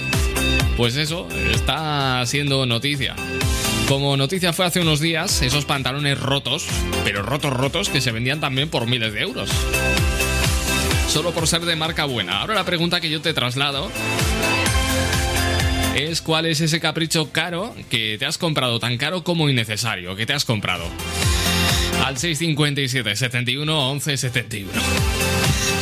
Pues 0.75 0.97
eso, 0.97 1.27
está 1.53 2.25
siendo 2.25 2.65
noticia. 2.65 3.15
Como 3.87 4.17
noticia 4.17 4.51
fue 4.51 4.65
hace 4.65 4.79
unos 4.79 4.99
días, 4.99 5.43
esos 5.43 5.65
pantalones 5.65 6.19
rotos, 6.19 6.65
pero 7.03 7.21
rotos 7.21 7.53
rotos, 7.53 7.89
que 7.89 8.01
se 8.01 8.11
vendían 8.11 8.39
también 8.39 8.67
por 8.67 8.87
miles 8.87 9.13
de 9.13 9.21
euros. 9.21 9.49
Solo 11.07 11.31
por 11.31 11.47
ser 11.47 11.61
de 11.65 11.75
marca 11.75 12.05
buena. 12.05 12.41
Ahora 12.41 12.55
la 12.55 12.65
pregunta 12.65 12.99
que 12.99 13.11
yo 13.11 13.21
te 13.21 13.33
traslado 13.33 13.91
es 15.95 16.21
cuál 16.21 16.47
es 16.47 16.61
ese 16.61 16.79
capricho 16.79 17.31
caro 17.31 17.75
que 17.89 18.17
te 18.17 18.25
has 18.25 18.39
comprado, 18.39 18.79
tan 18.79 18.97
caro 18.97 19.23
como 19.23 19.49
innecesario, 19.49 20.15
que 20.15 20.25
te 20.25 20.33
has 20.33 20.45
comprado. 20.45 20.85
Al 22.03 22.17
657 22.17 23.15
71 23.15 23.89
11 23.91 24.17
71. 24.17 24.71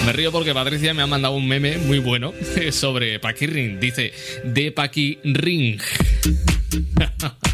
Me 0.06 0.12
río 0.12 0.34
porque 0.34 0.54
Patricia 0.54 0.94
me 0.94 1.04
ha 1.04 1.08
mandado 1.08 1.36
un 1.36 1.48
meme 1.48 1.78
muy 1.78 2.00
bueno 2.00 2.34
sobre 2.72 3.18
Paquirring. 3.20 3.80
Dice, 3.80 4.14
de 4.44 4.74
Paquirring. 4.74 5.80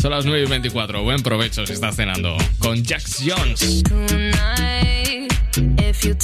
Son 0.00 0.10
las 0.10 0.24
9 0.24 0.44
y 0.44 0.48
24. 0.48 1.02
Buen 1.02 1.22
provecho 1.22 1.66
si 1.66 1.72
estás 1.72 1.96
cenando. 1.96 2.36
Con 2.58 2.84
Jax 2.84 3.22
Jones. 3.24 3.82
you 6.04 6.14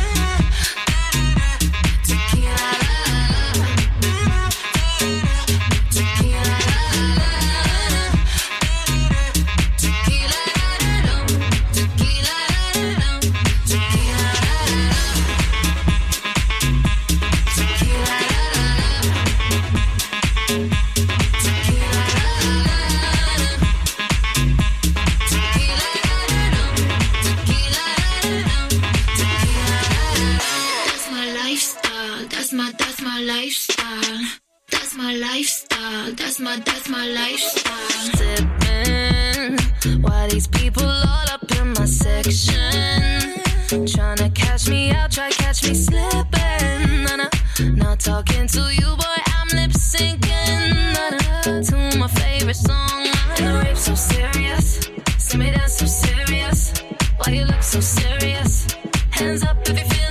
Lifestyle. 36.01 36.15
That's 36.15 36.39
my 36.39 36.57
that's 36.57 36.89
my 36.89 37.07
lifestyle. 37.07 37.75
Sipping, 38.17 39.57
why 40.01 40.27
these 40.29 40.47
people 40.47 40.85
all 40.85 41.29
up 41.31 41.43
in 41.57 41.73
my 41.73 41.85
section? 41.85 43.39
Tryna 43.85 44.33
catch 44.35 44.69
me 44.69 44.91
out, 44.91 45.11
try 45.11 45.29
catch 45.31 45.63
me 45.67 45.73
slipping. 45.73 47.03
Nah, 47.03 47.15
nah. 47.15 47.29
Not 47.75 47.99
talking 47.99 48.47
to 48.47 48.73
you, 48.73 48.95
boy, 48.95 49.21
I'm 49.27 49.47
lip 49.49 49.71
syncing. 49.71 50.93
Nah, 50.93 51.09
nah. 51.09 51.61
To 51.61 51.97
my 51.97 52.07
favorite 52.07 52.55
song. 52.55 53.07
And 53.37 53.47
the 53.47 53.53
rape 53.65 53.77
so 53.77 53.95
serious. 53.95 54.89
See 55.17 55.37
me 55.37 55.51
dance 55.51 55.77
so 55.77 55.85
serious. 55.85 56.73
Why 57.17 57.33
you 57.33 57.45
look 57.45 57.63
so 57.63 57.79
serious? 57.79 58.67
Hands 59.11 59.43
up 59.43 59.57
if 59.61 59.77
you're 59.77 59.85
feeling 59.85 60.10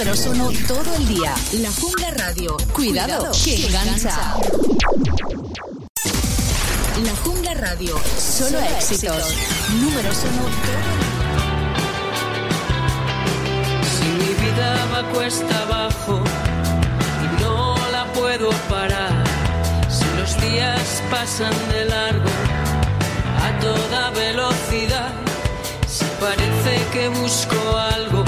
Números 0.00 0.26
uno 0.30 0.48
todo 0.66 0.94
el 0.96 1.08
día. 1.08 1.34
La 1.60 1.70
Jungla 1.72 2.10
Radio, 2.12 2.56
cuidado, 2.72 3.30
que 3.44 3.66
engancha. 3.66 4.34
La 7.04 7.16
Jungla 7.22 7.52
Radio, 7.52 8.00
solo 8.18 8.58
éxitos. 8.60 9.34
Números 9.78 10.16
uno 10.24 10.42
todo 10.64 10.80
Si 13.92 14.06
mi 14.06 14.32
vida 14.42 14.86
va 14.90 15.02
cuesta 15.10 15.62
abajo 15.64 16.24
y 17.22 17.42
no 17.42 17.76
la 17.92 18.10
puedo 18.14 18.48
parar, 18.70 19.22
si 19.90 20.06
los 20.18 20.40
días 20.40 21.02
pasan 21.10 21.52
de 21.72 21.84
largo 21.84 22.30
a 23.44 23.60
toda 23.60 24.10
velocidad, 24.12 25.12
si 25.86 26.06
parece 26.18 26.86
que 26.90 27.08
busco 27.08 27.76
algo 27.76 28.24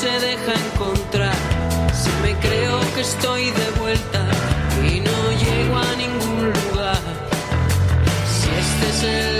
se 0.00 0.10
deja 0.10 0.52
encontrar, 0.52 1.34
si 1.94 2.10
me 2.22 2.38
creo 2.38 2.80
que 2.94 3.00
estoy 3.00 3.50
de 3.50 3.70
vuelta 3.80 4.28
y 4.82 5.00
no 5.00 5.18
llego 5.42 5.76
a 5.78 5.96
ningún 5.96 6.52
lugar, 6.52 7.00
si 8.28 8.48
este 8.64 8.88
es 8.90 9.02
el 9.04 9.35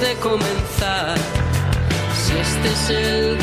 de 0.00 0.14
comenzar, 0.16 1.14
si 2.14 2.32
este 2.38 2.68
es 2.68 2.90
el 2.90 3.39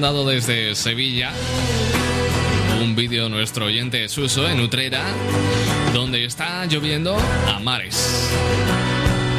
mandado 0.00 0.26
desde 0.26 0.74
Sevilla 0.74 1.30
un 2.82 2.96
vídeo 2.96 3.28
nuestro 3.28 3.66
oyente 3.66 4.08
Suso 4.08 4.48
en 4.48 4.58
Utrera, 4.60 5.04
donde 5.92 6.24
está 6.24 6.64
lloviendo 6.64 7.18
a 7.46 7.58
mares. 7.58 8.30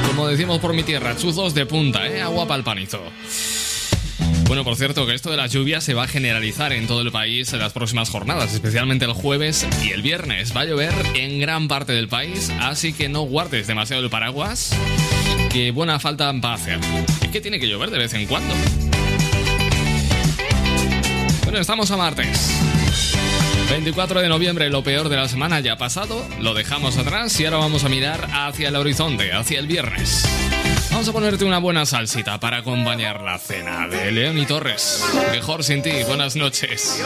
Como 0.06 0.28
decimos 0.28 0.60
por 0.60 0.74
mi 0.76 0.84
tierra, 0.84 1.18
chuzos 1.18 1.56
de 1.56 1.66
punta, 1.66 2.08
¿eh? 2.08 2.22
agua 2.22 2.48
pa'l 2.48 2.64
panizo. 2.64 3.02
Bueno, 4.46 4.64
por 4.64 4.76
cierto, 4.76 5.08
que 5.08 5.16
esto 5.16 5.32
de 5.32 5.38
las 5.38 5.52
lluvias 5.52 5.84
se 5.84 5.96
va 5.96 6.04
a 6.04 6.08
generalizar 6.08 6.74
en 6.74 6.86
todo 6.86 7.02
el 7.02 7.12
país 7.12 7.52
en 7.54 7.60
las 7.60 7.74
próximas 7.74 8.12
jornadas, 8.12 8.54
especialmente 8.54 9.06
el 9.06 9.14
jueves 9.14 9.68
y 9.84 9.90
el 9.90 10.04
viernes. 10.04 10.56
Va 10.56 10.62
a 10.62 10.66
llover 10.66 10.94
en 11.16 11.40
gran 11.40 11.70
parte 11.70 11.94
del 11.94 12.08
país, 12.08 12.52
así 12.60 12.94
que 12.94 13.10
no 13.10 13.22
guardes 13.24 13.66
demasiado 13.66 14.04
el 14.04 14.12
paraguas, 14.12 14.78
que 15.52 15.72
buena 15.72 15.98
falta 15.98 16.32
va 16.34 16.52
a 16.52 16.54
hacer. 16.54 16.80
Es 17.24 17.30
que 17.30 17.42
tiene 17.42 17.60
que 17.60 17.68
llover 17.68 17.90
de 17.90 17.98
vez 17.98 18.14
en 18.14 18.28
cuando. 18.28 18.54
Bueno, 21.52 21.64
estamos 21.64 21.92
a 21.92 21.98
martes. 21.98 22.50
24 23.70 24.22
de 24.22 24.30
noviembre, 24.30 24.70
lo 24.70 24.86
peor 24.86 25.10
de 25.10 25.18
la 25.18 25.28
semana 25.28 25.60
ya 25.60 25.74
ha 25.74 25.78
pasado, 25.78 26.26
lo 26.40 26.54
dejamos 26.54 26.96
atrás 26.96 27.38
y 27.42 27.44
ahora 27.44 27.58
vamos 27.58 27.84
a 27.84 27.90
mirar 27.90 28.26
hacia 28.32 28.70
el 28.70 28.78
horizonte, 28.78 29.34
hacia 29.34 29.60
el 29.60 29.68
viernes. 29.68 30.26
Vamos 30.92 31.10
a 31.10 31.12
ponerte 31.12 31.44
una 31.44 31.58
buena 31.58 31.86
salsita 31.86 32.40
para 32.40 32.60
acompañar 32.60 33.20
la 33.20 33.38
cena 33.38 33.86
de 33.90 34.14
León 34.14 34.38
y 34.38 34.46
Torres. 34.46 35.04
Mejor 35.34 35.66
sin 35.66 35.82
ti, 35.82 35.92
buenas 36.08 36.38
noches. 36.38 37.04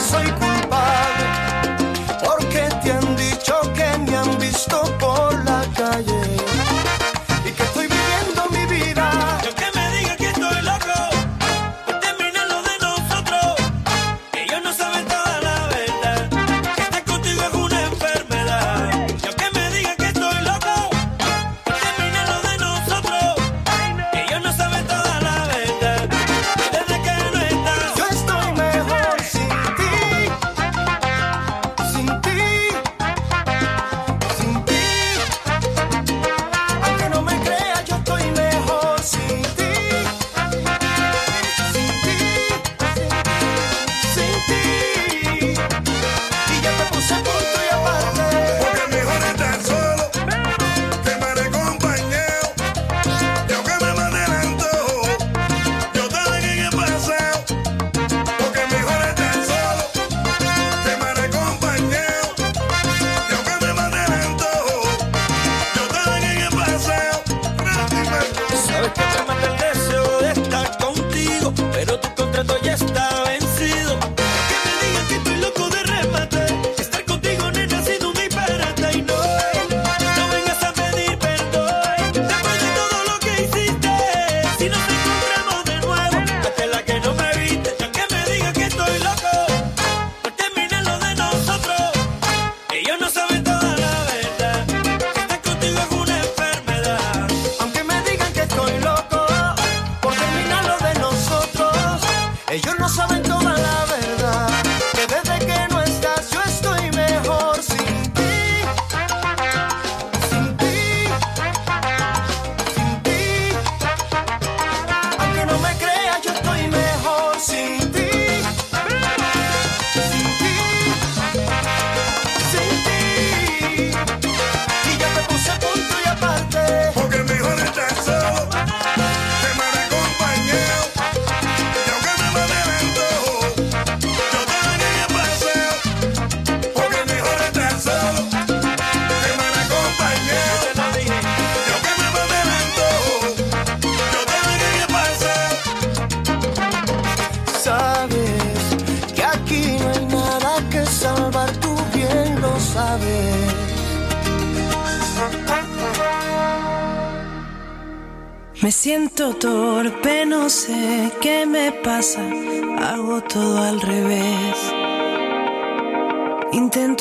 sonho 0.00 0.39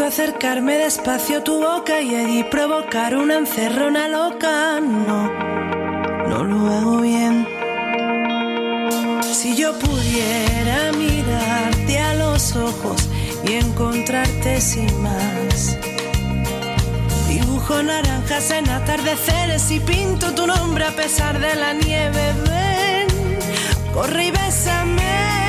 acercarme 0.10 0.80
despacio 0.80 1.38
a 1.38 1.44
tu 1.44 1.60
boca 1.60 2.02
y 2.02 2.16
allí 2.16 2.44
provocar 2.44 3.16
una 3.16 3.38
encerrona 3.38 4.08
loca. 4.08 4.80
No, 4.80 5.32
no 6.28 6.44
lo 6.44 6.68
hago 6.68 7.02
bien. 7.02 7.48
Si 9.32 9.56
yo 9.56 9.78
pudiera 9.78 10.92
mirarte 10.94 12.00
a 12.00 12.16
los 12.16 12.56
ojos 12.56 13.08
y 13.48 13.54
encontrarte 13.54 14.60
sin 14.60 14.90
más. 15.00 15.78
Dibujo 17.28 17.84
naranjas 17.84 18.50
en 18.50 18.68
atardeceres 18.68 19.70
y 19.70 19.80
pinto 19.80 20.34
tu 20.34 20.48
nombre 20.48 20.86
a 20.86 20.96
pesar 20.96 21.40
de 21.40 21.54
la 21.54 21.74
nieve. 21.74 22.34
Ven, 22.48 23.08
corre 23.94 24.26
y 24.26 24.32
bésame. 24.32 25.49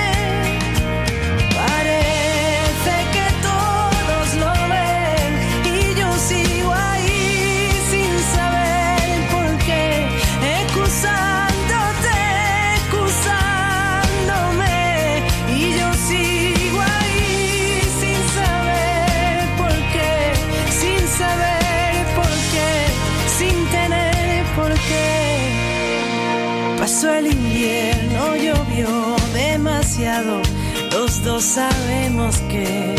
Los 30.93 31.23
dos 31.25 31.45
sabemos 31.45 32.39
que 32.49 32.97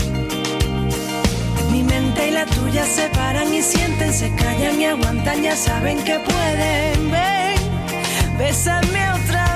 mi 1.72 1.82
mente 1.82 2.28
y 2.28 2.32
la 2.32 2.46
tuya 2.46 2.86
se 2.86 3.10
paran 3.10 3.52
y 3.52 3.64
sienten, 3.64 4.14
se 4.14 4.32
callan 4.36 4.80
y 4.80 4.86
aguantan, 4.86 5.42
ya 5.42 5.56
saben 5.56 5.98
que 6.04 6.20
pueden. 6.20 7.12
Ven, 7.12 8.38
bésame 8.38 9.10
otra 9.14 9.51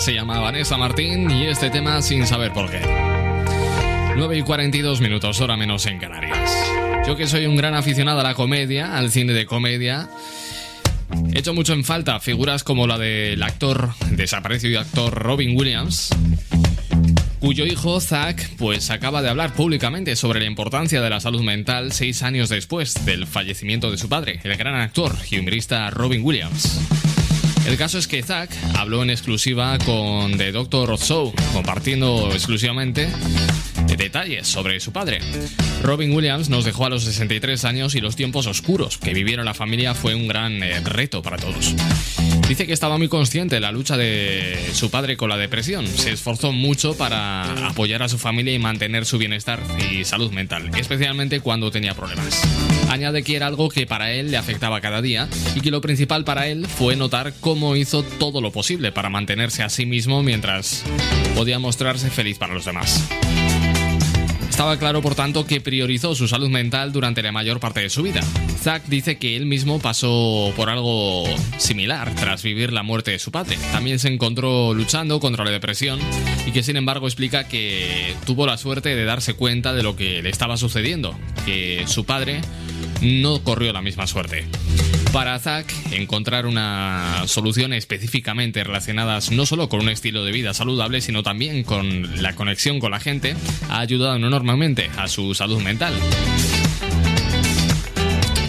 Se 0.00 0.12
llama 0.12 0.40
Vanessa 0.40 0.76
Martín 0.76 1.30
y 1.30 1.46
este 1.46 1.70
tema 1.70 2.02
sin 2.02 2.26
saber 2.26 2.52
por 2.52 2.68
qué. 2.68 2.80
9 4.16 4.38
y 4.38 4.42
42 4.42 5.00
minutos, 5.00 5.40
hora 5.40 5.56
menos 5.56 5.86
en 5.86 5.98
Canarias. 5.98 6.50
Yo 7.06 7.16
que 7.16 7.28
soy 7.28 7.46
un 7.46 7.56
gran 7.56 7.74
aficionado 7.74 8.20
a 8.20 8.24
la 8.24 8.34
comedia, 8.34 8.98
al 8.98 9.12
cine 9.12 9.32
de 9.32 9.46
comedia, 9.46 10.10
he 11.32 11.38
hecho 11.38 11.54
mucho 11.54 11.74
en 11.74 11.84
falta 11.84 12.18
figuras 12.18 12.64
como 12.64 12.88
la 12.88 12.98
del 12.98 13.40
actor, 13.42 13.90
desaparecido 14.10 14.80
actor 14.80 15.14
Robin 15.14 15.56
Williams, 15.56 16.10
cuyo 17.38 17.64
hijo 17.64 18.00
Zack 18.00 18.56
pues 18.56 18.90
acaba 18.90 19.22
de 19.22 19.30
hablar 19.30 19.54
públicamente 19.54 20.16
sobre 20.16 20.40
la 20.40 20.46
importancia 20.46 21.00
de 21.00 21.10
la 21.10 21.20
salud 21.20 21.42
mental 21.42 21.92
seis 21.92 22.22
años 22.24 22.48
después 22.48 23.06
del 23.06 23.28
fallecimiento 23.28 23.92
de 23.92 23.98
su 23.98 24.08
padre, 24.08 24.40
el 24.42 24.56
gran 24.56 24.74
actor 24.74 25.14
y 25.30 25.38
humorista 25.38 25.88
Robin 25.90 26.24
Williams. 26.24 26.80
El 27.66 27.76
caso 27.76 27.98
es 27.98 28.06
que 28.06 28.22
Zack 28.22 28.50
habló 28.76 29.02
en 29.02 29.10
exclusiva 29.10 29.78
con 29.78 30.36
The 30.36 30.52
Doctor 30.52 30.98
Show, 30.98 31.32
compartiendo 31.52 32.30
exclusivamente 32.32 33.08
detalles 33.96 34.46
sobre 34.46 34.80
su 34.80 34.92
padre. 34.92 35.20
Robin 35.82 36.12
Williams 36.12 36.48
nos 36.48 36.64
dejó 36.64 36.86
a 36.86 36.90
los 36.90 37.04
63 37.04 37.64
años 37.64 37.94
y 37.94 38.00
los 38.00 38.16
tiempos 38.16 38.46
oscuros 38.46 38.98
que 38.98 39.14
vivieron 39.14 39.44
la 39.44 39.54
familia 39.54 39.94
fue 39.94 40.14
un 40.14 40.28
gran 40.28 40.62
eh, 40.62 40.80
reto 40.80 41.22
para 41.22 41.36
todos. 41.36 41.74
Dice 42.48 42.66
que 42.66 42.74
estaba 42.74 42.98
muy 42.98 43.08
consciente 43.08 43.54
de 43.54 43.60
la 43.60 43.72
lucha 43.72 43.96
de 43.96 44.70
su 44.74 44.90
padre 44.90 45.16
con 45.16 45.30
la 45.30 45.38
depresión. 45.38 45.86
Se 45.86 46.12
esforzó 46.12 46.52
mucho 46.52 46.94
para 46.94 47.68
apoyar 47.68 48.02
a 48.02 48.08
su 48.08 48.18
familia 48.18 48.52
y 48.52 48.58
mantener 48.58 49.06
su 49.06 49.16
bienestar 49.16 49.60
y 49.90 50.04
salud 50.04 50.30
mental, 50.30 50.70
especialmente 50.76 51.40
cuando 51.40 51.70
tenía 51.70 51.94
problemas. 51.94 52.42
Añade 52.90 53.22
que 53.22 53.36
era 53.36 53.46
algo 53.46 53.70
que 53.70 53.86
para 53.86 54.12
él 54.12 54.30
le 54.30 54.36
afectaba 54.36 54.82
cada 54.82 55.00
día 55.00 55.28
y 55.54 55.62
que 55.62 55.70
lo 55.70 55.80
principal 55.80 56.24
para 56.24 56.46
él 56.46 56.66
fue 56.66 56.96
notar 56.96 57.32
cómo 57.40 57.76
hizo 57.76 58.02
todo 58.02 58.42
lo 58.42 58.52
posible 58.52 58.92
para 58.92 59.08
mantenerse 59.08 59.62
a 59.62 59.70
sí 59.70 59.86
mismo 59.86 60.22
mientras 60.22 60.84
podía 61.34 61.58
mostrarse 61.58 62.10
feliz 62.10 62.38
para 62.38 62.52
los 62.52 62.66
demás. 62.66 63.08
Estaba 64.54 64.78
claro, 64.78 65.02
por 65.02 65.16
tanto, 65.16 65.48
que 65.48 65.60
priorizó 65.60 66.14
su 66.14 66.28
salud 66.28 66.48
mental 66.48 66.92
durante 66.92 67.24
la 67.24 67.32
mayor 67.32 67.58
parte 67.58 67.80
de 67.80 67.90
su 67.90 68.04
vida. 68.04 68.20
Zack 68.62 68.84
dice 68.86 69.18
que 69.18 69.34
él 69.34 69.46
mismo 69.46 69.80
pasó 69.80 70.52
por 70.54 70.70
algo 70.70 71.24
similar 71.58 72.14
tras 72.14 72.44
vivir 72.44 72.72
la 72.72 72.84
muerte 72.84 73.10
de 73.10 73.18
su 73.18 73.32
padre. 73.32 73.58
También 73.72 73.98
se 73.98 74.06
encontró 74.06 74.72
luchando 74.72 75.18
contra 75.18 75.44
la 75.44 75.50
depresión 75.50 75.98
y 76.46 76.52
que 76.52 76.62
sin 76.62 76.76
embargo 76.76 77.08
explica 77.08 77.48
que 77.48 78.14
tuvo 78.26 78.46
la 78.46 78.56
suerte 78.56 78.94
de 78.94 79.04
darse 79.04 79.34
cuenta 79.34 79.72
de 79.72 79.82
lo 79.82 79.96
que 79.96 80.22
le 80.22 80.30
estaba 80.30 80.56
sucediendo, 80.56 81.18
que 81.44 81.82
su 81.88 82.04
padre 82.04 82.40
no 83.02 83.42
corrió 83.42 83.72
la 83.72 83.82
misma 83.82 84.06
suerte. 84.06 84.46
Para 85.12 85.38
Zack, 85.38 85.72
encontrar 85.92 86.46
una 86.46 87.22
solución 87.26 87.72
específicamente 87.72 88.64
relacionadas 88.64 89.30
no 89.30 89.46
solo 89.46 89.68
con 89.68 89.80
un 89.80 89.88
estilo 89.88 90.24
de 90.24 90.32
vida 90.32 90.54
saludable, 90.54 91.00
sino 91.00 91.22
también 91.22 91.62
con 91.62 92.20
la 92.22 92.34
conexión 92.34 92.80
con 92.80 92.90
la 92.90 92.98
gente, 92.98 93.36
ha 93.68 93.78
ayudado 93.78 94.16
enormemente 94.16 94.90
a 94.96 95.06
su 95.06 95.34
salud 95.34 95.60
mental. 95.62 95.94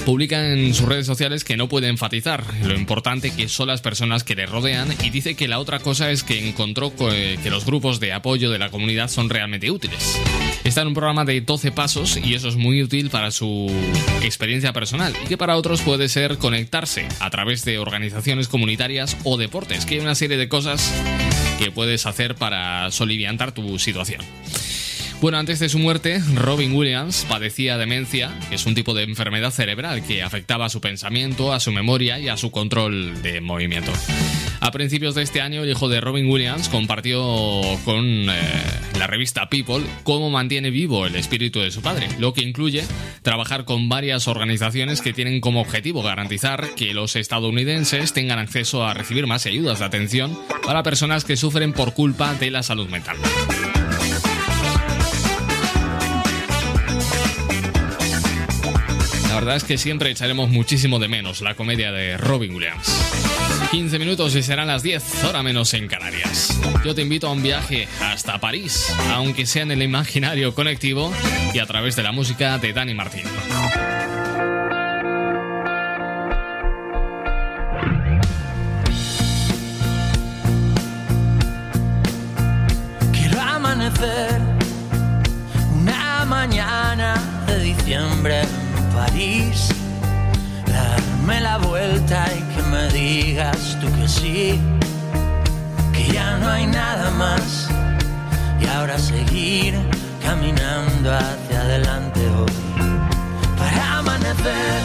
Publica 0.06 0.52
en 0.53 0.73
sus 0.76 0.88
redes 0.88 1.07
sociales 1.07 1.44
que 1.44 1.57
no 1.57 1.68
puede 1.68 1.88
enfatizar 1.88 2.44
lo 2.64 2.76
importante 2.76 3.32
que 3.32 3.49
son 3.49 3.68
las 3.68 3.82
personas 3.82 4.23
que 4.23 4.36
le 4.36 4.45
rodean 4.45 4.94
y 5.03 5.10
dice 5.10 5.34
que 5.36 5.48
la 5.48 5.57
otra 5.57 5.80
cosa 5.80 6.11
es 6.11 6.22
que 6.23 6.48
encontró 6.48 6.91
co- 6.91 7.11
eh, 7.11 7.40
que 7.41 7.49
los 7.49 7.65
grupos 7.65 7.99
de 7.99 8.14
apoyo 8.14 8.52
de 8.52 8.60
la 8.60 8.69
comunidad 8.69 9.10
son 9.10 9.30
realmente 9.32 9.72
útiles. 9.72 10.22
Está 10.64 10.82
en 10.82 10.90
un 10.90 10.94
programa 10.94 11.26
de 11.26 11.41
12 11.41 11.72
pasos 11.72 12.18
y 12.23 12.36
eso 12.36 12.48
es 12.49 12.56
muy 12.56 12.84
útil 12.84 13.10
para 13.10 13.32
su 13.32 13.72
experiencia 14.23 14.73
personal 14.73 15.11
y 15.23 15.27
que 15.27 15.38
para 15.38 15.57
otros 15.57 15.82
puede 15.82 16.07
ser 16.07 16.38
conectarse 16.38 17.07
a 17.19 17.30
través 17.32 17.65
de 17.65 17.80
organizaciones 17.80 18.48
comunitarias 18.48 19.18
o 19.23 19.38
deportes, 19.38 19.88
que 19.88 19.95
hay 19.95 20.02
una 20.02 20.14
serie 20.15 20.38
de 20.38 20.48
cosas 20.48 20.94
que 21.57 21.72
puedes 21.72 22.06
hacer 22.06 22.36
para 22.36 22.91
soliviantar 22.91 23.53
tu 23.53 23.80
situación. 23.80 24.22
Bueno, 25.26 25.39
antes 25.39 25.57
de 25.57 25.69
su 25.69 25.80
muerte, 25.80 26.22
Robin 26.35 26.76
Williams 26.76 27.26
padecía 27.27 27.80
demencia, 27.80 28.31
que 28.47 28.53
es 28.53 28.65
un 28.68 28.76
tipo 28.76 28.93
de 28.93 29.02
enfermedad 29.02 29.49
cerebral 29.49 30.03
que 30.06 30.22
afectaba 30.22 30.65
a 30.65 30.69
su 30.69 30.81
pensamiento, 30.81 31.52
a 31.52 31.60
su 31.60 31.72
memoria 31.72 32.19
y 32.19 32.27
a 32.27 32.38
su 32.38 32.52
control 32.52 33.23
de 33.23 33.41
movimiento. 33.41 33.91
A 34.60 34.69
principios 34.69 35.15
de 35.15 35.23
este 35.23 35.41
año, 35.41 35.64
el 35.64 35.72
hijo 35.72 35.89
de 35.89 35.99
Robin 35.99 36.30
Williams 36.30 36.69
compartió 36.69 37.23
con 37.85 38.06
eh, 38.06 38.30
la 38.99 39.07
revista 39.07 39.49
People 39.49 39.84
cómo 40.03 40.30
mantiene 40.30 40.69
vivo 40.69 41.07
el 41.07 41.15
espíritu 41.15 41.60
de 41.60 41.72
su 41.72 41.81
padre, 41.81 42.07
lo 42.19 42.35
que 42.35 42.43
incluye 42.43 42.84
trabajar 43.23 43.65
con 43.65 43.89
varias 43.89 44.27
organizaciones 44.27 45.02
que 45.02 45.14
tienen 45.14 45.41
como 45.41 45.60
objetivo 45.60 46.03
garantizar 46.03 46.76
que 46.76 46.93
los 46.93 47.15
estadounidenses 47.15 48.14
tengan 48.14 48.38
acceso 48.38 48.85
a 48.85 48.93
recibir 48.93 49.26
más 49.26 49.47
ayudas 49.47 49.80
de 49.80 49.85
atención 49.85 50.38
para 50.64 50.84
personas 50.84 51.26
que 51.26 51.35
sufren 51.35 51.73
por 51.73 51.95
culpa 51.95 52.35
de 52.35 52.52
la 52.52 52.61
salud 52.61 52.89
mental. 52.89 53.18
Verdad 59.45 59.57
es 59.57 59.63
que 59.63 59.77
siempre 59.77 60.09
echaremos 60.09 60.49
muchísimo 60.49 60.97
de 60.97 61.07
menos 61.07 61.41
la 61.41 61.53
comedia 61.53 61.91
de 61.91 62.17
Robin 62.17 62.55
Williams. 62.55 62.91
15 63.69 63.99
minutos 63.99 64.34
y 64.34 64.41
serán 64.41 64.65
las 64.65 64.81
10, 64.81 65.23
hora 65.26 65.43
menos 65.43 65.72
en 65.76 65.88
Canarias. 65.88 66.59
Yo 66.84 66.95
te 66.95 67.03
invito 67.03 67.27
a 67.27 67.31
un 67.31 67.43
viaje 67.43 67.88
hasta 68.01 68.39
París, 68.39 68.91
aunque 69.11 69.45
sea 69.45 69.61
en 69.61 69.69
el 69.69 69.84
imaginario 69.84 70.55
conectivo 70.55 71.13
y 71.53 71.59
a 71.59 71.67
través 71.67 71.95
de 71.95 72.01
la 72.01 72.11
música 72.11 72.57
de 72.57 72.73
Dani 72.73 72.95
Martín. 72.95 73.22
Quiero 83.11 83.41
amanecer 83.41 84.55
París, 89.16 89.70
darme 90.68 91.40
la 91.40 91.58
vuelta 91.58 92.26
y 92.38 92.42
que 92.54 92.62
me 92.64 92.90
digas 92.90 93.78
tú 93.80 93.88
que 93.98 94.10
sí, 94.10 94.60
que 95.94 96.12
ya 96.12 96.36
no 96.38 96.50
hay 96.50 96.68
nada 96.68 97.12
más. 97.12 97.70
Y 98.60 98.68
ahora 98.68 99.00
seguir 99.00 99.74
caminando 100.22 101.14
hacia 101.14 101.62
adelante 101.62 102.20
hoy. 102.28 102.52
Para 103.58 104.00
amanecer 104.00 104.82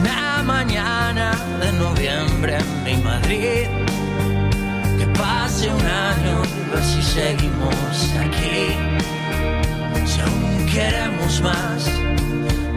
una 0.00 0.42
mañana 0.42 1.30
de 1.60 1.72
noviembre 1.74 2.58
en 2.58 2.82
mi 2.82 2.96
Madrid. 3.04 3.68
Que 4.98 5.06
pase 5.16 5.70
un 5.70 5.86
año 5.86 6.42
y 6.42 6.70
ver 6.74 6.84
si 6.84 7.02
seguimos 7.02 7.94
aquí. 8.18 8.74
Si 10.04 10.20
aún 10.20 10.66
queremos 10.66 11.40
más 11.40 11.88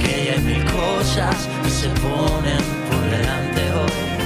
que 0.03 0.31
hay 0.31 0.39
mil 0.41 0.63
cosas 0.65 1.49
que 1.63 1.69
se 1.69 1.89
ponen 1.89 2.63
por 2.89 3.09
delante 3.09 3.61
hoy 3.73 4.23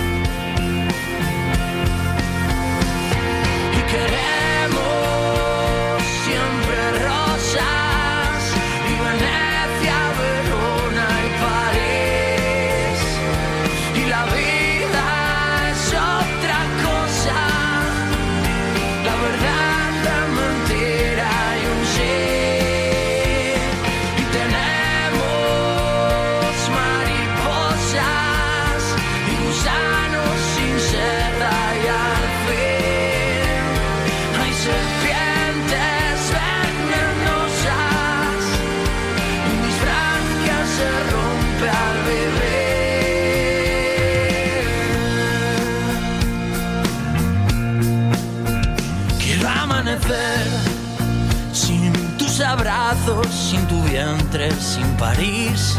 sin 53.31 53.65
tu 53.67 53.81
vientre, 53.83 54.51
sin 54.59 54.85
París, 54.97 55.75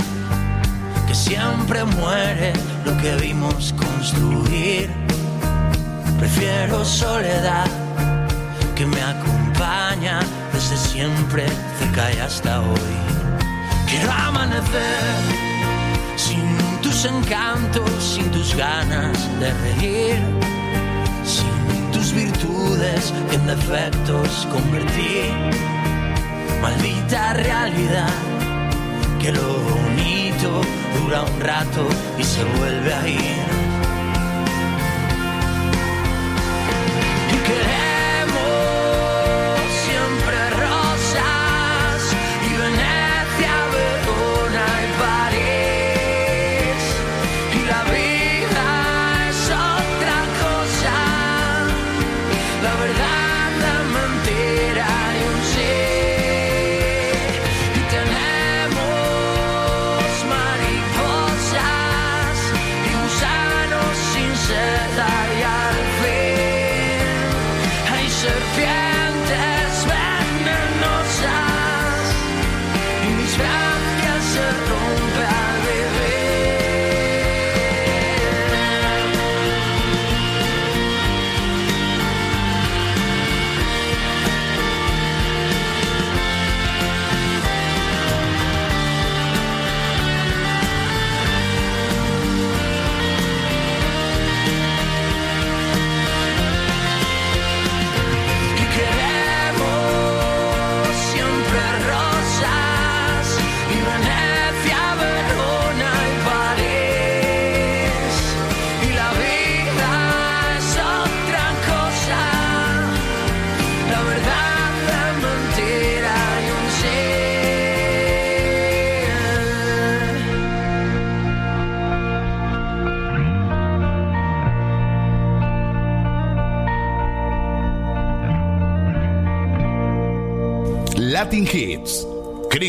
que 1.07 1.15
siempre 1.15 1.85
muere 1.85 2.55
lo 2.87 2.97
que 2.97 3.15
vimos 3.17 3.75
construir. 3.77 4.91
Prefiero 6.19 6.85
soledad 6.85 7.67
que 8.75 8.87
me 8.87 9.03
acompaña 9.03 10.21
desde 10.55 10.77
siempre, 10.79 11.47
cerca 11.79 12.13
y 12.15 12.19
hasta 12.19 12.61
hoy. 12.61 12.97
Quiero 13.87 14.11
amanecer 14.11 15.03
sin 16.17 16.57
tus 16.81 17.05
encantos, 17.05 17.91
sin 18.03 18.31
tus 18.31 18.55
ganas 18.55 19.19
de 19.39 19.53
reír, 19.65 20.19
sin 21.25 21.91
tus 21.93 22.11
virtudes 22.13 23.13
en 23.33 23.47
defectos 23.47 24.49
convertir. 24.51 25.78
Maldita 26.61 27.35
realidad, 27.35 28.09
que 29.21 29.33
lo 29.33 29.43
bonito 29.43 30.61
dura 31.01 31.23
un 31.23 31.41
rato 31.41 31.87
y 32.19 32.25
se 32.25 32.45
vuelve 32.45 32.95
a 32.95 33.09
ir. 33.09 33.68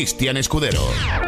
Cristian 0.00 0.38
Escudero. 0.38 1.19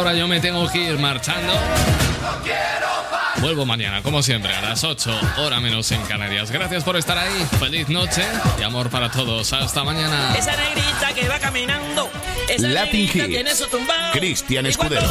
ahora 0.00 0.14
yo 0.14 0.26
me 0.26 0.40
tengo 0.40 0.66
que 0.70 0.78
ir 0.78 0.98
marchando. 0.98 1.52
Vuelvo 3.42 3.66
mañana, 3.66 4.02
como 4.02 4.22
siempre, 4.22 4.54
a 4.54 4.62
las 4.62 4.82
8, 4.82 5.10
hora 5.38 5.60
menos 5.60 5.92
en 5.92 6.00
Canarias. 6.02 6.50
Gracias 6.50 6.84
por 6.84 6.96
estar 6.96 7.18
ahí. 7.18 7.46
Feliz 7.58 7.88
noche 7.90 8.22
y 8.58 8.62
amor 8.62 8.88
para 8.88 9.10
todos. 9.10 9.52
Hasta 9.52 9.84
mañana. 9.84 10.34
Esa 10.38 10.56
negrita 10.56 11.12
que 11.14 11.28
va 11.28 11.38
caminando. 11.38 12.10
Esa 12.48 12.68
Latin 12.68 13.10
Hits. 13.12 13.62
Cristian 14.12 14.64
Escudero. 14.64 15.06